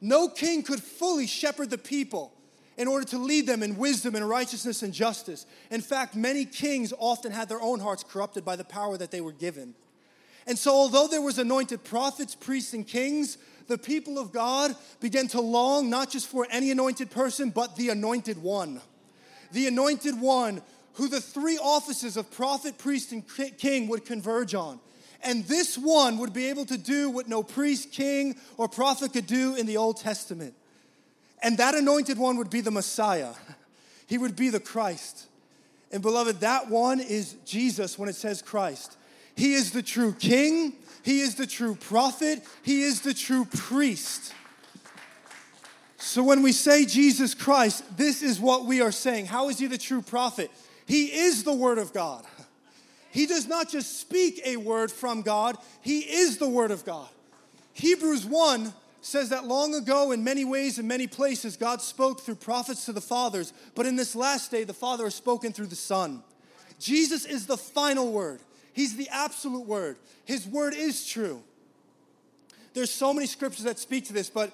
No 0.00 0.28
king 0.28 0.62
could 0.62 0.80
fully 0.80 1.26
shepherd 1.26 1.70
the 1.70 1.78
people 1.78 2.32
in 2.76 2.86
order 2.86 3.06
to 3.06 3.18
lead 3.18 3.46
them 3.46 3.62
in 3.62 3.76
wisdom 3.76 4.14
and 4.14 4.28
righteousness 4.28 4.82
and 4.82 4.92
justice. 4.92 5.46
In 5.70 5.80
fact, 5.80 6.14
many 6.14 6.44
kings 6.44 6.92
often 6.98 7.32
had 7.32 7.48
their 7.48 7.60
own 7.60 7.80
hearts 7.80 8.04
corrupted 8.04 8.44
by 8.44 8.54
the 8.54 8.64
power 8.64 8.96
that 8.96 9.10
they 9.10 9.20
were 9.20 9.32
given. 9.32 9.74
And 10.46 10.56
so, 10.56 10.72
although 10.72 11.08
there 11.08 11.22
was 11.22 11.38
anointed 11.38 11.82
prophets, 11.82 12.36
priests, 12.36 12.74
and 12.74 12.86
kings, 12.86 13.38
the 13.66 13.78
people 13.78 14.18
of 14.18 14.30
God 14.30 14.76
began 15.00 15.26
to 15.28 15.40
long 15.40 15.90
not 15.90 16.10
just 16.10 16.28
for 16.28 16.46
any 16.50 16.70
anointed 16.70 17.10
person, 17.10 17.50
but 17.50 17.74
the 17.74 17.88
anointed 17.88 18.40
one. 18.40 18.80
The 19.50 19.66
anointed 19.66 20.20
one 20.20 20.62
who 20.96 21.08
the 21.08 21.20
three 21.20 21.58
offices 21.58 22.16
of 22.16 22.30
prophet, 22.30 22.78
priest, 22.78 23.12
and 23.12 23.22
king 23.58 23.88
would 23.88 24.04
converge 24.04 24.54
on. 24.54 24.80
And 25.22 25.44
this 25.44 25.76
one 25.76 26.18
would 26.18 26.32
be 26.32 26.46
able 26.46 26.64
to 26.66 26.78
do 26.78 27.10
what 27.10 27.28
no 27.28 27.42
priest, 27.42 27.92
king, 27.92 28.36
or 28.56 28.68
prophet 28.68 29.12
could 29.12 29.26
do 29.26 29.56
in 29.56 29.66
the 29.66 29.76
Old 29.76 29.98
Testament. 29.98 30.54
And 31.42 31.58
that 31.58 31.74
anointed 31.74 32.18
one 32.18 32.36
would 32.38 32.50
be 32.50 32.60
the 32.60 32.70
Messiah. 32.70 33.32
He 34.08 34.18
would 34.18 34.36
be 34.36 34.50
the 34.50 34.60
Christ. 34.60 35.26
And 35.90 36.00
beloved, 36.00 36.38
that 36.38 36.70
one 36.70 37.00
is 37.00 37.34
Jesus 37.44 37.98
when 37.98 38.08
it 38.08 38.14
says 38.14 38.40
Christ. 38.40 38.96
He 39.34 39.54
is 39.54 39.72
the 39.72 39.82
true 39.82 40.12
king, 40.12 40.74
he 41.02 41.22
is 41.22 41.34
the 41.34 41.46
true 41.46 41.74
prophet, 41.74 42.44
he 42.62 42.82
is 42.82 43.00
the 43.00 43.12
true 43.12 43.44
priest. 43.44 44.32
So 45.98 46.22
when 46.22 46.42
we 46.42 46.52
say 46.52 46.84
Jesus 46.84 47.34
Christ, 47.34 47.96
this 47.96 48.22
is 48.22 48.38
what 48.38 48.64
we 48.64 48.80
are 48.80 48.92
saying. 48.92 49.26
How 49.26 49.48
is 49.48 49.58
he 49.58 49.66
the 49.66 49.76
true 49.76 50.02
prophet? 50.02 50.52
He 50.86 51.06
is 51.06 51.44
the 51.44 51.52
word 51.52 51.78
of 51.78 51.92
God. 51.92 52.24
He 53.10 53.26
does 53.26 53.46
not 53.46 53.68
just 53.68 53.98
speak 53.98 54.40
a 54.44 54.56
word 54.56 54.92
from 54.92 55.22
God, 55.22 55.56
he 55.80 56.00
is 56.00 56.38
the 56.38 56.48
word 56.48 56.70
of 56.70 56.84
God. 56.84 57.08
Hebrews 57.72 58.26
1 58.26 58.72
says 59.00 59.30
that 59.30 59.46
long 59.46 59.74
ago, 59.74 60.12
in 60.12 60.24
many 60.24 60.44
ways, 60.44 60.78
in 60.78 60.86
many 60.86 61.06
places, 61.06 61.56
God 61.56 61.80
spoke 61.80 62.20
through 62.20 62.34
prophets 62.36 62.84
to 62.86 62.92
the 62.92 63.00
fathers, 63.00 63.52
but 63.74 63.86
in 63.86 63.96
this 63.96 64.14
last 64.14 64.50
day, 64.50 64.64
the 64.64 64.74
Father 64.74 65.04
has 65.04 65.14
spoken 65.14 65.52
through 65.52 65.66
the 65.66 65.76
Son. 65.76 66.22
Jesus 66.78 67.24
is 67.24 67.46
the 67.46 67.56
final 67.56 68.12
word. 68.12 68.40
He's 68.72 68.96
the 68.96 69.08
absolute 69.10 69.66
word. 69.66 69.96
His 70.24 70.46
word 70.46 70.74
is 70.74 71.06
true. 71.06 71.42
There's 72.74 72.90
so 72.90 73.14
many 73.14 73.26
scriptures 73.26 73.64
that 73.64 73.78
speak 73.78 74.04
to 74.06 74.12
this, 74.12 74.28
but 74.28 74.52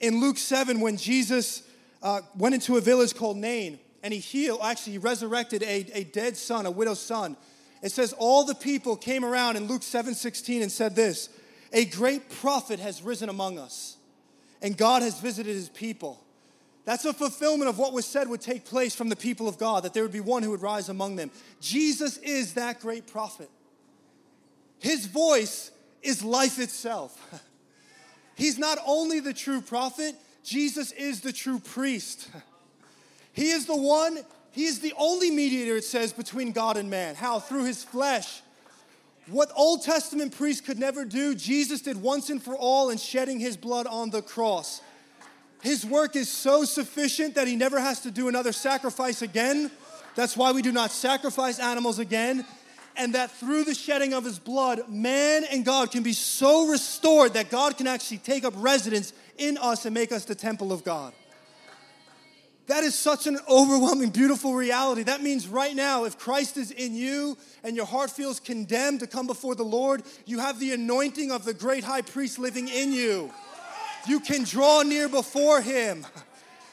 in 0.00 0.20
Luke 0.20 0.38
7, 0.38 0.80
when 0.80 0.96
Jesus 0.96 1.64
uh, 2.02 2.20
went 2.36 2.54
into 2.54 2.76
a 2.76 2.80
village 2.80 3.16
called 3.16 3.36
Nain 3.38 3.80
and 4.04 4.12
he 4.12 4.20
healed, 4.20 4.60
actually, 4.62 4.92
he 4.92 4.98
resurrected 4.98 5.62
a, 5.62 5.86
a 5.94 6.04
dead 6.04 6.36
son, 6.36 6.66
a 6.66 6.70
widow's 6.70 7.00
son. 7.00 7.38
It 7.82 7.90
says 7.90 8.12
all 8.18 8.44
the 8.44 8.54
people 8.54 8.96
came 8.96 9.24
around 9.24 9.56
in 9.56 9.66
Luke 9.66 9.82
7 9.82 10.14
16 10.14 10.60
and 10.60 10.70
said 10.70 10.94
this 10.94 11.30
A 11.72 11.86
great 11.86 12.28
prophet 12.28 12.78
has 12.80 13.02
risen 13.02 13.30
among 13.30 13.58
us, 13.58 13.96
and 14.60 14.76
God 14.76 15.00
has 15.00 15.18
visited 15.18 15.54
his 15.54 15.70
people. 15.70 16.22
That's 16.84 17.06
a 17.06 17.14
fulfillment 17.14 17.70
of 17.70 17.78
what 17.78 17.94
was 17.94 18.04
said 18.04 18.28
would 18.28 18.42
take 18.42 18.66
place 18.66 18.94
from 18.94 19.08
the 19.08 19.16
people 19.16 19.48
of 19.48 19.56
God, 19.56 19.84
that 19.84 19.94
there 19.94 20.02
would 20.02 20.12
be 20.12 20.20
one 20.20 20.42
who 20.42 20.50
would 20.50 20.60
rise 20.60 20.90
among 20.90 21.16
them. 21.16 21.30
Jesus 21.62 22.18
is 22.18 22.54
that 22.54 22.80
great 22.80 23.06
prophet. 23.06 23.48
His 24.80 25.06
voice 25.06 25.70
is 26.02 26.22
life 26.22 26.58
itself. 26.58 27.18
He's 28.34 28.58
not 28.58 28.76
only 28.86 29.20
the 29.20 29.32
true 29.32 29.62
prophet, 29.62 30.14
Jesus 30.42 30.92
is 30.92 31.22
the 31.22 31.32
true 31.32 31.58
priest. 31.58 32.28
He 33.34 33.50
is 33.50 33.66
the 33.66 33.76
one, 33.76 34.18
he 34.52 34.64
is 34.64 34.80
the 34.80 34.94
only 34.96 35.30
mediator, 35.30 35.76
it 35.76 35.84
says, 35.84 36.12
between 36.12 36.52
God 36.52 36.78
and 36.78 36.88
man. 36.88 37.14
How? 37.14 37.38
Through 37.38 37.66
his 37.66 37.84
flesh. 37.84 38.40
What 39.26 39.50
Old 39.54 39.82
Testament 39.82 40.36
priests 40.36 40.64
could 40.64 40.78
never 40.78 41.04
do, 41.04 41.34
Jesus 41.34 41.82
did 41.82 42.00
once 42.00 42.30
and 42.30 42.42
for 42.42 42.56
all 42.56 42.90
in 42.90 42.98
shedding 42.98 43.38
his 43.38 43.56
blood 43.56 43.86
on 43.86 44.10
the 44.10 44.22
cross. 44.22 44.80
His 45.62 45.84
work 45.84 46.14
is 46.14 46.28
so 46.28 46.64
sufficient 46.64 47.34
that 47.34 47.46
he 47.46 47.56
never 47.56 47.80
has 47.80 48.00
to 48.00 48.10
do 48.10 48.28
another 48.28 48.52
sacrifice 48.52 49.22
again. 49.22 49.70
That's 50.14 50.36
why 50.36 50.52
we 50.52 50.62
do 50.62 50.72
not 50.72 50.90
sacrifice 50.90 51.58
animals 51.58 51.98
again 51.98 52.44
and 52.96 53.14
that 53.14 53.30
through 53.30 53.64
the 53.64 53.74
shedding 53.74 54.14
of 54.14 54.24
his 54.24 54.38
blood, 54.38 54.88
man 54.88 55.44
and 55.50 55.64
God 55.64 55.90
can 55.90 56.02
be 56.02 56.12
so 56.12 56.68
restored 56.68 57.34
that 57.34 57.50
God 57.50 57.76
can 57.76 57.86
actually 57.86 58.18
take 58.18 58.44
up 58.44 58.54
residence 58.56 59.12
in 59.36 59.58
us 59.58 59.84
and 59.84 59.94
make 59.94 60.12
us 60.12 60.24
the 60.24 60.34
temple 60.34 60.72
of 60.72 60.84
God. 60.84 61.12
That 62.66 62.82
is 62.82 62.94
such 62.94 63.26
an 63.26 63.38
overwhelming, 63.48 64.10
beautiful 64.10 64.54
reality. 64.54 65.02
That 65.02 65.22
means 65.22 65.46
right 65.46 65.76
now, 65.76 66.04
if 66.04 66.18
Christ 66.18 66.56
is 66.56 66.70
in 66.70 66.94
you 66.94 67.36
and 67.62 67.76
your 67.76 67.84
heart 67.84 68.10
feels 68.10 68.40
condemned 68.40 69.00
to 69.00 69.06
come 69.06 69.26
before 69.26 69.54
the 69.54 69.64
Lord, 69.64 70.02
you 70.24 70.38
have 70.38 70.58
the 70.58 70.72
anointing 70.72 71.30
of 71.30 71.44
the 71.44 71.52
great 71.52 71.84
high 71.84 72.00
priest 72.00 72.38
living 72.38 72.68
in 72.68 72.92
you. 72.92 73.30
You 74.08 74.20
can 74.20 74.44
draw 74.44 74.82
near 74.82 75.08
before 75.08 75.60
him. 75.60 76.06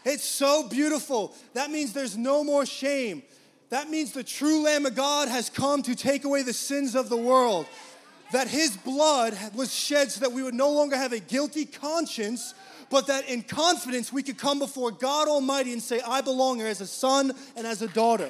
It's 0.04 0.26
so 0.26 0.68
beautiful. 0.68 1.36
That 1.54 1.70
means 1.70 1.94
there's 1.94 2.18
no 2.18 2.44
more 2.44 2.66
shame. 2.66 3.22
That 3.70 3.88
means 3.88 4.14
the 4.14 4.24
true 4.24 4.64
Lamb 4.64 4.88
of 4.88 4.96
God 4.96 5.30
has 5.30 5.48
come 5.48 5.84
to 5.84 5.94
take 5.94 6.24
away 6.24 6.42
the 6.42 6.54
sins 6.54 6.96
of 6.96 7.08
the 7.08 7.18
world. 7.18 7.68
That 8.32 8.48
his 8.48 8.76
blood 8.76 9.38
was 9.54 9.72
shed 9.72 10.12
so 10.12 10.22
that 10.22 10.32
we 10.32 10.42
would 10.42 10.56
no 10.56 10.72
longer 10.72 10.98
have 10.98 11.14
a 11.14 11.20
guilty 11.20 11.66
conscience, 11.66 12.56
but 12.92 13.08
that 13.08 13.28
in 13.28 13.42
confidence 13.42 14.14
we 14.14 14.22
could 14.22 14.38
come 14.38 14.60
before 14.60 14.92
God 14.92 15.28
Almighty 15.28 15.72
and 15.72 15.82
say, 15.82 16.02
I 16.06 16.22
belong 16.22 16.58
here 16.58 16.68
as 16.68 16.82
a 16.82 16.88
son 16.88 17.32
and 17.56 17.66
as 17.66 17.82
a 17.82 17.88
daughter. 17.88 18.30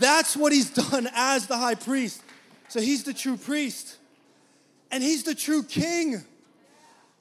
That's 0.00 0.36
what 0.36 0.52
he's 0.52 0.70
done 0.90 1.08
as 1.14 1.46
the 1.46 1.56
high 1.56 1.76
priest. 1.76 2.22
So 2.68 2.80
he's 2.80 3.04
the 3.04 3.14
true 3.14 3.36
priest. 3.36 3.96
And 4.90 5.02
he's 5.02 5.22
the 5.22 5.34
true 5.34 5.62
king. 5.62 6.22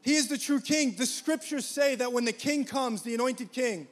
He 0.02 0.15
is 0.15 0.28
the 0.28 0.38
true 0.38 0.60
king. 0.60 0.96
The 0.96 1.06
scriptures 1.06 1.65
say 1.65 1.96
that 1.96 2.12
when 2.12 2.26
the 2.26 2.34
king 2.34 2.65
comes, 2.65 3.04
the 3.04 3.13
anointed 3.13 3.52
king, 3.52 3.88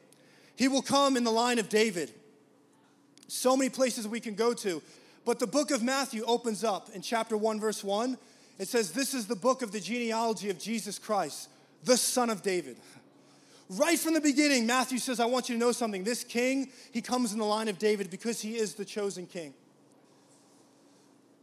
he 0.56 0.68
will 0.68 0.82
come 0.82 1.16
in 1.16 1.24
the 1.24 1.32
line 1.32 1.60
of 1.60 1.70
David. 1.70 2.12
So 3.28 3.56
many 3.56 3.70
places 3.70 4.08
we 4.08 4.20
can 4.20 4.36
go 4.36 4.54
to. 4.56 4.82
But 5.26 5.38
the 5.38 5.48
book 5.48 5.70
of 5.70 5.84
Matthew 5.84 6.24
opens 6.26 6.64
up 6.64 6.90
in 6.90 7.02
chapter 7.02 7.38
1, 7.38 7.60
verse 7.60 7.84
1. 7.84 8.18
It 8.58 8.68
says, 8.68 8.92
This 8.92 9.14
is 9.14 9.28
the 9.28 9.36
book 9.36 9.62
of 9.62 9.72
the 9.72 9.80
genealogy 9.80 10.50
of 10.50 10.60
Jesus 10.60 10.98
Christ, 11.00 11.50
the 11.84 11.98
son 11.98 12.30
of 12.30 12.42
David. 12.42 12.78
Right 13.70 13.98
from 13.98 14.14
the 14.14 14.22
beginning, 14.22 14.66
Matthew 14.66 14.98
says, 14.98 15.20
I 15.20 15.26
want 15.26 15.48
you 15.48 15.56
to 15.56 15.60
know 15.60 15.72
something. 15.72 16.04
This 16.04 16.24
king, 16.24 16.72
he 16.92 17.02
comes 17.02 17.32
in 17.32 17.40
the 17.40 17.46
line 17.46 17.70
of 17.70 17.78
David 17.78 18.10
because 18.10 18.42
he 18.42 18.58
is 18.58 18.74
the 18.74 18.84
chosen 18.84 19.26
king. 19.26 19.54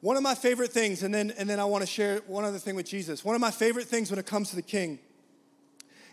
One 0.01 0.16
of 0.16 0.22
my 0.22 0.34
favorite 0.34 0.70
things, 0.70 1.03
and 1.03 1.12
then, 1.12 1.32
and 1.39 1.49
then 1.49 1.59
I 1.59 1.64
want 1.64 1.82
to 1.82 1.86
share 1.86 2.18
one 2.26 2.45
other 2.45 2.59
thing 2.59 2.76
with 2.76 2.86
Jesus. 2.86 3.24
One 3.24 3.34
of 3.34 3.41
my 3.41 3.51
favorite 3.51 3.86
things 3.86 4.11
when 4.11 4.18
it 4.18 4.26
comes 4.26 4.51
to 4.51 4.57
the 4.57 4.62
king 4.62 4.99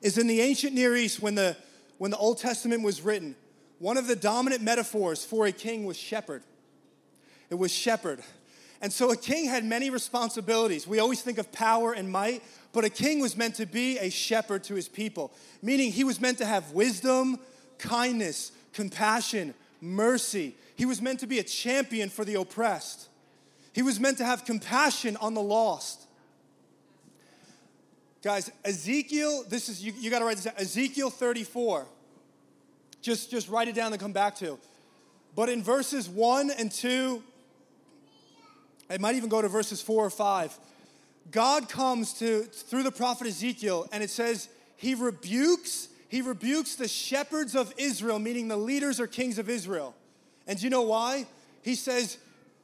is 0.02 0.18
in 0.18 0.28
the 0.28 0.42
ancient 0.42 0.74
Near 0.74 0.96
East 0.96 1.22
when 1.22 1.36
the, 1.36 1.56
when 1.98 2.12
the 2.12 2.18
Old 2.18 2.38
Testament 2.40 2.82
was 2.82 3.02
written, 3.02 3.36
one 3.80 3.98
of 3.98 4.08
the 4.08 4.16
dominant 4.16 4.64
metaphors 4.64 5.26
for 5.26 5.46
a 5.46 5.52
king 5.52 5.86
was 5.86 5.98
shepherd. 5.98 6.44
It 7.50 7.56
was 7.56 7.72
shepherd. 7.72 8.22
And 8.82 8.92
so 8.92 9.12
a 9.12 9.18
king 9.18 9.46
had 9.46 9.64
many 9.66 9.90
responsibilities. 9.90 10.88
We 10.88 11.00
always 11.00 11.22
think 11.22 11.38
of 11.38 11.52
power 11.52 11.94
and 11.94 12.10
might, 12.10 12.42
but 12.76 12.84
a 12.84 12.90
king 12.90 13.22
was 13.22 13.38
meant 13.38 13.56
to 13.56 13.66
be 13.66 13.98
a 14.00 14.10
shepherd 14.10 14.66
to 14.66 14.76
his 14.76 14.90
people, 14.90 15.32
meaning 15.62 15.94
he 15.94 16.04
was 16.04 16.20
meant 16.20 16.38
to 16.40 16.46
have 16.46 16.72
wisdom, 16.74 17.40
kindness, 17.78 18.52
compassion, 18.74 19.54
mercy. 19.80 20.54
He 20.76 20.86
was 20.86 21.02
meant 21.02 21.22
to 21.22 21.28
be 21.28 21.40
a 21.40 21.44
champion 21.44 22.10
for 22.10 22.26
the 22.26 22.34
oppressed. 22.34 23.08
He 23.72 23.82
was 23.82 23.98
meant 23.98 24.18
to 24.18 24.26
have 24.26 24.44
compassion 24.44 25.16
on 25.22 25.34
the 25.36 25.42
lost. 25.42 26.02
Guys, 28.22 28.52
Ezekiel, 28.66 29.46
this 29.48 29.70
is, 29.70 29.82
you, 29.82 29.94
you 29.98 30.12
got 30.12 30.20
to 30.20 30.26
write 30.26 30.36
this 30.36 30.44
down. 30.44 30.56
Ezekiel 30.58 31.10
34. 31.10 31.86
Just, 33.02 33.32
just 33.32 33.48
write 33.48 33.70
it 33.70 33.76
down 33.76 33.94
and 33.94 34.02
come 34.02 34.12
back 34.12 34.36
to. 34.38 34.60
But 35.34 35.48
in 35.48 35.64
verses 35.64 36.10
1 36.10 36.52
and 36.52 36.70
2, 36.70 37.24
it 38.90 39.00
might 39.00 39.16
even 39.16 39.30
go 39.30 39.42
to 39.42 39.48
verses 39.48 39.82
4 39.82 40.08
or 40.08 40.10
5. 40.10 40.60
God 41.32 41.70
comes 41.70 42.14
to 42.20 42.44
through 42.44 42.84
the 42.84 42.92
prophet 42.92 43.28
Ezekiel 43.28 43.88
and 43.92 44.04
it 44.04 44.10
says 44.10 44.50
he 44.78 44.96
rebukes 44.96 45.90
he 46.08 46.22
rebukes 46.22 46.76
the 46.76 46.88
shepherds 46.88 47.56
of 47.56 47.74
Israel 47.78 48.20
meaning 48.20 48.48
the 48.48 48.58
leaders 48.58 49.00
or 49.00 49.08
kings 49.08 49.40
of 49.40 49.50
Israel. 49.50 49.96
And 50.48 50.60
do 50.60 50.64
you 50.64 50.70
know 50.70 50.84
why? 50.84 51.26
He 51.62 51.76
says 51.76 52.18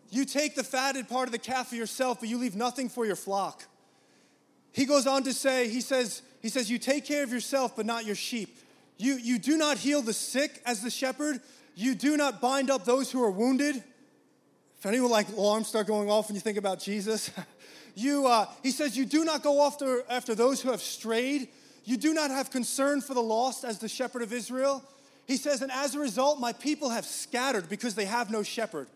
you 0.10 0.26
take 0.26 0.56
the 0.56 0.64
fatted 0.64 1.10
part 1.10 1.28
of 1.28 1.32
the 1.32 1.40
calf 1.40 1.70
for 1.70 1.76
yourself 1.76 2.20
but 2.20 2.30
you 2.30 2.38
leave 2.38 2.56
nothing 2.56 2.90
for 2.90 3.06
your 3.06 3.16
flock. 3.16 3.64
He 4.72 4.86
goes 4.86 5.08
on 5.08 5.24
to 5.24 5.34
say 5.34 5.68
he 5.68 5.82
says 5.82 6.22
he 6.42 6.50
says 6.50 6.70
you 6.70 6.78
take 6.78 7.06
care 7.06 7.24
of 7.24 7.32
yourself 7.32 7.76
but 7.76 7.86
not 7.86 8.06
your 8.06 8.16
sheep. 8.16 8.58
You 8.98 9.16
you 9.16 9.40
do 9.40 9.58
not 9.58 9.78
heal 9.78 10.02
the 10.02 10.14
sick 10.14 10.62
as 10.66 10.82
the 10.82 10.92
shepherd. 10.92 11.42
You 11.76 11.96
do 11.96 12.16
not 12.16 12.42
bind 12.42 12.70
up 12.70 12.86
those 12.86 13.12
who 13.12 13.24
are 13.24 13.32
wounded. 13.32 13.84
If 14.78 14.86
anyone 14.86 15.12
like 15.12 15.30
alarms 15.30 15.68
start 15.68 15.88
going 15.88 16.10
off 16.10 16.28
when 16.28 16.36
you 16.36 16.42
think 16.42 16.58
about 16.58 16.80
Jesus, 16.80 17.30
you, 17.96 18.28
uh, 18.28 18.48
he 18.64 18.72
says, 18.72 18.98
you 18.98 19.06
do 19.06 19.24
not 19.26 19.44
go 19.44 19.66
after, 19.66 20.04
after 20.10 20.36
those 20.36 20.62
who 20.62 20.72
have 20.72 20.82
strayed. 20.82 21.50
You 21.84 21.98
do 21.98 22.14
not 22.14 22.32
have 22.32 22.52
concern 22.52 23.02
for 23.02 23.14
the 23.14 23.22
lost 23.22 23.64
as 23.64 23.80
the 23.80 23.90
shepherd 23.90 24.22
of 24.22 24.32
Israel. 24.34 24.84
He 25.28 25.38
says, 25.38 25.62
and 25.62 25.72
as 25.72 25.96
a 25.96 26.00
result, 26.00 26.40
my 26.40 26.54
people 26.54 26.90
have 26.90 27.06
scattered 27.06 27.70
because 27.70 27.96
they 27.96 28.06
have 28.06 28.30
no 28.30 28.44
shepherd. 28.44 28.88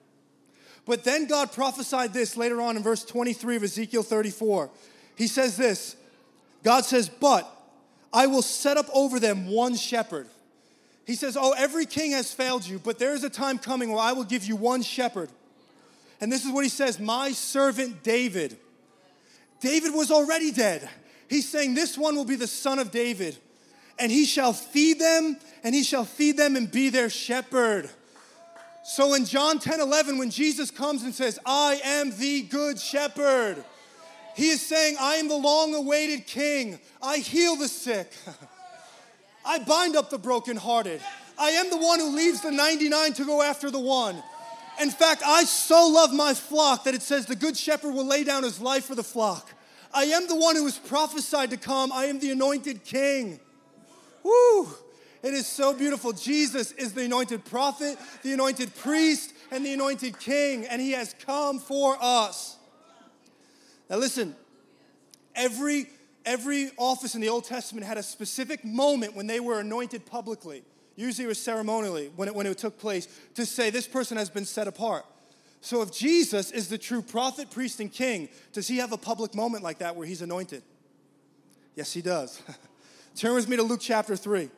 But 0.86 1.04
then 1.04 1.26
God 1.26 1.52
prophesied 1.52 2.14
this 2.14 2.38
later 2.38 2.62
on 2.62 2.78
in 2.78 2.84
verse 2.84 3.04
23 3.04 3.56
of 3.56 3.64
Ezekiel 3.64 4.04
34. 4.04 4.70
He 5.16 5.28
says 5.28 5.58
this 5.58 5.96
God 6.64 6.86
says, 6.86 7.10
But 7.10 7.50
I 8.14 8.28
will 8.28 8.44
set 8.44 8.78
up 8.78 8.88
over 8.94 9.20
them 9.20 9.48
one 9.48 9.76
shepherd. 9.76 10.28
He 11.06 11.16
says, 11.16 11.38
Oh, 11.40 11.54
every 11.58 11.86
king 11.86 12.12
has 12.12 12.32
failed 12.32 12.68
you, 12.68 12.80
but 12.80 13.00
there 13.00 13.14
is 13.14 13.24
a 13.24 13.30
time 13.30 13.58
coming 13.58 13.90
where 13.92 14.02
I 14.02 14.14
will 14.14 14.24
give 14.24 14.46
you 14.46 14.56
one 14.56 14.84
shepherd 14.84 15.30
and 16.22 16.32
this 16.32 16.46
is 16.46 16.52
what 16.52 16.64
he 16.64 16.70
says 16.70 17.00
My 17.00 17.32
servant 17.32 18.04
David. 18.04 18.58
David 19.60 19.94
was 19.94 20.12
already 20.12 20.52
dead. 20.52 20.88
He's 21.28 21.48
saying, 21.48 21.74
This 21.74 21.98
one 21.98 22.16
will 22.16 22.26
be 22.26 22.36
the 22.36 22.48
son 22.48 22.80
of 22.80 22.92
David, 22.92 23.38
and 23.98 24.12
he 24.12 24.26
shall 24.26 24.54
feed 24.54 25.00
them, 25.00 25.38
and 25.64 25.74
he 25.74 25.84
shall 25.84 26.06
feed 26.06 26.38
them 26.38 26.56
and 26.56 26.70
be 26.70 26.90
their 26.90 27.10
shepherd. 27.10 27.90
So 28.84 29.16
in 29.16 29.26
John 29.26 29.58
10 29.58 29.80
11, 29.80 30.18
when 30.18 30.30
Jesus 30.30 30.70
comes 30.70 31.04
and 31.04 31.14
says, 31.14 31.40
I 31.46 31.82
am 31.84 32.16
the 32.18 32.44
good 32.44 32.80
shepherd, 32.80 33.64
he 34.36 34.50
is 34.50 34.62
saying, 34.62 34.98
I 35.00 35.16
am 35.16 35.28
the 35.28 35.38
long 35.38 35.74
awaited 35.74 36.28
king. 36.28 36.80
I 37.02 37.18
heal 37.18 37.56
the 37.56 37.68
sick, 37.68 38.12
I 39.46 39.60
bind 39.60 39.96
up 39.96 40.10
the 40.10 40.20
brokenhearted. 40.20 41.02
I 41.38 41.50
am 41.52 41.70
the 41.70 41.78
one 41.78 42.00
who 42.00 42.16
leaves 42.16 42.42
the 42.42 42.52
99 42.52 43.14
to 43.14 43.26
go 43.26 43.42
after 43.42 43.70
the 43.70 43.80
one. 43.80 44.22
In 44.82 44.92
fact, 44.92 45.24
I 45.26 45.44
so 45.46 45.88
love 45.88 46.14
my 46.14 46.34
flock 46.34 46.84
that 46.84 46.94
it 46.94 47.02
says 47.02 47.26
the 47.26 47.36
good 47.36 47.56
shepherd 47.56 47.94
will 47.94 48.06
lay 48.06 48.24
down 48.24 48.44
his 48.44 48.60
life 48.60 48.86
for 48.86 48.96
the 48.96 49.04
flock. 49.04 49.52
I 49.94 50.06
am 50.06 50.28
the 50.28 50.36
one 50.36 50.56
who 50.56 50.66
was 50.66 50.78
prophesied 50.78 51.52
to 51.52 51.58
come. 51.58 51.92
I 51.92 52.06
am 52.06 52.20
the 52.20 52.32
anointed 52.32 52.84
king. 52.84 53.40
Woo! 54.24 54.68
It 55.24 55.34
is 55.34 55.48
so 55.48 55.74
beautiful. 55.74 56.12
Jesus 56.12 56.72
is 56.74 56.94
the 56.94 57.06
anointed 57.06 57.46
prophet, 57.46 57.98
the 58.22 58.34
anointed 58.34 58.76
priest, 58.76 59.34
and 59.50 59.66
the 59.66 59.74
anointed 59.74 60.20
king, 60.20 60.66
and 60.66 60.82
he 60.82 60.92
has 60.92 61.16
come 61.26 61.60
for 61.60 61.98
us. 62.00 62.58
Now 63.90 63.98
listen, 63.98 64.36
every 65.36 65.88
every 66.26 66.72
office 66.78 67.16
in 67.16 67.22
the 67.22 67.30
Old 67.30 67.46
Testament 67.46 67.86
had 67.86 67.98
a 67.98 68.04
specific 68.04 68.66
moment 68.66 69.16
when 69.16 69.28
they 69.28 69.40
were 69.40 69.60
anointed 69.60 70.06
publicly. 70.06 70.64
Usually 70.96 71.26
it 71.26 71.28
was 71.28 71.42
ceremonially 71.42 72.12
when 72.16 72.28
it, 72.28 72.36
when 72.36 72.46
it 72.46 72.58
took 72.58 72.80
place 72.80 73.08
to 73.34 73.46
say 73.46 73.70
this 73.70 73.88
person 73.88 74.18
has 74.18 74.30
been 74.30 74.46
set 74.46 74.68
apart. 74.68 75.06
So 75.60 75.82
if 75.82 75.92
Jesus 75.92 76.52
is 76.52 76.70
the 76.70 76.78
true 76.78 77.02
prophet, 77.02 77.50
priest, 77.50 77.80
and 77.80 77.92
king, 77.92 78.30
does 78.54 78.68
he 78.68 78.78
have 78.78 78.92
a 78.92 78.98
public 78.98 79.34
moment 79.36 79.64
like 79.64 79.80
that 79.80 79.96
where 79.96 80.06
he's 80.06 80.22
anointed? 80.22 80.64
Yes, 81.76 81.92
he 81.92 82.02
does. 82.02 82.42
Turn 83.16 83.34
with 83.34 83.50
me 83.50 83.58
to 83.58 83.64
Luke 83.64 83.80
chapter 83.82 84.16
3. 84.16 84.50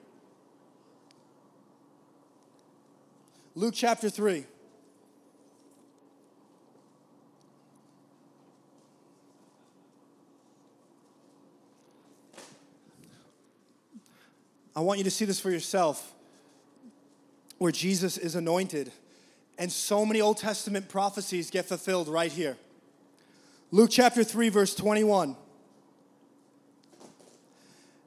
Luke 3.55 3.73
chapter 3.75 4.09
3. 4.09 4.45
I 14.75 14.81
want 14.81 14.99
you 14.99 15.03
to 15.05 15.09
see 15.09 15.25
this 15.25 15.39
for 15.39 15.49
yourself 15.49 16.13
where 17.57 17.71
Jesus 17.71 18.17
is 18.17 18.35
anointed. 18.35 18.91
And 19.57 19.71
so 19.71 20.05
many 20.05 20.21
Old 20.21 20.37
Testament 20.37 20.89
prophecies 20.89 21.49
get 21.49 21.65
fulfilled 21.65 22.07
right 22.07 22.31
here. 22.31 22.57
Luke 23.71 23.89
chapter 23.91 24.23
3, 24.23 24.49
verse 24.49 24.75
21. 24.75 25.35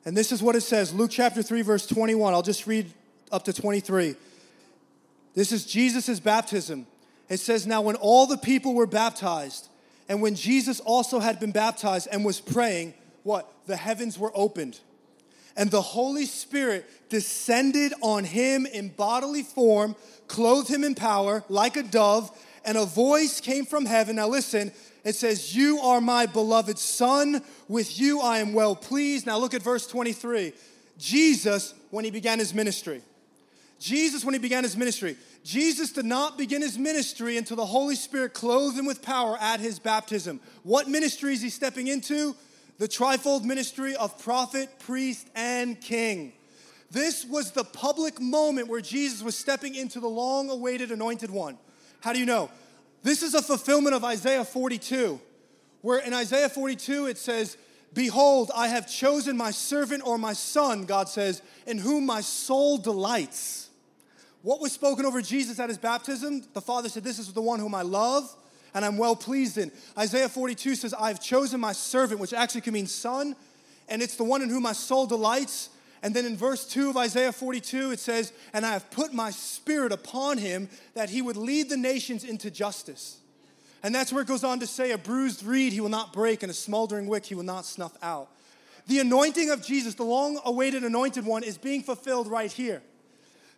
And 0.04 0.16
this 0.16 0.32
is 0.32 0.42
what 0.42 0.56
it 0.56 0.62
says 0.62 0.94
Luke 0.94 1.10
chapter 1.10 1.42
3, 1.42 1.62
verse 1.62 1.86
21. 1.86 2.32
I'll 2.32 2.42
just 2.42 2.66
read 2.66 2.90
up 3.30 3.44
to 3.44 3.52
23. 3.52 4.16
This 5.34 5.52
is 5.52 5.64
Jesus' 5.64 6.20
baptism. 6.20 6.86
It 7.28 7.38
says, 7.38 7.66
Now 7.66 7.82
when 7.82 7.96
all 7.96 8.26
the 8.26 8.38
people 8.38 8.74
were 8.74 8.86
baptized, 8.86 9.68
and 10.08 10.20
when 10.20 10.34
Jesus 10.34 10.80
also 10.80 11.20
had 11.20 11.38
been 11.38 11.52
baptized 11.52 12.08
and 12.10 12.24
was 12.24 12.40
praying, 12.40 12.94
what? 13.22 13.52
The 13.66 13.76
heavens 13.76 14.18
were 14.18 14.32
opened 14.34 14.80
and 15.60 15.70
the 15.70 15.82
Holy 15.82 16.24
Spirit 16.24 16.88
descended 17.10 17.92
on 18.00 18.24
him 18.24 18.64
in 18.64 18.88
bodily 18.88 19.42
form, 19.42 19.94
clothed 20.26 20.70
him 20.70 20.82
in 20.82 20.94
power 20.94 21.44
like 21.50 21.76
a 21.76 21.82
dove, 21.82 22.30
and 22.64 22.78
a 22.78 22.86
voice 22.86 23.42
came 23.42 23.66
from 23.66 23.84
heaven. 23.84 24.16
Now, 24.16 24.28
listen, 24.28 24.72
it 25.04 25.16
says, 25.16 25.54
You 25.54 25.78
are 25.80 26.00
my 26.00 26.24
beloved 26.24 26.78
Son. 26.78 27.42
With 27.68 28.00
you 28.00 28.22
I 28.22 28.38
am 28.38 28.54
well 28.54 28.74
pleased. 28.74 29.26
Now, 29.26 29.36
look 29.36 29.52
at 29.52 29.62
verse 29.62 29.86
23. 29.86 30.54
Jesus, 30.96 31.74
when 31.90 32.06
he 32.06 32.10
began 32.10 32.38
his 32.38 32.54
ministry, 32.54 33.02
Jesus, 33.78 34.24
when 34.24 34.32
he 34.32 34.40
began 34.40 34.62
his 34.62 34.78
ministry, 34.78 35.14
Jesus 35.44 35.92
did 35.92 36.06
not 36.06 36.38
begin 36.38 36.62
his 36.62 36.78
ministry 36.78 37.36
until 37.36 37.58
the 37.58 37.66
Holy 37.66 37.96
Spirit 37.96 38.32
clothed 38.32 38.78
him 38.78 38.86
with 38.86 39.02
power 39.02 39.36
at 39.38 39.60
his 39.60 39.78
baptism. 39.78 40.40
What 40.62 40.88
ministry 40.88 41.34
is 41.34 41.42
he 41.42 41.50
stepping 41.50 41.88
into? 41.88 42.34
The 42.80 42.88
trifold 42.88 43.44
ministry 43.44 43.94
of 43.94 44.18
prophet, 44.18 44.70
priest, 44.78 45.28
and 45.34 45.78
king. 45.78 46.32
This 46.90 47.26
was 47.26 47.50
the 47.50 47.62
public 47.62 48.18
moment 48.18 48.68
where 48.68 48.80
Jesus 48.80 49.22
was 49.22 49.36
stepping 49.36 49.74
into 49.74 50.00
the 50.00 50.08
long 50.08 50.48
awaited 50.48 50.90
anointed 50.90 51.30
one. 51.30 51.58
How 52.00 52.14
do 52.14 52.18
you 52.18 52.24
know? 52.24 52.50
This 53.02 53.22
is 53.22 53.34
a 53.34 53.42
fulfillment 53.42 53.94
of 53.94 54.02
Isaiah 54.02 54.46
42, 54.46 55.20
where 55.82 55.98
in 55.98 56.14
Isaiah 56.14 56.48
42 56.48 57.04
it 57.08 57.18
says, 57.18 57.58
Behold, 57.92 58.50
I 58.56 58.68
have 58.68 58.90
chosen 58.90 59.36
my 59.36 59.50
servant 59.50 60.02
or 60.06 60.16
my 60.16 60.32
son, 60.32 60.86
God 60.86 61.06
says, 61.06 61.42
in 61.66 61.76
whom 61.76 62.06
my 62.06 62.22
soul 62.22 62.78
delights. 62.78 63.68
What 64.40 64.62
was 64.62 64.72
spoken 64.72 65.04
over 65.04 65.20
Jesus 65.20 65.60
at 65.60 65.68
his 65.68 65.76
baptism? 65.76 66.44
The 66.54 66.62
Father 66.62 66.88
said, 66.88 67.04
This 67.04 67.18
is 67.18 67.30
the 67.34 67.42
one 67.42 67.60
whom 67.60 67.74
I 67.74 67.82
love 67.82 68.34
and 68.74 68.84
I'm 68.84 68.98
well 68.98 69.16
pleased 69.16 69.58
in. 69.58 69.70
Isaiah 69.98 70.28
42 70.28 70.74
says, 70.74 70.94
I've 70.94 71.20
chosen 71.20 71.60
my 71.60 71.72
servant, 71.72 72.20
which 72.20 72.32
actually 72.32 72.60
can 72.62 72.74
mean 72.74 72.86
son, 72.86 73.36
and 73.88 74.02
it's 74.02 74.16
the 74.16 74.24
one 74.24 74.42
in 74.42 74.48
whom 74.48 74.62
my 74.62 74.72
soul 74.72 75.06
delights. 75.06 75.70
And 76.02 76.14
then 76.14 76.24
in 76.24 76.36
verse 76.36 76.66
2 76.66 76.90
of 76.90 76.96
Isaiah 76.96 77.32
42, 77.32 77.92
it 77.92 78.00
says, 78.00 78.32
And 78.52 78.64
I 78.64 78.72
have 78.72 78.90
put 78.90 79.12
my 79.12 79.30
spirit 79.30 79.92
upon 79.92 80.38
him 80.38 80.68
that 80.94 81.10
he 81.10 81.20
would 81.20 81.36
lead 81.36 81.68
the 81.68 81.76
nations 81.76 82.24
into 82.24 82.50
justice. 82.50 83.18
And 83.82 83.94
that's 83.94 84.12
where 84.12 84.22
it 84.22 84.28
goes 84.28 84.44
on 84.44 84.60
to 84.60 84.66
say, 84.66 84.92
A 84.92 84.98
bruised 84.98 85.42
reed 85.42 85.72
he 85.72 85.80
will 85.80 85.88
not 85.88 86.12
break, 86.12 86.42
and 86.42 86.50
a 86.50 86.54
smoldering 86.54 87.06
wick 87.06 87.26
he 87.26 87.34
will 87.34 87.42
not 87.42 87.66
snuff 87.66 87.96
out. 88.02 88.28
The 88.86 89.00
anointing 89.00 89.50
of 89.50 89.64
Jesus, 89.64 89.94
the 89.94 90.04
long 90.04 90.40
awaited 90.44 90.84
anointed 90.84 91.24
one, 91.24 91.42
is 91.42 91.58
being 91.58 91.82
fulfilled 91.82 92.28
right 92.28 92.50
here. 92.50 92.82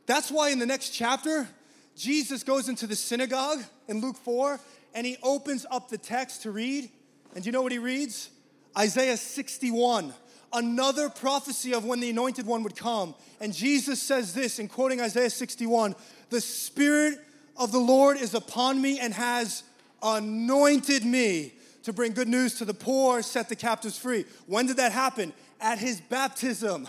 That's 0.07 0.31
why 0.31 0.51
in 0.51 0.59
the 0.59 0.67
next 0.67 0.91
chapter, 0.91 1.49
Jesus 1.97 2.43
goes 2.43 2.69
into 2.69 2.87
the 2.87 2.97
synagogue 2.97 3.63
in 3.89 4.01
Luke 4.01 4.17
4 4.17 4.59
and 4.95 5.07
he 5.07 5.17
opens 5.23 5.67
up 5.71 5.89
the 5.89 5.99
text 5.99 6.43
to 6.43 6.51
read. 6.51 6.91
And 7.35 7.43
do 7.43 7.49
you 7.49 7.53
know 7.53 7.63
what 7.63 7.73
he 7.73 7.79
reads? 7.79 8.31
Isaiah 8.77 9.17
61, 9.17 10.13
another 10.53 11.09
prophecy 11.09 11.75
of 11.75 11.85
when 11.85 12.01
the 12.01 12.11
anointed 12.11 12.47
one 12.47 12.63
would 12.63 12.77
come. 12.77 13.15
And 13.41 13.53
Jesus 13.55 14.01
says 14.01 14.35
this 14.35 14.59
in 14.59 14.69
quoting 14.69 15.01
Isaiah 15.01 15.31
61 15.31 15.95
The 16.31 16.41
Spirit 16.41 17.19
of 17.57 17.73
the 17.73 17.79
Lord 17.79 18.17
is 18.17 18.35
upon 18.35 18.81
me 18.81 18.99
and 18.99 19.13
has 19.13 19.63
anointed 20.03 21.05
me 21.05 21.55
to 21.83 21.93
bring 21.93 22.13
good 22.13 22.29
news 22.29 22.55
to 22.57 22.65
the 22.65 22.75
poor, 22.75 23.23
set 23.23 23.49
the 23.49 23.57
captives 23.57 23.99
free. 23.99 24.25
When 24.47 24.67
did 24.67 24.77
that 24.77 24.93
happen? 24.93 25.33
At 25.61 25.79
his 25.79 26.01
baptism. 26.01 26.89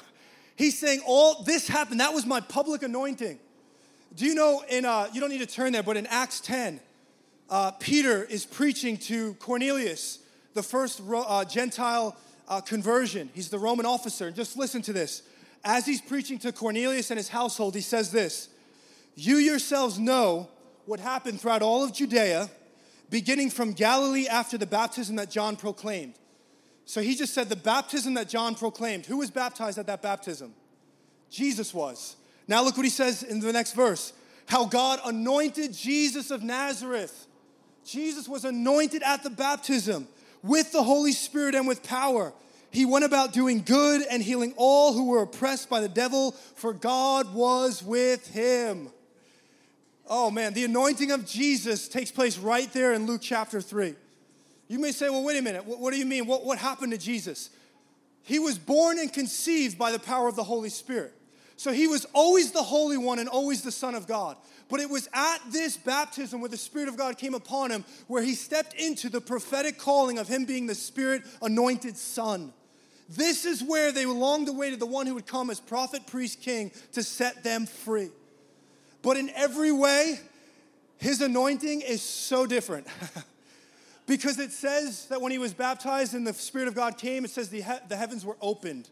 He's 0.56 0.78
saying, 0.78 1.02
All 1.06 1.44
this 1.44 1.68
happened. 1.68 2.00
That 2.00 2.14
was 2.14 2.26
my 2.26 2.40
public 2.40 2.84
anointing. 2.84 3.40
Do 4.16 4.26
you 4.26 4.36
know, 4.36 4.64
in, 4.70 4.86
uh, 4.86 5.08
you 5.12 5.20
don't 5.20 5.32
need 5.32 5.40
to 5.40 5.48
turn 5.48 5.74
there, 5.74 5.82
but 5.82 5.98
in 5.98 6.06
Acts 6.08 6.40
10, 6.42 6.80
uh, 7.50 7.72
Peter 7.72 8.24
is 8.24 8.46
preaching 8.46 8.98
to 8.98 9.34
Cornelius, 9.36 10.20
the 10.54 10.64
first 10.64 11.02
uh, 11.08 11.46
Gentile 11.46 12.16
uh, 12.48 12.62
conversion. 12.62 13.30
He's 13.34 13.50
the 13.50 13.60
Roman 13.60 13.86
officer. 13.86 14.28
And 14.28 14.36
just 14.36 14.58
listen 14.58 14.82
to 14.84 14.94
this. 14.94 15.24
As 15.64 15.86
he's 15.86 16.02
preaching 16.02 16.40
to 16.40 16.52
Cornelius 16.52 17.10
and 17.12 17.18
his 17.18 17.30
household, 17.30 17.76
he 17.76 17.82
says 17.82 18.12
this 18.12 18.50
You 19.16 19.38
yourselves 19.38 20.00
know 20.00 20.50
what 20.86 21.00
happened 21.00 21.40
throughout 21.40 21.62
all 21.62 21.84
of 21.84 21.94
Judea, 21.94 22.50
beginning 23.10 23.50
from 23.50 23.74
Galilee 23.74 24.28
after 24.28 24.58
the 24.58 24.66
baptism 24.66 25.16
that 25.16 25.32
John 25.32 25.56
proclaimed. 25.56 26.16
So 26.86 27.02
he 27.02 27.16
just 27.16 27.34
said 27.34 27.48
the 27.48 27.56
baptism 27.56 28.16
that 28.16 28.28
John 28.28 28.56
proclaimed. 28.56 29.06
Who 29.06 29.18
was 29.18 29.32
baptized 29.32 29.78
at 29.78 29.88
that 29.88 30.02
baptism? 30.02 30.54
Jesus 31.30 31.74
was. 31.74 32.18
Now 32.48 32.62
look 32.64 32.76
what 32.76 32.86
he 32.86 32.90
says 32.90 33.24
in 33.24 33.40
the 33.40 33.54
next 33.54 33.74
verse 33.74 34.14
how 34.46 34.66
God 34.66 35.00
anointed 35.06 35.74
Jesus 35.74 36.30
of 36.30 36.44
Nazareth. 36.44 37.28
Jesus 37.86 38.28
was 38.28 38.46
anointed 38.46 39.04
at 39.04 39.24
the 39.24 39.30
baptism 39.30 40.08
with 40.42 40.72
the 40.72 40.84
Holy 40.84 41.12
Spirit 41.12 41.56
and 41.56 41.68
with 41.68 41.84
power. 41.84 42.34
He 42.72 42.86
went 42.86 43.06
about 43.06 43.34
doing 43.34 43.62
good 43.62 44.02
and 44.10 44.24
healing 44.24 44.54
all 44.58 44.94
who 44.94 45.10
were 45.10 45.22
oppressed 45.22 45.70
by 45.70 45.80
the 45.80 45.88
devil, 45.88 46.32
for 46.56 46.74
God 46.74 47.34
was 47.34 47.84
with 47.84 48.28
him. 48.28 48.90
Oh 50.08 50.32
man, 50.32 50.54
the 50.54 50.66
anointing 50.66 51.12
of 51.12 51.26
Jesus 51.26 51.88
takes 51.88 52.12
place 52.12 52.38
right 52.38 52.72
there 52.74 52.94
in 52.94 53.06
Luke 53.06 53.22
chapter 53.24 53.62
3. 53.62 53.96
You 54.68 54.80
may 54.80 54.92
say, 54.92 55.10
well, 55.10 55.24
wait 55.24 55.38
a 55.38 55.42
minute, 55.42 55.66
what, 55.66 55.80
what 55.80 55.94
do 55.94 56.00
you 56.00 56.06
mean? 56.06 56.26
What, 56.26 56.46
what 56.46 56.58
happened 56.58 56.92
to 56.94 56.98
Jesus? 56.98 57.50
He 58.24 58.40
was 58.40 58.58
born 58.58 58.98
and 59.00 59.12
conceived 59.12 59.78
by 59.78 59.92
the 59.92 60.00
power 60.00 60.28
of 60.28 60.36
the 60.36 60.44
Holy 60.44 60.70
Spirit. 60.70 61.14
So 61.58 61.72
he 61.72 61.88
was 61.88 62.06
always 62.14 62.52
the 62.52 62.64
Holy 62.64 62.98
One 62.98 63.20
and 63.20 63.30
always 63.30 63.62
the 63.62 63.72
Son 63.72 63.96
of 63.96 64.08
God. 64.08 64.38
But 64.70 64.80
it 64.80 64.90
was 64.90 65.08
at 65.14 65.40
this 65.52 65.78
baptism 65.78 66.42
where 66.42 66.50
the 66.50 66.58
Spirit 66.58 66.90
of 66.90 66.98
God 66.98 67.18
came 67.18 67.34
upon 67.34 67.72
him, 67.72 67.86
where 68.08 68.24
he 68.24 68.34
stepped 68.34 68.74
into 68.74 69.10
the 69.10 69.22
prophetic 69.22 69.78
calling 69.78 70.18
of 70.18 70.28
him 70.28 70.46
being 70.46 70.68
the 70.68 70.76
Spirit 70.76 71.24
anointed 71.42 71.96
Son. 71.98 72.54
This 73.10 73.46
is 73.46 73.62
where 73.64 73.92
they 73.92 74.06
longed 74.06 74.50
awaited 74.50 74.80
the 74.80 74.86
one 74.86 75.06
who 75.06 75.14
would 75.16 75.28
come 75.28 75.50
as 75.50 75.60
prophet, 75.60 76.08
priest, 76.08 76.42
king 76.42 76.72
to 76.94 77.04
set 77.04 77.44
them 77.44 77.66
free. 77.66 78.10
But 79.02 79.18
in 79.18 79.30
every 79.32 79.72
way, 79.72 80.20
his 80.98 81.22
anointing 81.22 81.82
is 81.82 82.02
so 82.02 82.46
different. 82.46 82.88
because 84.08 84.40
it 84.40 84.52
says 84.52 85.06
that 85.08 85.22
when 85.22 85.32
he 85.32 85.38
was 85.38 85.54
baptized 85.54 86.14
and 86.14 86.26
the 86.26 86.34
Spirit 86.34 86.68
of 86.68 86.76
God 86.76 86.98
came, 86.98 87.26
it 87.26 87.32
says 87.32 87.50
the, 87.50 87.62
he- 87.62 87.88
the 87.90 87.98
heavens 87.98 88.26
were 88.26 88.38
opened. 88.42 88.90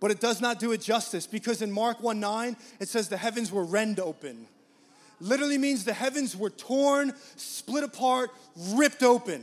But 0.00 0.10
it 0.10 0.20
does 0.20 0.40
not 0.40 0.60
do 0.60 0.72
it 0.72 0.80
justice 0.80 1.26
because 1.26 1.60
in 1.60 1.72
Mark 1.72 2.00
1 2.00 2.20
9, 2.20 2.56
it 2.80 2.88
says 2.88 3.08
the 3.08 3.16
heavens 3.16 3.50
were 3.50 3.64
rend 3.64 3.98
open. 3.98 4.46
Literally 5.20 5.58
means 5.58 5.84
the 5.84 5.92
heavens 5.92 6.36
were 6.36 6.50
torn, 6.50 7.12
split 7.36 7.82
apart, 7.82 8.30
ripped 8.56 9.02
open. 9.02 9.42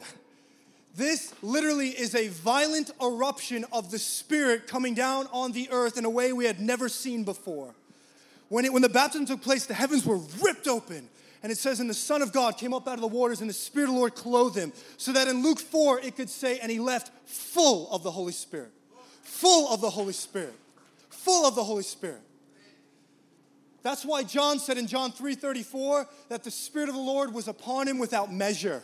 This 0.96 1.34
literally 1.42 1.90
is 1.90 2.16
a 2.16 2.30
violent 2.30 2.92
eruption 3.02 3.66
of 3.74 3.92
the 3.92 4.00
Spirit 4.00 4.66
coming 4.66 4.94
down 4.94 5.28
on 5.34 5.52
the 5.52 5.70
earth 5.70 5.98
in 5.98 6.06
a 6.06 6.10
way 6.10 6.32
we 6.32 6.46
had 6.46 6.62
never 6.62 6.88
seen 6.88 7.26
before. 7.26 7.76
When, 8.48 8.64
it, 8.64 8.72
when 8.72 8.82
the 8.82 8.90
baptism 8.90 9.26
took 9.26 9.42
place, 9.42 9.66
the 9.66 9.74
heavens 9.74 10.06
were 10.06 10.20
ripped 10.42 10.68
open. 10.70 11.10
And 11.44 11.52
it 11.52 11.58
says, 11.58 11.82
and 11.82 11.90
the 11.90 11.94
Son 11.94 12.22
of 12.22 12.32
God 12.32 12.58
came 12.58 12.74
up 12.74 12.88
out 12.88 12.94
of 12.94 13.02
the 13.02 13.08
waters, 13.08 13.42
and 13.42 13.50
the 13.50 13.54
Spirit 13.54 13.90
of 13.90 13.94
the 13.94 14.00
Lord 14.00 14.16
clothed 14.16 14.56
him. 14.58 14.72
So 14.96 15.12
that 15.12 15.28
in 15.28 15.44
Luke 15.44 15.60
4, 15.60 16.00
it 16.00 16.16
could 16.16 16.30
say, 16.30 16.60
and 16.60 16.72
he 16.72 16.80
left 16.80 17.12
full 17.28 17.92
of 17.92 18.02
the 18.02 18.12
Holy 18.12 18.32
Spirit. 18.32 18.72
Full 19.40 19.74
of 19.74 19.82
the 19.82 19.90
Holy 19.90 20.14
Spirit. 20.14 20.56
Full 21.10 21.46
of 21.46 21.56
the 21.56 21.64
Holy 21.64 21.84
Spirit. 21.84 22.22
That's 23.84 24.04
why 24.04 24.24
John 24.24 24.60
said 24.60 24.78
in 24.78 24.88
John 24.88 25.12
3:34 25.12 26.08
that 26.30 26.44
the 26.44 26.52
Spirit 26.52 26.90
of 26.90 26.96
the 26.96 27.02
Lord 27.02 27.34
was 27.34 27.48
upon 27.48 27.88
him 27.88 28.00
without 28.00 28.34
measure 28.34 28.82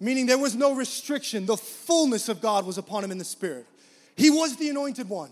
meaning 0.00 0.26
there 0.26 0.38
was 0.38 0.56
no 0.56 0.74
restriction. 0.74 1.46
The 1.46 1.58
fullness 1.58 2.28
of 2.28 2.40
God 2.40 2.66
was 2.66 2.78
upon 2.78 3.04
him 3.04 3.12
in 3.12 3.18
the 3.18 3.24
Spirit. 3.24 3.66
He 4.16 4.30
was 4.30 4.56
the 4.56 4.70
anointed 4.70 5.08
one. 5.08 5.30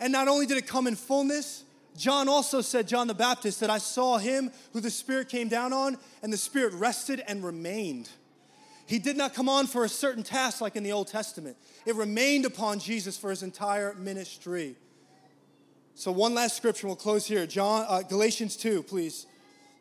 And 0.00 0.12
not 0.12 0.28
only 0.28 0.46
did 0.46 0.56
it 0.56 0.66
come 0.66 0.86
in 0.86 0.96
fullness, 0.96 1.64
John 1.96 2.28
also 2.28 2.60
said, 2.60 2.88
John 2.88 3.06
the 3.06 3.14
Baptist, 3.14 3.60
that 3.60 3.70
I 3.70 3.78
saw 3.78 4.18
him 4.18 4.50
who 4.72 4.80
the 4.80 4.90
Spirit 4.90 5.28
came 5.28 5.48
down 5.48 5.72
on, 5.72 5.98
and 6.22 6.32
the 6.32 6.36
Spirit 6.38 6.72
rested 6.74 7.22
and 7.26 7.44
remained. 7.44 8.08
He 8.88 8.98
did 8.98 9.18
not 9.18 9.34
come 9.34 9.50
on 9.50 9.66
for 9.66 9.84
a 9.84 9.88
certain 9.88 10.22
task 10.22 10.62
like 10.62 10.74
in 10.74 10.82
the 10.82 10.92
Old 10.92 11.08
Testament, 11.08 11.58
it 11.84 11.94
remained 11.94 12.46
upon 12.46 12.78
Jesus 12.78 13.18
for 13.18 13.28
his 13.28 13.42
entire 13.42 13.92
ministry. 13.92 14.76
So, 15.94 16.10
one 16.10 16.32
last 16.32 16.56
scripture, 16.56 16.86
we'll 16.86 16.96
close 16.96 17.26
here. 17.26 17.46
John, 17.46 17.84
uh, 17.86 18.00
Galatians 18.00 18.56
2, 18.56 18.84
please. 18.84 19.26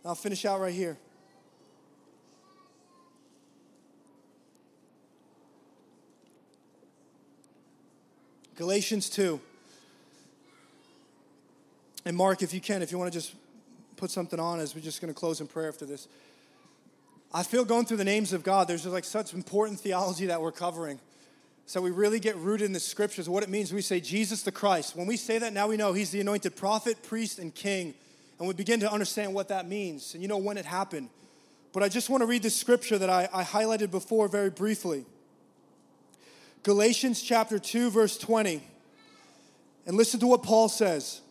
I'll 0.03 0.13
finish 0.13 0.43
out 0.43 0.59
right 0.59 0.73
here. 0.73 0.97
Galatians 8.57 9.09
2. 9.09 9.39
And 12.03 12.17
Mark, 12.17 12.41
if 12.41 12.53
you 12.53 12.59
can, 12.59 12.81
if 12.81 12.91
you 12.91 12.97
want 12.97 13.13
to 13.13 13.17
just 13.17 13.33
put 13.95 14.11
something 14.11 14.39
on 14.39 14.59
as 14.59 14.75
we're 14.75 14.81
just 14.81 14.99
going 14.99 15.13
to 15.13 15.17
close 15.17 15.39
in 15.39 15.47
prayer 15.47 15.69
after 15.69 15.85
this. 15.85 16.09
I 17.37 17.43
feel 17.43 17.65
going 17.65 17.85
through 17.85 17.97
the 17.97 18.03
names 18.03 18.33
of 18.33 18.41
God, 18.41 18.67
there's 18.67 18.81
just 18.81 18.93
like 18.93 19.03
such 19.03 19.31
important 19.31 19.79
theology 19.79 20.25
that 20.25 20.41
we're 20.41 20.51
covering. 20.51 20.99
So 21.67 21.79
we 21.79 21.91
really 21.91 22.19
get 22.19 22.35
rooted 22.37 22.65
in 22.65 22.73
the 22.73 22.79
scriptures, 22.79 23.29
what 23.29 23.43
it 23.43 23.49
means. 23.49 23.71
We 23.71 23.83
say 23.83 23.99
Jesus 23.99 24.41
the 24.41 24.51
Christ. 24.51 24.95
When 24.95 25.05
we 25.05 25.17
say 25.17 25.37
that, 25.37 25.53
now 25.53 25.67
we 25.67 25.77
know 25.77 25.93
he's 25.93 26.09
the 26.09 26.19
anointed 26.19 26.55
prophet, 26.55 27.03
priest, 27.03 27.37
and 27.37 27.53
king. 27.53 27.93
And 28.39 28.47
we 28.47 28.55
begin 28.55 28.79
to 28.79 28.91
understand 28.91 29.35
what 29.35 29.49
that 29.49 29.67
means. 29.67 30.15
And 30.15 30.23
you 30.23 30.27
know 30.27 30.39
when 30.39 30.57
it 30.57 30.65
happened. 30.65 31.09
But 31.73 31.83
I 31.83 31.89
just 31.89 32.09
want 32.09 32.21
to 32.21 32.25
read 32.25 32.41
the 32.41 32.49
scripture 32.49 32.97
that 32.97 33.09
I, 33.11 33.29
I 33.31 33.43
highlighted 33.43 33.91
before 33.91 34.27
very 34.27 34.49
briefly. 34.49 35.05
Galatians 36.63 37.21
chapter 37.21 37.59
2, 37.59 37.91
verse 37.91 38.17
20. 38.17 38.63
And 39.85 39.95
listen 39.95 40.19
to 40.21 40.25
what 40.25 40.41
Paul 40.41 40.69
says. 40.69 41.21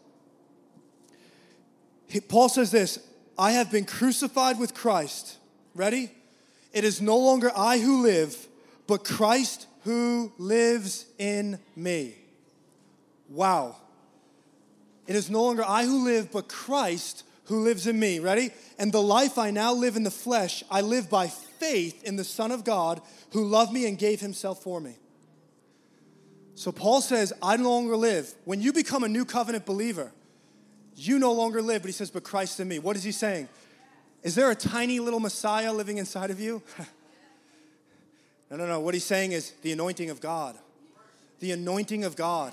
He, 2.07 2.20
Paul 2.20 2.48
says 2.48 2.70
this 2.70 3.00
I 3.36 3.50
have 3.50 3.72
been 3.72 3.86
crucified 3.86 4.61
with 4.61 4.72
Christ. 4.72 5.38
Ready? 5.77 6.11
It 6.72 6.85
is 6.85 7.01
no 7.01 7.16
longer 7.16 7.51
I 7.55 7.79
who 7.79 8.03
live, 8.03 8.49
but 8.87 9.05
Christ 9.05 9.66
who 9.85 10.33
lives 10.39 11.07
in 11.18 11.59
me. 11.77 12.14
Wow. 13.29 13.77
It 15.07 15.14
is 15.14 15.31
no 15.31 15.45
longer 15.45 15.64
I 15.64 15.85
who 15.85 16.05
live, 16.05 16.33
but 16.33 16.49
Christ 16.49 17.24
who 17.45 17.61
lives 17.61 17.87
in 17.87 17.99
me. 17.99 18.18
Ready? 18.18 18.51
And 18.79 18.93
the 18.93 19.03
life 19.03 19.39
I 19.39 19.51
now 19.51 19.72
live 19.72 19.97
in 19.97 20.03
the 20.03 20.11
flesh, 20.11 20.64
I 20.70 20.81
live 20.81 21.09
by 21.09 21.29
faith 21.29 22.03
in 22.05 22.16
the 22.16 22.24
Son 22.24 22.51
of 22.51 22.64
God 22.64 23.01
who 23.33 23.45
loved 23.45 23.72
me 23.72 23.87
and 23.87 23.99
gave 23.99 24.20
himself 24.20 24.62
for 24.62 24.81
me. 24.81 24.97
So 26.55 26.72
Paul 26.72 27.01
says, 27.01 27.33
I 27.43 27.57
no 27.57 27.70
longer 27.70 27.97
live. 27.97 28.35
When 28.45 28.61
you 28.61 28.72
become 28.72 29.05
a 29.05 29.09
new 29.09 29.24
covenant 29.24 29.66
believer, 29.66 30.11
you 30.95 31.18
no 31.18 31.33
longer 31.33 31.61
live, 31.61 31.83
but 31.83 31.89
he 31.89 31.93
says, 31.93 32.11
but 32.11 32.24
Christ 32.24 32.59
in 32.61 32.66
me. 32.66 32.79
What 32.79 32.97
is 32.97 33.05
he 33.05 33.12
saying? 33.12 33.49
Is 34.27 34.35
there 34.35 34.51
a 34.51 34.57
tiny 34.57 34.99
little 34.99 35.20
Messiah 35.20 35.72
living 35.72 35.99
inside 35.99 36.33
of 36.33 36.41
you? 36.41 36.61
no, 38.51 38.57
no, 38.57 38.66
no. 38.66 38.81
What 38.81 38.93
he's 38.93 39.05
saying 39.05 39.31
is 39.31 39.53
the 39.62 39.70
anointing 39.70 40.11
of 40.11 40.20
God. 40.20 40.57
The 41.39 41.53
anointing 41.53 42.03
of 42.03 42.16
God. 42.16 42.53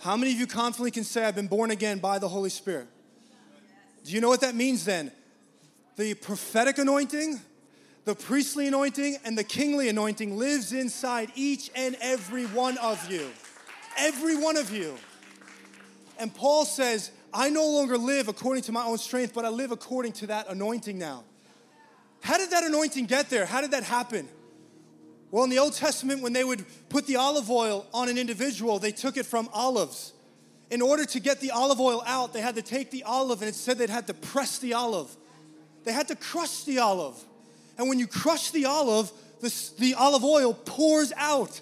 How 0.00 0.14
many 0.14 0.30
of 0.30 0.38
you 0.38 0.46
confidently 0.46 0.90
can 0.90 1.04
say, 1.04 1.24
I've 1.24 1.34
been 1.34 1.46
born 1.46 1.70
again 1.70 2.00
by 2.00 2.18
the 2.18 2.28
Holy 2.28 2.50
Spirit? 2.50 2.86
Do 4.04 4.12
you 4.12 4.20
know 4.20 4.28
what 4.28 4.42
that 4.42 4.54
means 4.54 4.84
then? 4.84 5.10
The 5.96 6.12
prophetic 6.12 6.76
anointing 6.76 7.40
the 8.04 8.14
priestly 8.14 8.66
anointing 8.66 9.18
and 9.24 9.36
the 9.36 9.44
kingly 9.44 9.88
anointing 9.88 10.38
lives 10.38 10.72
inside 10.74 11.30
each 11.34 11.70
and 11.74 11.96
every 12.00 12.44
one 12.46 12.76
of 12.78 13.10
you. 13.10 13.30
Every 13.98 14.36
one 14.36 14.58
of 14.58 14.70
you. 14.70 14.96
And 16.18 16.34
Paul 16.34 16.64
says, 16.66 17.10
I 17.38 17.50
no 17.50 17.70
longer 17.70 17.96
live 17.96 18.26
according 18.26 18.64
to 18.64 18.72
my 18.72 18.82
own 18.82 18.98
strength, 18.98 19.32
but 19.32 19.44
I 19.44 19.48
live 19.48 19.70
according 19.70 20.10
to 20.14 20.26
that 20.26 20.48
anointing 20.48 20.98
now. 20.98 21.22
How 22.20 22.36
did 22.36 22.50
that 22.50 22.64
anointing 22.64 23.06
get 23.06 23.30
there? 23.30 23.46
How 23.46 23.60
did 23.60 23.70
that 23.70 23.84
happen? 23.84 24.28
Well, 25.30 25.44
in 25.44 25.50
the 25.50 25.60
Old 25.60 25.74
Testament, 25.74 26.20
when 26.20 26.32
they 26.32 26.42
would 26.42 26.64
put 26.88 27.06
the 27.06 27.14
olive 27.14 27.48
oil 27.48 27.86
on 27.94 28.08
an 28.08 28.18
individual, 28.18 28.80
they 28.80 28.90
took 28.90 29.16
it 29.16 29.24
from 29.24 29.48
olives. 29.52 30.14
In 30.68 30.82
order 30.82 31.04
to 31.04 31.20
get 31.20 31.38
the 31.38 31.52
olive 31.52 31.78
oil 31.78 32.02
out, 32.06 32.32
they 32.32 32.40
had 32.40 32.56
to 32.56 32.62
take 32.62 32.90
the 32.90 33.04
olive, 33.04 33.40
and 33.40 33.48
it 33.48 33.54
said 33.54 33.78
they'd 33.78 33.88
had 33.88 34.08
to 34.08 34.14
press 34.14 34.58
the 34.58 34.74
olive. 34.74 35.14
They 35.84 35.92
had 35.92 36.08
to 36.08 36.16
crush 36.16 36.64
the 36.64 36.80
olive. 36.80 37.14
And 37.78 37.88
when 37.88 38.00
you 38.00 38.08
crush 38.08 38.50
the 38.50 38.64
olive, 38.64 39.12
the, 39.40 39.54
the 39.78 39.94
olive 39.94 40.24
oil 40.24 40.54
pours 40.54 41.12
out. 41.16 41.60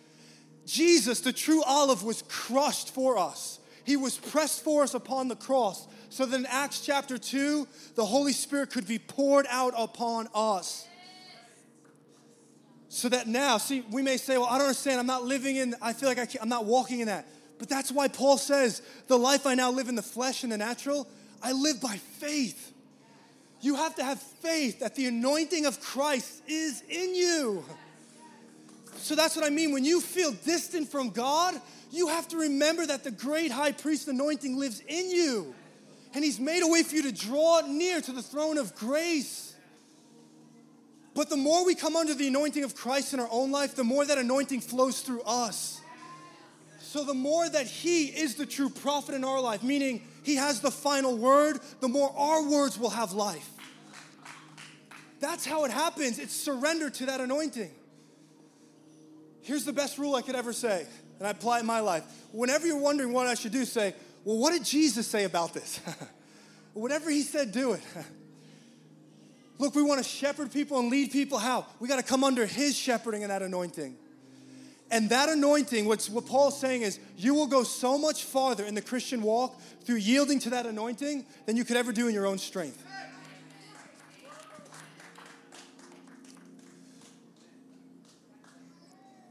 Jesus, 0.64 1.20
the 1.20 1.34
true 1.34 1.62
olive, 1.64 2.02
was 2.02 2.22
crushed 2.28 2.94
for 2.94 3.18
us. 3.18 3.58
He 3.84 3.96
was 3.96 4.16
pressed 4.16 4.62
for 4.62 4.82
us 4.82 4.94
upon 4.94 5.28
the 5.28 5.36
cross 5.36 5.86
so 6.08 6.26
that 6.26 6.36
in 6.36 6.46
Acts 6.46 6.84
chapter 6.84 7.18
2, 7.18 7.66
the 7.94 8.04
Holy 8.04 8.32
Spirit 8.32 8.70
could 8.70 8.86
be 8.86 8.98
poured 8.98 9.46
out 9.48 9.74
upon 9.76 10.28
us. 10.34 10.86
So 12.88 13.08
that 13.08 13.26
now, 13.26 13.56
see, 13.56 13.82
we 13.90 14.02
may 14.02 14.18
say, 14.18 14.36
well, 14.36 14.46
I 14.46 14.58
don't 14.58 14.66
understand. 14.66 15.00
I'm 15.00 15.06
not 15.06 15.24
living 15.24 15.56
in, 15.56 15.74
I 15.80 15.94
feel 15.94 16.10
like 16.10 16.18
I 16.18 16.28
I'm 16.40 16.50
not 16.50 16.66
walking 16.66 17.00
in 17.00 17.06
that. 17.06 17.26
But 17.58 17.68
that's 17.68 17.90
why 17.90 18.08
Paul 18.08 18.36
says, 18.36 18.82
the 19.06 19.18
life 19.18 19.46
I 19.46 19.54
now 19.54 19.70
live 19.70 19.88
in 19.88 19.94
the 19.94 20.02
flesh 20.02 20.42
and 20.42 20.52
the 20.52 20.58
natural, 20.58 21.08
I 21.42 21.52
live 21.52 21.80
by 21.80 21.96
faith. 21.96 22.72
You 23.62 23.76
have 23.76 23.94
to 23.94 24.04
have 24.04 24.20
faith 24.20 24.80
that 24.80 24.96
the 24.96 25.06
anointing 25.06 25.64
of 25.64 25.80
Christ 25.80 26.42
is 26.46 26.82
in 26.90 27.14
you. 27.14 27.64
So 28.96 29.14
that's 29.14 29.36
what 29.36 29.44
I 29.44 29.50
mean. 29.50 29.72
When 29.72 29.84
you 29.84 30.00
feel 30.00 30.32
distant 30.32 30.88
from 30.88 31.10
God, 31.10 31.54
you 31.92 32.08
have 32.08 32.26
to 32.28 32.38
remember 32.38 32.86
that 32.86 33.04
the 33.04 33.10
great 33.10 33.52
high 33.52 33.72
priest 33.72 34.08
anointing 34.08 34.56
lives 34.58 34.80
in 34.88 35.10
you. 35.10 35.54
And 36.14 36.24
he's 36.24 36.40
made 36.40 36.62
a 36.62 36.66
way 36.66 36.82
for 36.82 36.94
you 36.96 37.02
to 37.02 37.12
draw 37.12 37.60
near 37.66 38.00
to 38.00 38.12
the 38.12 38.22
throne 38.22 38.56
of 38.56 38.74
grace. 38.74 39.54
But 41.14 41.28
the 41.28 41.36
more 41.36 41.66
we 41.66 41.74
come 41.74 41.94
under 41.94 42.14
the 42.14 42.28
anointing 42.28 42.64
of 42.64 42.74
Christ 42.74 43.12
in 43.12 43.20
our 43.20 43.28
own 43.30 43.50
life, 43.50 43.74
the 43.74 43.84
more 43.84 44.06
that 44.06 44.16
anointing 44.16 44.62
flows 44.62 45.00
through 45.02 45.22
us. 45.22 45.80
So 46.80 47.04
the 47.04 47.14
more 47.14 47.48
that 47.48 47.66
he 47.66 48.06
is 48.06 48.36
the 48.36 48.46
true 48.46 48.70
prophet 48.70 49.14
in 49.14 49.22
our 49.22 49.40
life, 49.40 49.62
meaning 49.62 50.02
he 50.22 50.36
has 50.36 50.60
the 50.60 50.70
final 50.70 51.16
word, 51.16 51.60
the 51.80 51.88
more 51.88 52.12
our 52.16 52.48
words 52.48 52.78
will 52.78 52.90
have 52.90 53.12
life. 53.12 53.48
That's 55.20 55.44
how 55.44 55.64
it 55.64 55.70
happens. 55.70 56.18
It's 56.18 56.34
surrender 56.34 56.88
to 56.88 57.06
that 57.06 57.20
anointing. 57.20 57.70
Here's 59.42 59.64
the 59.64 59.72
best 59.72 59.98
rule 59.98 60.14
I 60.14 60.22
could 60.22 60.36
ever 60.36 60.52
say, 60.52 60.86
and 61.22 61.28
I 61.28 61.30
apply 61.30 61.58
it 61.58 61.60
in 61.60 61.66
my 61.66 61.78
life. 61.78 62.02
Whenever 62.32 62.66
you're 62.66 62.80
wondering 62.80 63.12
what 63.12 63.28
I 63.28 63.34
should 63.34 63.52
do, 63.52 63.64
say, 63.64 63.94
Well, 64.24 64.38
what 64.38 64.52
did 64.52 64.64
Jesus 64.64 65.06
say 65.06 65.22
about 65.22 65.54
this? 65.54 65.78
Whatever 66.74 67.10
he 67.10 67.22
said, 67.22 67.52
do 67.52 67.74
it. 67.74 67.82
Look, 69.58 69.76
we 69.76 69.84
want 69.84 70.02
to 70.02 70.08
shepherd 70.08 70.52
people 70.52 70.80
and 70.80 70.90
lead 70.90 71.12
people. 71.12 71.38
How? 71.38 71.64
We 71.78 71.86
got 71.86 71.98
to 71.98 72.02
come 72.02 72.24
under 72.24 72.44
his 72.44 72.76
shepherding 72.76 73.22
and 73.22 73.30
that 73.30 73.40
anointing. 73.40 73.94
And 74.90 75.10
that 75.10 75.28
anointing, 75.28 75.84
what's, 75.84 76.10
what 76.10 76.26
Paul's 76.26 76.58
saying 76.58 76.82
is, 76.82 76.98
you 77.16 77.34
will 77.34 77.46
go 77.46 77.62
so 77.62 77.96
much 77.96 78.24
farther 78.24 78.64
in 78.64 78.74
the 78.74 78.82
Christian 78.82 79.22
walk 79.22 79.60
through 79.84 79.98
yielding 79.98 80.40
to 80.40 80.50
that 80.50 80.66
anointing 80.66 81.24
than 81.46 81.56
you 81.56 81.64
could 81.64 81.76
ever 81.76 81.92
do 81.92 82.08
in 82.08 82.14
your 82.14 82.26
own 82.26 82.38
strength. 82.38 82.84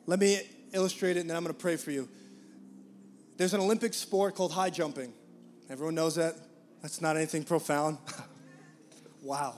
Let 0.07 0.19
me 0.19 0.39
illustrate 0.73 1.17
it 1.17 1.21
and 1.21 1.29
then 1.29 1.37
I'm 1.37 1.43
going 1.43 1.53
to 1.53 1.59
pray 1.59 1.75
for 1.75 1.91
you. 1.91 2.07
There's 3.37 3.53
an 3.53 3.59
Olympic 3.59 3.93
sport 3.93 4.35
called 4.35 4.51
high 4.51 4.69
jumping. 4.69 5.13
Everyone 5.69 5.95
knows 5.95 6.15
that? 6.15 6.35
That's 6.81 7.01
not 7.01 7.15
anything 7.15 7.43
profound. 7.43 7.97
wow. 9.21 9.55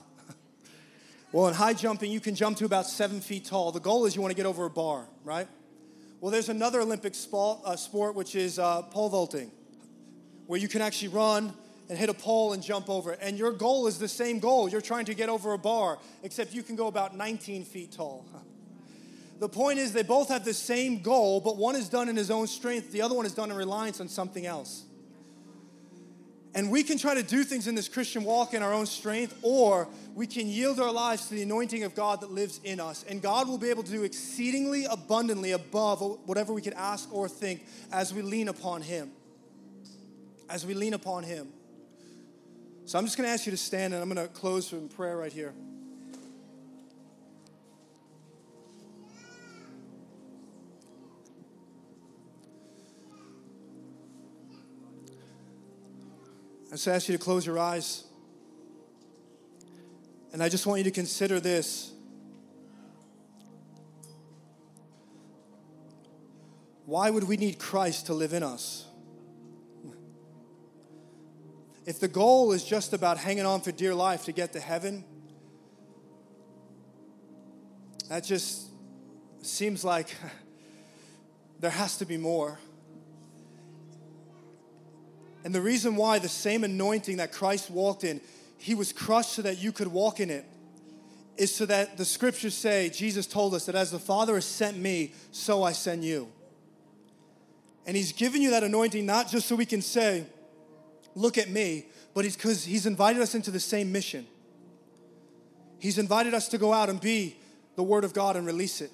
Well, 1.32 1.48
in 1.48 1.54
high 1.54 1.74
jumping, 1.74 2.12
you 2.12 2.20
can 2.20 2.34
jump 2.34 2.58
to 2.58 2.64
about 2.64 2.86
seven 2.86 3.20
feet 3.20 3.46
tall. 3.46 3.72
The 3.72 3.80
goal 3.80 4.06
is 4.06 4.14
you 4.14 4.22
want 4.22 4.30
to 4.30 4.36
get 4.36 4.46
over 4.46 4.66
a 4.66 4.70
bar, 4.70 5.06
right? 5.24 5.48
Well, 6.20 6.30
there's 6.30 6.48
another 6.48 6.80
Olympic 6.80 7.14
sport, 7.14 7.58
uh, 7.64 7.76
sport 7.76 8.14
which 8.14 8.36
is 8.36 8.58
uh, 8.58 8.82
pole 8.82 9.08
vaulting, 9.08 9.50
where 10.46 10.60
you 10.60 10.68
can 10.68 10.80
actually 10.80 11.08
run 11.08 11.52
and 11.88 11.98
hit 11.98 12.08
a 12.08 12.14
pole 12.14 12.52
and 12.52 12.62
jump 12.62 12.88
over 12.88 13.12
it. 13.12 13.18
And 13.20 13.36
your 13.36 13.52
goal 13.52 13.86
is 13.86 13.98
the 13.98 14.08
same 14.08 14.38
goal. 14.38 14.68
You're 14.68 14.80
trying 14.80 15.06
to 15.06 15.14
get 15.14 15.28
over 15.28 15.52
a 15.52 15.58
bar, 15.58 15.98
except 16.22 16.54
you 16.54 16.62
can 16.62 16.76
go 16.76 16.86
about 16.86 17.16
19 17.16 17.64
feet 17.64 17.92
tall. 17.92 18.24
The 19.40 19.48
point 19.48 19.78
is, 19.78 19.92
they 19.92 20.02
both 20.02 20.28
have 20.28 20.44
the 20.44 20.54
same 20.54 21.02
goal, 21.02 21.40
but 21.40 21.56
one 21.56 21.76
is 21.76 21.88
done 21.88 22.08
in 22.08 22.16
his 22.16 22.30
own 22.30 22.46
strength, 22.46 22.92
the 22.92 23.02
other 23.02 23.14
one 23.14 23.26
is 23.26 23.34
done 23.34 23.50
in 23.50 23.56
reliance 23.56 24.00
on 24.00 24.08
something 24.08 24.46
else. 24.46 24.84
And 26.56 26.70
we 26.70 26.84
can 26.84 26.98
try 26.98 27.14
to 27.14 27.22
do 27.22 27.42
things 27.42 27.66
in 27.66 27.74
this 27.74 27.88
Christian 27.88 28.22
walk 28.22 28.54
in 28.54 28.62
our 28.62 28.72
own 28.72 28.86
strength, 28.86 29.36
or 29.42 29.88
we 30.14 30.28
can 30.28 30.46
yield 30.46 30.78
our 30.78 30.92
lives 30.92 31.26
to 31.26 31.34
the 31.34 31.42
anointing 31.42 31.82
of 31.82 31.96
God 31.96 32.20
that 32.20 32.30
lives 32.30 32.60
in 32.62 32.78
us. 32.78 33.04
And 33.08 33.20
God 33.20 33.48
will 33.48 33.58
be 33.58 33.70
able 33.70 33.82
to 33.82 33.90
do 33.90 34.04
exceedingly 34.04 34.84
abundantly 34.84 35.50
above 35.50 36.00
whatever 36.26 36.52
we 36.52 36.62
could 36.62 36.74
ask 36.74 37.12
or 37.12 37.28
think 37.28 37.66
as 37.90 38.14
we 38.14 38.22
lean 38.22 38.46
upon 38.46 38.82
Him. 38.82 39.10
As 40.48 40.64
we 40.64 40.74
lean 40.74 40.94
upon 40.94 41.24
Him. 41.24 41.48
So 42.84 42.98
I'm 42.98 43.04
just 43.04 43.16
going 43.16 43.26
to 43.26 43.32
ask 43.32 43.46
you 43.46 43.50
to 43.50 43.56
stand 43.56 43.92
and 43.92 44.00
I'm 44.00 44.08
going 44.08 44.24
to 44.24 44.32
close 44.32 44.72
in 44.72 44.88
prayer 44.88 45.16
right 45.16 45.32
here. 45.32 45.54
I 56.74 56.76
just 56.76 56.88
ask 56.88 57.08
you 57.08 57.16
to 57.16 57.22
close 57.22 57.46
your 57.46 57.56
eyes. 57.56 58.02
And 60.32 60.42
I 60.42 60.48
just 60.48 60.66
want 60.66 60.78
you 60.78 60.84
to 60.86 60.90
consider 60.90 61.38
this. 61.38 61.92
Why 66.84 67.10
would 67.10 67.28
we 67.28 67.36
need 67.36 67.60
Christ 67.60 68.06
to 68.06 68.12
live 68.12 68.32
in 68.32 68.42
us? 68.42 68.88
If 71.86 72.00
the 72.00 72.08
goal 72.08 72.50
is 72.50 72.64
just 72.64 72.92
about 72.92 73.18
hanging 73.18 73.46
on 73.46 73.60
for 73.60 73.70
dear 73.70 73.94
life 73.94 74.24
to 74.24 74.32
get 74.32 74.52
to 74.54 74.60
heaven, 74.60 75.04
that 78.08 78.24
just 78.24 78.66
seems 79.42 79.84
like 79.84 80.12
there 81.60 81.70
has 81.70 81.98
to 81.98 82.04
be 82.04 82.16
more. 82.16 82.58
And 85.44 85.54
the 85.54 85.60
reason 85.60 85.94
why 85.94 86.18
the 86.18 86.28
same 86.28 86.64
anointing 86.64 87.18
that 87.18 87.30
Christ 87.30 87.70
walked 87.70 88.02
in, 88.02 88.20
he 88.56 88.74
was 88.74 88.92
crushed 88.92 89.34
so 89.34 89.42
that 89.42 89.58
you 89.58 89.72
could 89.72 89.88
walk 89.88 90.18
in 90.18 90.30
it, 90.30 90.46
is 91.36 91.54
so 91.54 91.66
that 91.66 91.98
the 91.98 92.04
scriptures 92.04 92.54
say, 92.54 92.88
Jesus 92.88 93.26
told 93.26 93.54
us 93.54 93.66
that 93.66 93.74
as 93.74 93.90
the 93.90 93.98
Father 93.98 94.34
has 94.34 94.46
sent 94.46 94.78
me, 94.78 95.12
so 95.30 95.62
I 95.62 95.72
send 95.72 96.04
you. 96.04 96.28
And 97.86 97.96
he's 97.96 98.12
given 98.12 98.40
you 98.40 98.50
that 98.50 98.64
anointing 98.64 99.04
not 99.04 99.28
just 99.28 99.46
so 99.46 99.54
we 99.54 99.66
can 99.66 99.82
say, 99.82 100.24
look 101.14 101.36
at 101.36 101.50
me, 101.50 101.86
but 102.14 102.24
it's 102.24 102.36
because 102.36 102.64
he's 102.64 102.86
invited 102.86 103.20
us 103.20 103.34
into 103.34 103.50
the 103.50 103.60
same 103.60 103.92
mission. 103.92 104.26
He's 105.78 105.98
invited 105.98 106.32
us 106.32 106.48
to 106.48 106.58
go 106.58 106.72
out 106.72 106.88
and 106.88 106.98
be 106.98 107.36
the 107.76 107.82
Word 107.82 108.04
of 108.04 108.14
God 108.14 108.36
and 108.36 108.46
release 108.46 108.80
it. 108.80 108.90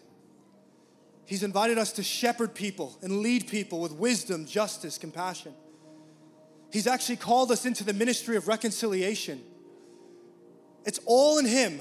He's 1.27 1.45
invited 1.45 1.79
us 1.79 1.93
to 1.93 2.03
shepherd 2.03 2.55
people 2.55 2.99
and 3.03 3.21
lead 3.21 3.47
people 3.47 3.81
with 3.81 3.93
wisdom, 3.93 4.47
justice, 4.47 4.99
compassion. 4.99 5.55
He's 6.73 6.87
actually 6.87 7.17
called 7.17 7.51
us 7.51 7.67
into 7.67 7.85
the 7.85 7.93
ministry 7.93 8.37
of 8.37 8.49
reconciliation. 8.49 9.43
It's 10.85 11.01
all 11.05 11.39
in 11.39 11.47
Him. 11.47 11.81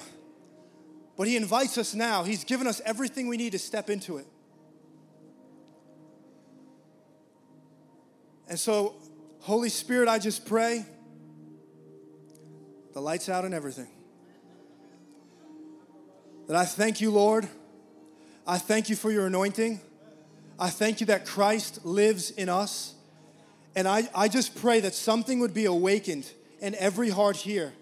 But 1.15 1.27
He 1.27 1.35
invites 1.35 1.77
us 1.77 1.93
now. 1.93 2.23
He's 2.23 2.43
given 2.43 2.65
us 2.65 2.81
everything 2.85 3.27
we 3.27 3.37
need 3.37 3.51
to 3.51 3.59
step 3.59 3.89
into 3.89 4.17
it. 4.17 4.25
And 8.47 8.59
so, 8.59 8.95
Holy 9.41 9.69
Spirit, 9.69 10.09
I 10.09 10.17
just 10.17 10.45
pray 10.45 10.85
the 12.93 13.01
lights 13.01 13.29
out 13.29 13.45
and 13.45 13.53
everything. 13.53 13.87
That 16.47 16.55
I 16.55 16.65
thank 16.65 16.99
you, 16.99 17.11
Lord. 17.11 17.47
I 18.47 18.57
thank 18.57 18.89
you 18.89 18.95
for 18.95 19.11
your 19.11 19.27
anointing. 19.27 19.79
I 20.57 20.71
thank 20.71 20.99
you 20.99 21.05
that 21.07 21.25
Christ 21.25 21.85
lives 21.85 22.31
in 22.31 22.49
us. 22.49 22.95
And 23.75 23.87
I, 23.87 24.09
I 24.15 24.27
just 24.27 24.55
pray 24.55 24.79
that 24.81 24.93
something 24.93 25.39
would 25.39 25.53
be 25.53 25.65
awakened 25.65 26.29
in 26.59 26.75
every 26.75 27.09
heart 27.09 27.37
here 27.37 27.73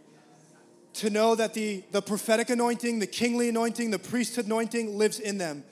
to 0.95 1.09
know 1.09 1.35
that 1.35 1.53
the, 1.53 1.83
the 1.91 2.01
prophetic 2.01 2.49
anointing, 2.49 2.99
the 2.99 3.07
kingly 3.07 3.49
anointing, 3.49 3.91
the 3.91 3.99
priesthood 3.99 4.45
anointing 4.45 4.97
lives 4.97 5.19
in 5.19 5.37
them. 5.37 5.63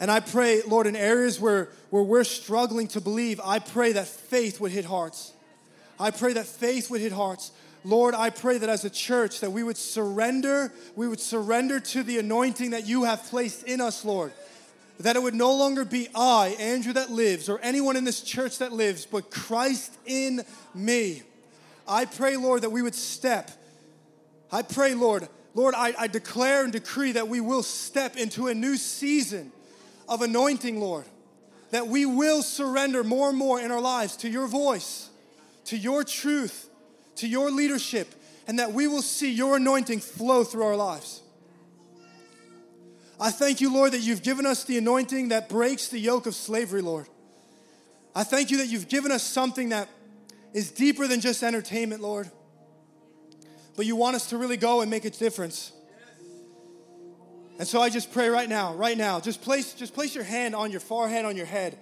And 0.00 0.10
I 0.10 0.20
pray, 0.20 0.62
Lord, 0.66 0.86
in 0.86 0.96
areas 0.96 1.40
where, 1.40 1.68
where 1.90 2.02
we're 2.02 2.24
struggling 2.24 2.88
to 2.88 3.00
believe, 3.00 3.40
I 3.44 3.60
pray 3.60 3.92
that 3.92 4.06
faith 4.08 4.60
would 4.60 4.72
hit 4.72 4.84
hearts. 4.84 5.32
I 5.98 6.10
pray 6.10 6.32
that 6.32 6.46
faith 6.46 6.90
would 6.90 7.00
hit 7.00 7.12
hearts. 7.12 7.52
Lord, 7.84 8.14
I 8.14 8.30
pray 8.30 8.58
that 8.58 8.68
as 8.68 8.84
a 8.84 8.90
church 8.90 9.40
that 9.40 9.52
we 9.52 9.62
would 9.62 9.76
surrender, 9.76 10.72
we 10.96 11.06
would 11.06 11.20
surrender 11.20 11.78
to 11.78 12.02
the 12.02 12.18
anointing 12.18 12.70
that 12.70 12.86
you 12.86 13.04
have 13.04 13.22
placed 13.24 13.64
in 13.64 13.80
us, 13.80 14.04
Lord 14.04 14.32
that 15.00 15.16
it 15.16 15.22
would 15.22 15.34
no 15.34 15.54
longer 15.54 15.84
be 15.84 16.08
I, 16.14 16.56
Andrew, 16.58 16.92
that 16.92 17.10
lives, 17.10 17.48
or 17.48 17.58
anyone 17.60 17.96
in 17.96 18.04
this 18.04 18.20
church 18.20 18.58
that 18.58 18.72
lives, 18.72 19.06
but 19.06 19.30
Christ 19.30 19.96
in 20.06 20.42
me. 20.74 21.22
I 21.86 22.04
pray, 22.04 22.36
Lord, 22.36 22.62
that 22.62 22.70
we 22.70 22.82
would 22.82 22.94
step. 22.94 23.50
I 24.52 24.62
pray, 24.62 24.94
Lord, 24.94 25.28
Lord, 25.54 25.74
I, 25.76 25.94
I 25.98 26.06
declare 26.08 26.64
and 26.64 26.72
decree 26.72 27.12
that 27.12 27.28
we 27.28 27.40
will 27.40 27.62
step 27.62 28.16
into 28.16 28.48
a 28.48 28.54
new 28.54 28.76
season 28.76 29.52
of 30.08 30.22
anointing, 30.22 30.80
Lord. 30.80 31.04
That 31.70 31.86
we 31.86 32.06
will 32.06 32.42
surrender 32.42 33.02
more 33.02 33.30
and 33.30 33.38
more 33.38 33.60
in 33.60 33.70
our 33.70 33.80
lives 33.80 34.16
to 34.18 34.28
your 34.28 34.46
voice, 34.46 35.10
to 35.66 35.76
your 35.76 36.04
truth, 36.04 36.68
to 37.16 37.28
your 37.28 37.50
leadership, 37.50 38.14
and 38.46 38.58
that 38.58 38.72
we 38.72 38.86
will 38.86 39.02
see 39.02 39.32
your 39.32 39.56
anointing 39.56 40.00
flow 40.00 40.44
through 40.44 40.64
our 40.64 40.76
lives. 40.76 41.22
I 43.20 43.30
thank 43.30 43.60
you, 43.60 43.72
Lord, 43.72 43.92
that 43.92 44.00
you've 44.00 44.22
given 44.22 44.44
us 44.44 44.64
the 44.64 44.78
anointing 44.78 45.28
that 45.28 45.48
breaks 45.48 45.88
the 45.88 45.98
yoke 45.98 46.26
of 46.26 46.34
slavery, 46.34 46.82
Lord. 46.82 47.06
I 48.14 48.24
thank 48.24 48.50
you 48.50 48.58
that 48.58 48.66
you've 48.66 48.88
given 48.88 49.12
us 49.12 49.22
something 49.22 49.70
that 49.70 49.88
is 50.52 50.70
deeper 50.70 51.06
than 51.06 51.20
just 51.20 51.42
entertainment, 51.42 52.02
Lord. 52.02 52.30
But 53.76 53.86
you 53.86 53.96
want 53.96 54.16
us 54.16 54.30
to 54.30 54.38
really 54.38 54.56
go 54.56 54.80
and 54.80 54.90
make 54.90 55.04
a 55.04 55.10
difference. 55.10 55.72
And 57.58 57.66
so 57.66 57.80
I 57.80 57.88
just 57.88 58.12
pray 58.12 58.28
right 58.28 58.48
now, 58.48 58.74
right 58.74 58.98
now, 58.98 59.20
just 59.20 59.42
place, 59.42 59.74
just 59.74 59.94
place 59.94 60.14
your 60.14 60.24
hand 60.24 60.54
on 60.54 60.70
your 60.70 60.80
forehead, 60.80 61.24
on 61.24 61.36
your 61.36 61.46
head. 61.46 61.78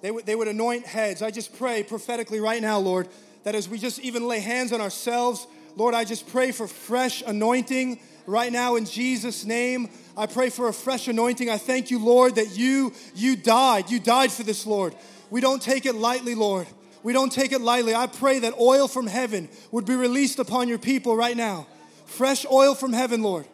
They 0.00 0.10
would, 0.10 0.26
they 0.26 0.34
would 0.34 0.48
anoint 0.48 0.86
heads. 0.86 1.22
I 1.22 1.30
just 1.30 1.56
pray 1.58 1.82
prophetically 1.82 2.40
right 2.40 2.60
now, 2.60 2.78
Lord, 2.78 3.08
that 3.44 3.54
as 3.54 3.68
we 3.68 3.78
just 3.78 3.98
even 4.00 4.26
lay 4.26 4.40
hands 4.40 4.72
on 4.72 4.80
ourselves, 4.80 5.46
Lord, 5.76 5.94
I 5.94 6.04
just 6.04 6.28
pray 6.28 6.50
for 6.50 6.66
fresh 6.66 7.22
anointing 7.22 8.00
right 8.26 8.52
now 8.52 8.76
in 8.76 8.84
Jesus' 8.84 9.44
name. 9.44 9.88
I 10.16 10.26
pray 10.26 10.50
for 10.50 10.68
a 10.68 10.72
fresh 10.72 11.08
anointing. 11.08 11.48
I 11.48 11.58
thank 11.58 11.90
you, 11.90 11.98
Lord, 11.98 12.36
that 12.36 12.56
you 12.56 12.92
you 13.14 13.36
died. 13.36 13.90
You 13.90 14.00
died 14.00 14.32
for 14.32 14.42
this, 14.42 14.66
Lord. 14.66 14.94
We 15.30 15.40
don't 15.40 15.62
take 15.62 15.86
it 15.86 15.94
lightly, 15.94 16.34
Lord. 16.34 16.66
We 17.02 17.12
don't 17.12 17.32
take 17.32 17.52
it 17.52 17.60
lightly. 17.60 17.94
I 17.94 18.06
pray 18.06 18.40
that 18.40 18.58
oil 18.60 18.86
from 18.86 19.06
heaven 19.06 19.48
would 19.70 19.84
be 19.84 19.94
released 19.94 20.38
upon 20.38 20.68
your 20.68 20.78
people 20.78 21.16
right 21.16 21.36
now. 21.36 21.66
Fresh 22.06 22.46
oil 22.50 22.74
from 22.74 22.92
heaven, 22.92 23.22
Lord. 23.22 23.46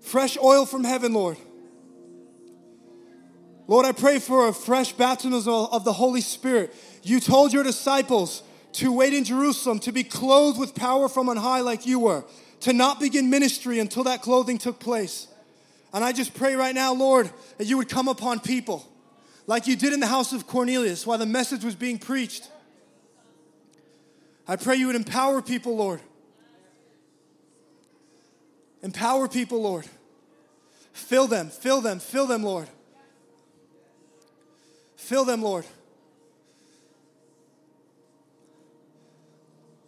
Fresh 0.00 0.38
oil 0.38 0.66
from 0.66 0.84
heaven, 0.84 1.12
Lord. 1.12 1.38
Lord, 3.66 3.84
I 3.84 3.92
pray 3.92 4.20
for 4.20 4.46
a 4.46 4.52
fresh 4.52 4.92
baptism 4.92 5.52
of 5.52 5.84
the 5.84 5.92
Holy 5.92 6.20
Spirit. 6.20 6.72
You 7.02 7.18
told 7.18 7.52
your 7.52 7.64
disciples 7.64 8.42
to 8.74 8.92
wait 8.92 9.14
in 9.14 9.24
Jerusalem, 9.24 9.80
to 9.80 9.90
be 9.90 10.04
clothed 10.04 10.60
with 10.60 10.74
power 10.74 11.08
from 11.08 11.28
on 11.28 11.36
high 11.36 11.62
like 11.62 11.86
you 11.86 11.98
were, 11.98 12.24
to 12.60 12.72
not 12.72 13.00
begin 13.00 13.30
ministry 13.30 13.78
until 13.78 14.04
that 14.04 14.22
clothing 14.22 14.58
took 14.58 14.78
place. 14.78 15.28
And 15.92 16.04
I 16.04 16.12
just 16.12 16.34
pray 16.34 16.54
right 16.54 16.74
now, 16.74 16.94
Lord, 16.94 17.30
that 17.58 17.66
you 17.66 17.76
would 17.76 17.88
come 17.88 18.08
upon 18.08 18.40
people 18.40 18.86
like 19.46 19.66
you 19.66 19.76
did 19.76 19.92
in 19.92 20.00
the 20.00 20.06
house 20.06 20.32
of 20.32 20.46
Cornelius 20.46 21.06
while 21.06 21.18
the 21.18 21.26
message 21.26 21.64
was 21.64 21.74
being 21.74 21.98
preached. 21.98 22.50
I 24.48 24.56
pray 24.56 24.76
you 24.76 24.86
would 24.88 24.96
empower 24.96 25.42
people, 25.42 25.76
Lord. 25.76 26.00
Empower 28.82 29.28
people, 29.28 29.62
Lord. 29.62 29.86
Fill 30.92 31.26
them, 31.26 31.50
fill 31.50 31.80
them, 31.80 31.98
fill 31.98 32.26
them, 32.26 32.42
Lord. 32.42 32.68
Fill 34.96 35.24
them, 35.24 35.42
Lord. 35.42 35.66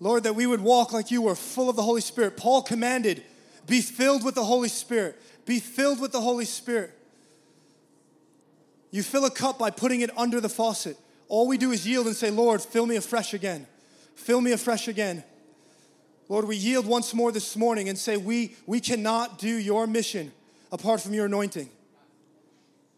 Lord, 0.01 0.23
that 0.25 0.35
we 0.35 0.47
would 0.47 0.61
walk 0.61 0.93
like 0.93 1.11
you 1.11 1.23
were, 1.23 1.35
full 1.35 1.69
of 1.69 1.77
the 1.77 1.83
Holy 1.83 2.01
Spirit. 2.01 2.37
Paul 2.37 2.63
commanded, 2.63 3.25
be 3.67 3.81
filled 3.81 4.25
with 4.25 4.35
the 4.35 4.45
Holy 4.45 4.69
Spirit. 4.69 5.21
Be 5.45 5.61
filled 5.61 6.01
with 6.01 6.13
the 6.13 6.21
Holy 6.21 6.45
Spirit. 6.45 6.93
You 8.91 9.03
fill 9.03 9.25
a 9.25 9.31
cup 9.31 9.59
by 9.59 9.71
putting 9.71 10.01
it 10.01 10.17
under 10.17 10.41
the 10.41 10.49
faucet. 10.49 10.97
All 11.29 11.47
we 11.47 11.59
do 11.59 11.73
is 11.73 11.87
yield 11.87 12.07
and 12.07 12.17
say, 12.17 12.31
Lord, 12.31 12.63
fill 12.63 12.87
me 12.87 12.97
afresh 12.97 13.35
again. 13.35 13.67
Fill 14.15 14.41
me 14.41 14.53
afresh 14.53 14.89
again. 14.89 15.25
Lord, 16.29 16.47
we 16.47 16.57
yield 16.57 16.87
once 16.87 17.15
more 17.15 17.33
this 17.33 17.57
morning 17.57 17.89
and 17.89 17.99
say, 17.99 18.17
we, 18.17 18.55
we 18.67 18.81
cannot 18.81 19.39
do 19.39 19.49
your 19.49 19.87
mission 19.87 20.33
apart 20.71 21.01
from 21.01 21.15
your 21.15 21.27
anointing. 21.27 21.69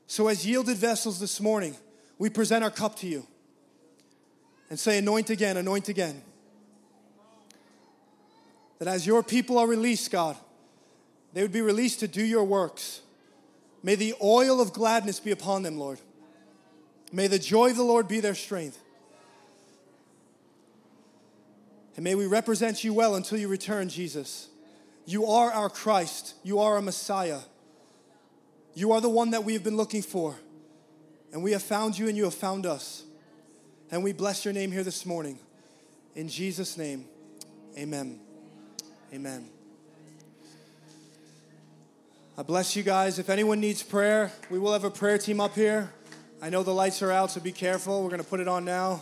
So, 0.06 0.26
as 0.26 0.44
yielded 0.44 0.76
vessels 0.76 1.20
this 1.20 1.40
morning, 1.40 1.76
we 2.18 2.30
present 2.30 2.64
our 2.64 2.70
cup 2.70 2.96
to 2.96 3.06
you 3.06 3.24
and 4.68 4.76
say, 4.76 4.98
Anoint 4.98 5.30
again, 5.30 5.56
anoint 5.56 5.88
again. 5.88 6.20
That 8.80 8.88
as 8.88 9.06
your 9.06 9.22
people 9.22 9.58
are 9.58 9.66
released, 9.66 10.10
God, 10.10 10.36
they 11.32 11.42
would 11.42 11.52
be 11.52 11.60
released 11.60 12.00
to 12.00 12.08
do 12.08 12.24
your 12.24 12.44
works. 12.44 13.02
May 13.82 13.94
the 13.94 14.14
oil 14.22 14.60
of 14.60 14.72
gladness 14.72 15.20
be 15.20 15.30
upon 15.30 15.62
them, 15.62 15.78
Lord. 15.78 16.00
May 17.12 17.26
the 17.26 17.38
joy 17.38 17.70
of 17.70 17.76
the 17.76 17.82
Lord 17.82 18.08
be 18.08 18.20
their 18.20 18.34
strength. 18.34 18.78
And 21.94 22.04
may 22.04 22.14
we 22.14 22.26
represent 22.26 22.82
you 22.82 22.94
well 22.94 23.14
until 23.14 23.38
you 23.38 23.48
return, 23.48 23.90
Jesus. 23.90 24.48
You 25.04 25.26
are 25.26 25.52
our 25.52 25.68
Christ. 25.68 26.34
You 26.42 26.60
are 26.60 26.76
our 26.76 26.82
Messiah. 26.82 27.40
You 28.74 28.92
are 28.92 29.00
the 29.00 29.10
one 29.10 29.30
that 29.30 29.44
we 29.44 29.52
have 29.52 29.64
been 29.64 29.76
looking 29.76 30.02
for. 30.02 30.36
And 31.32 31.42
we 31.42 31.52
have 31.52 31.62
found 31.62 31.98
you 31.98 32.08
and 32.08 32.16
you 32.16 32.24
have 32.24 32.34
found 32.34 32.64
us. 32.64 33.04
And 33.90 34.02
we 34.02 34.12
bless 34.12 34.44
your 34.44 34.54
name 34.54 34.72
here 34.72 34.84
this 34.84 35.04
morning. 35.04 35.38
In 36.14 36.28
Jesus' 36.28 36.78
name, 36.78 37.04
amen. 37.76 38.20
Amen. 39.12 39.48
I 42.38 42.42
bless 42.42 42.76
you 42.76 42.82
guys. 42.82 43.18
If 43.18 43.28
anyone 43.28 43.60
needs 43.60 43.82
prayer, 43.82 44.32
we 44.50 44.58
will 44.58 44.72
have 44.72 44.84
a 44.84 44.90
prayer 44.90 45.18
team 45.18 45.40
up 45.40 45.54
here. 45.54 45.92
I 46.40 46.48
know 46.48 46.62
the 46.62 46.72
lights 46.72 47.02
are 47.02 47.12
out, 47.12 47.30
so 47.30 47.40
be 47.40 47.52
careful. 47.52 48.02
We're 48.02 48.10
going 48.10 48.22
to 48.22 48.28
put 48.28 48.40
it 48.40 48.48
on 48.48 48.64
now 48.64 49.00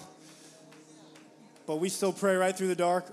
but 1.68 1.76
we 1.76 1.90
still 1.90 2.14
pray 2.14 2.34
right 2.34 2.56
through 2.56 2.68
the 2.68 2.74
dark. 2.74 3.04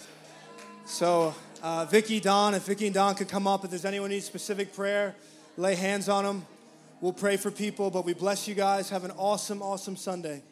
so, 0.84 1.34
uh, 1.62 1.86
Vicky, 1.86 2.20
Don, 2.20 2.52
if 2.52 2.64
Vicky 2.64 2.84
and 2.84 2.94
Don 2.94 3.14
could 3.14 3.30
come 3.30 3.46
up, 3.46 3.64
if 3.64 3.70
there's 3.70 3.86
anyone 3.86 4.10
needs 4.10 4.26
specific 4.26 4.74
prayer, 4.74 5.14
lay 5.56 5.74
hands 5.74 6.10
on 6.10 6.22
them. 6.22 6.44
We'll 7.00 7.14
pray 7.14 7.38
for 7.38 7.50
people, 7.50 7.90
but 7.90 8.04
we 8.04 8.12
bless 8.12 8.46
you 8.46 8.54
guys. 8.54 8.90
Have 8.90 9.04
an 9.04 9.12
awesome, 9.12 9.62
awesome 9.62 9.96
Sunday. 9.96 10.42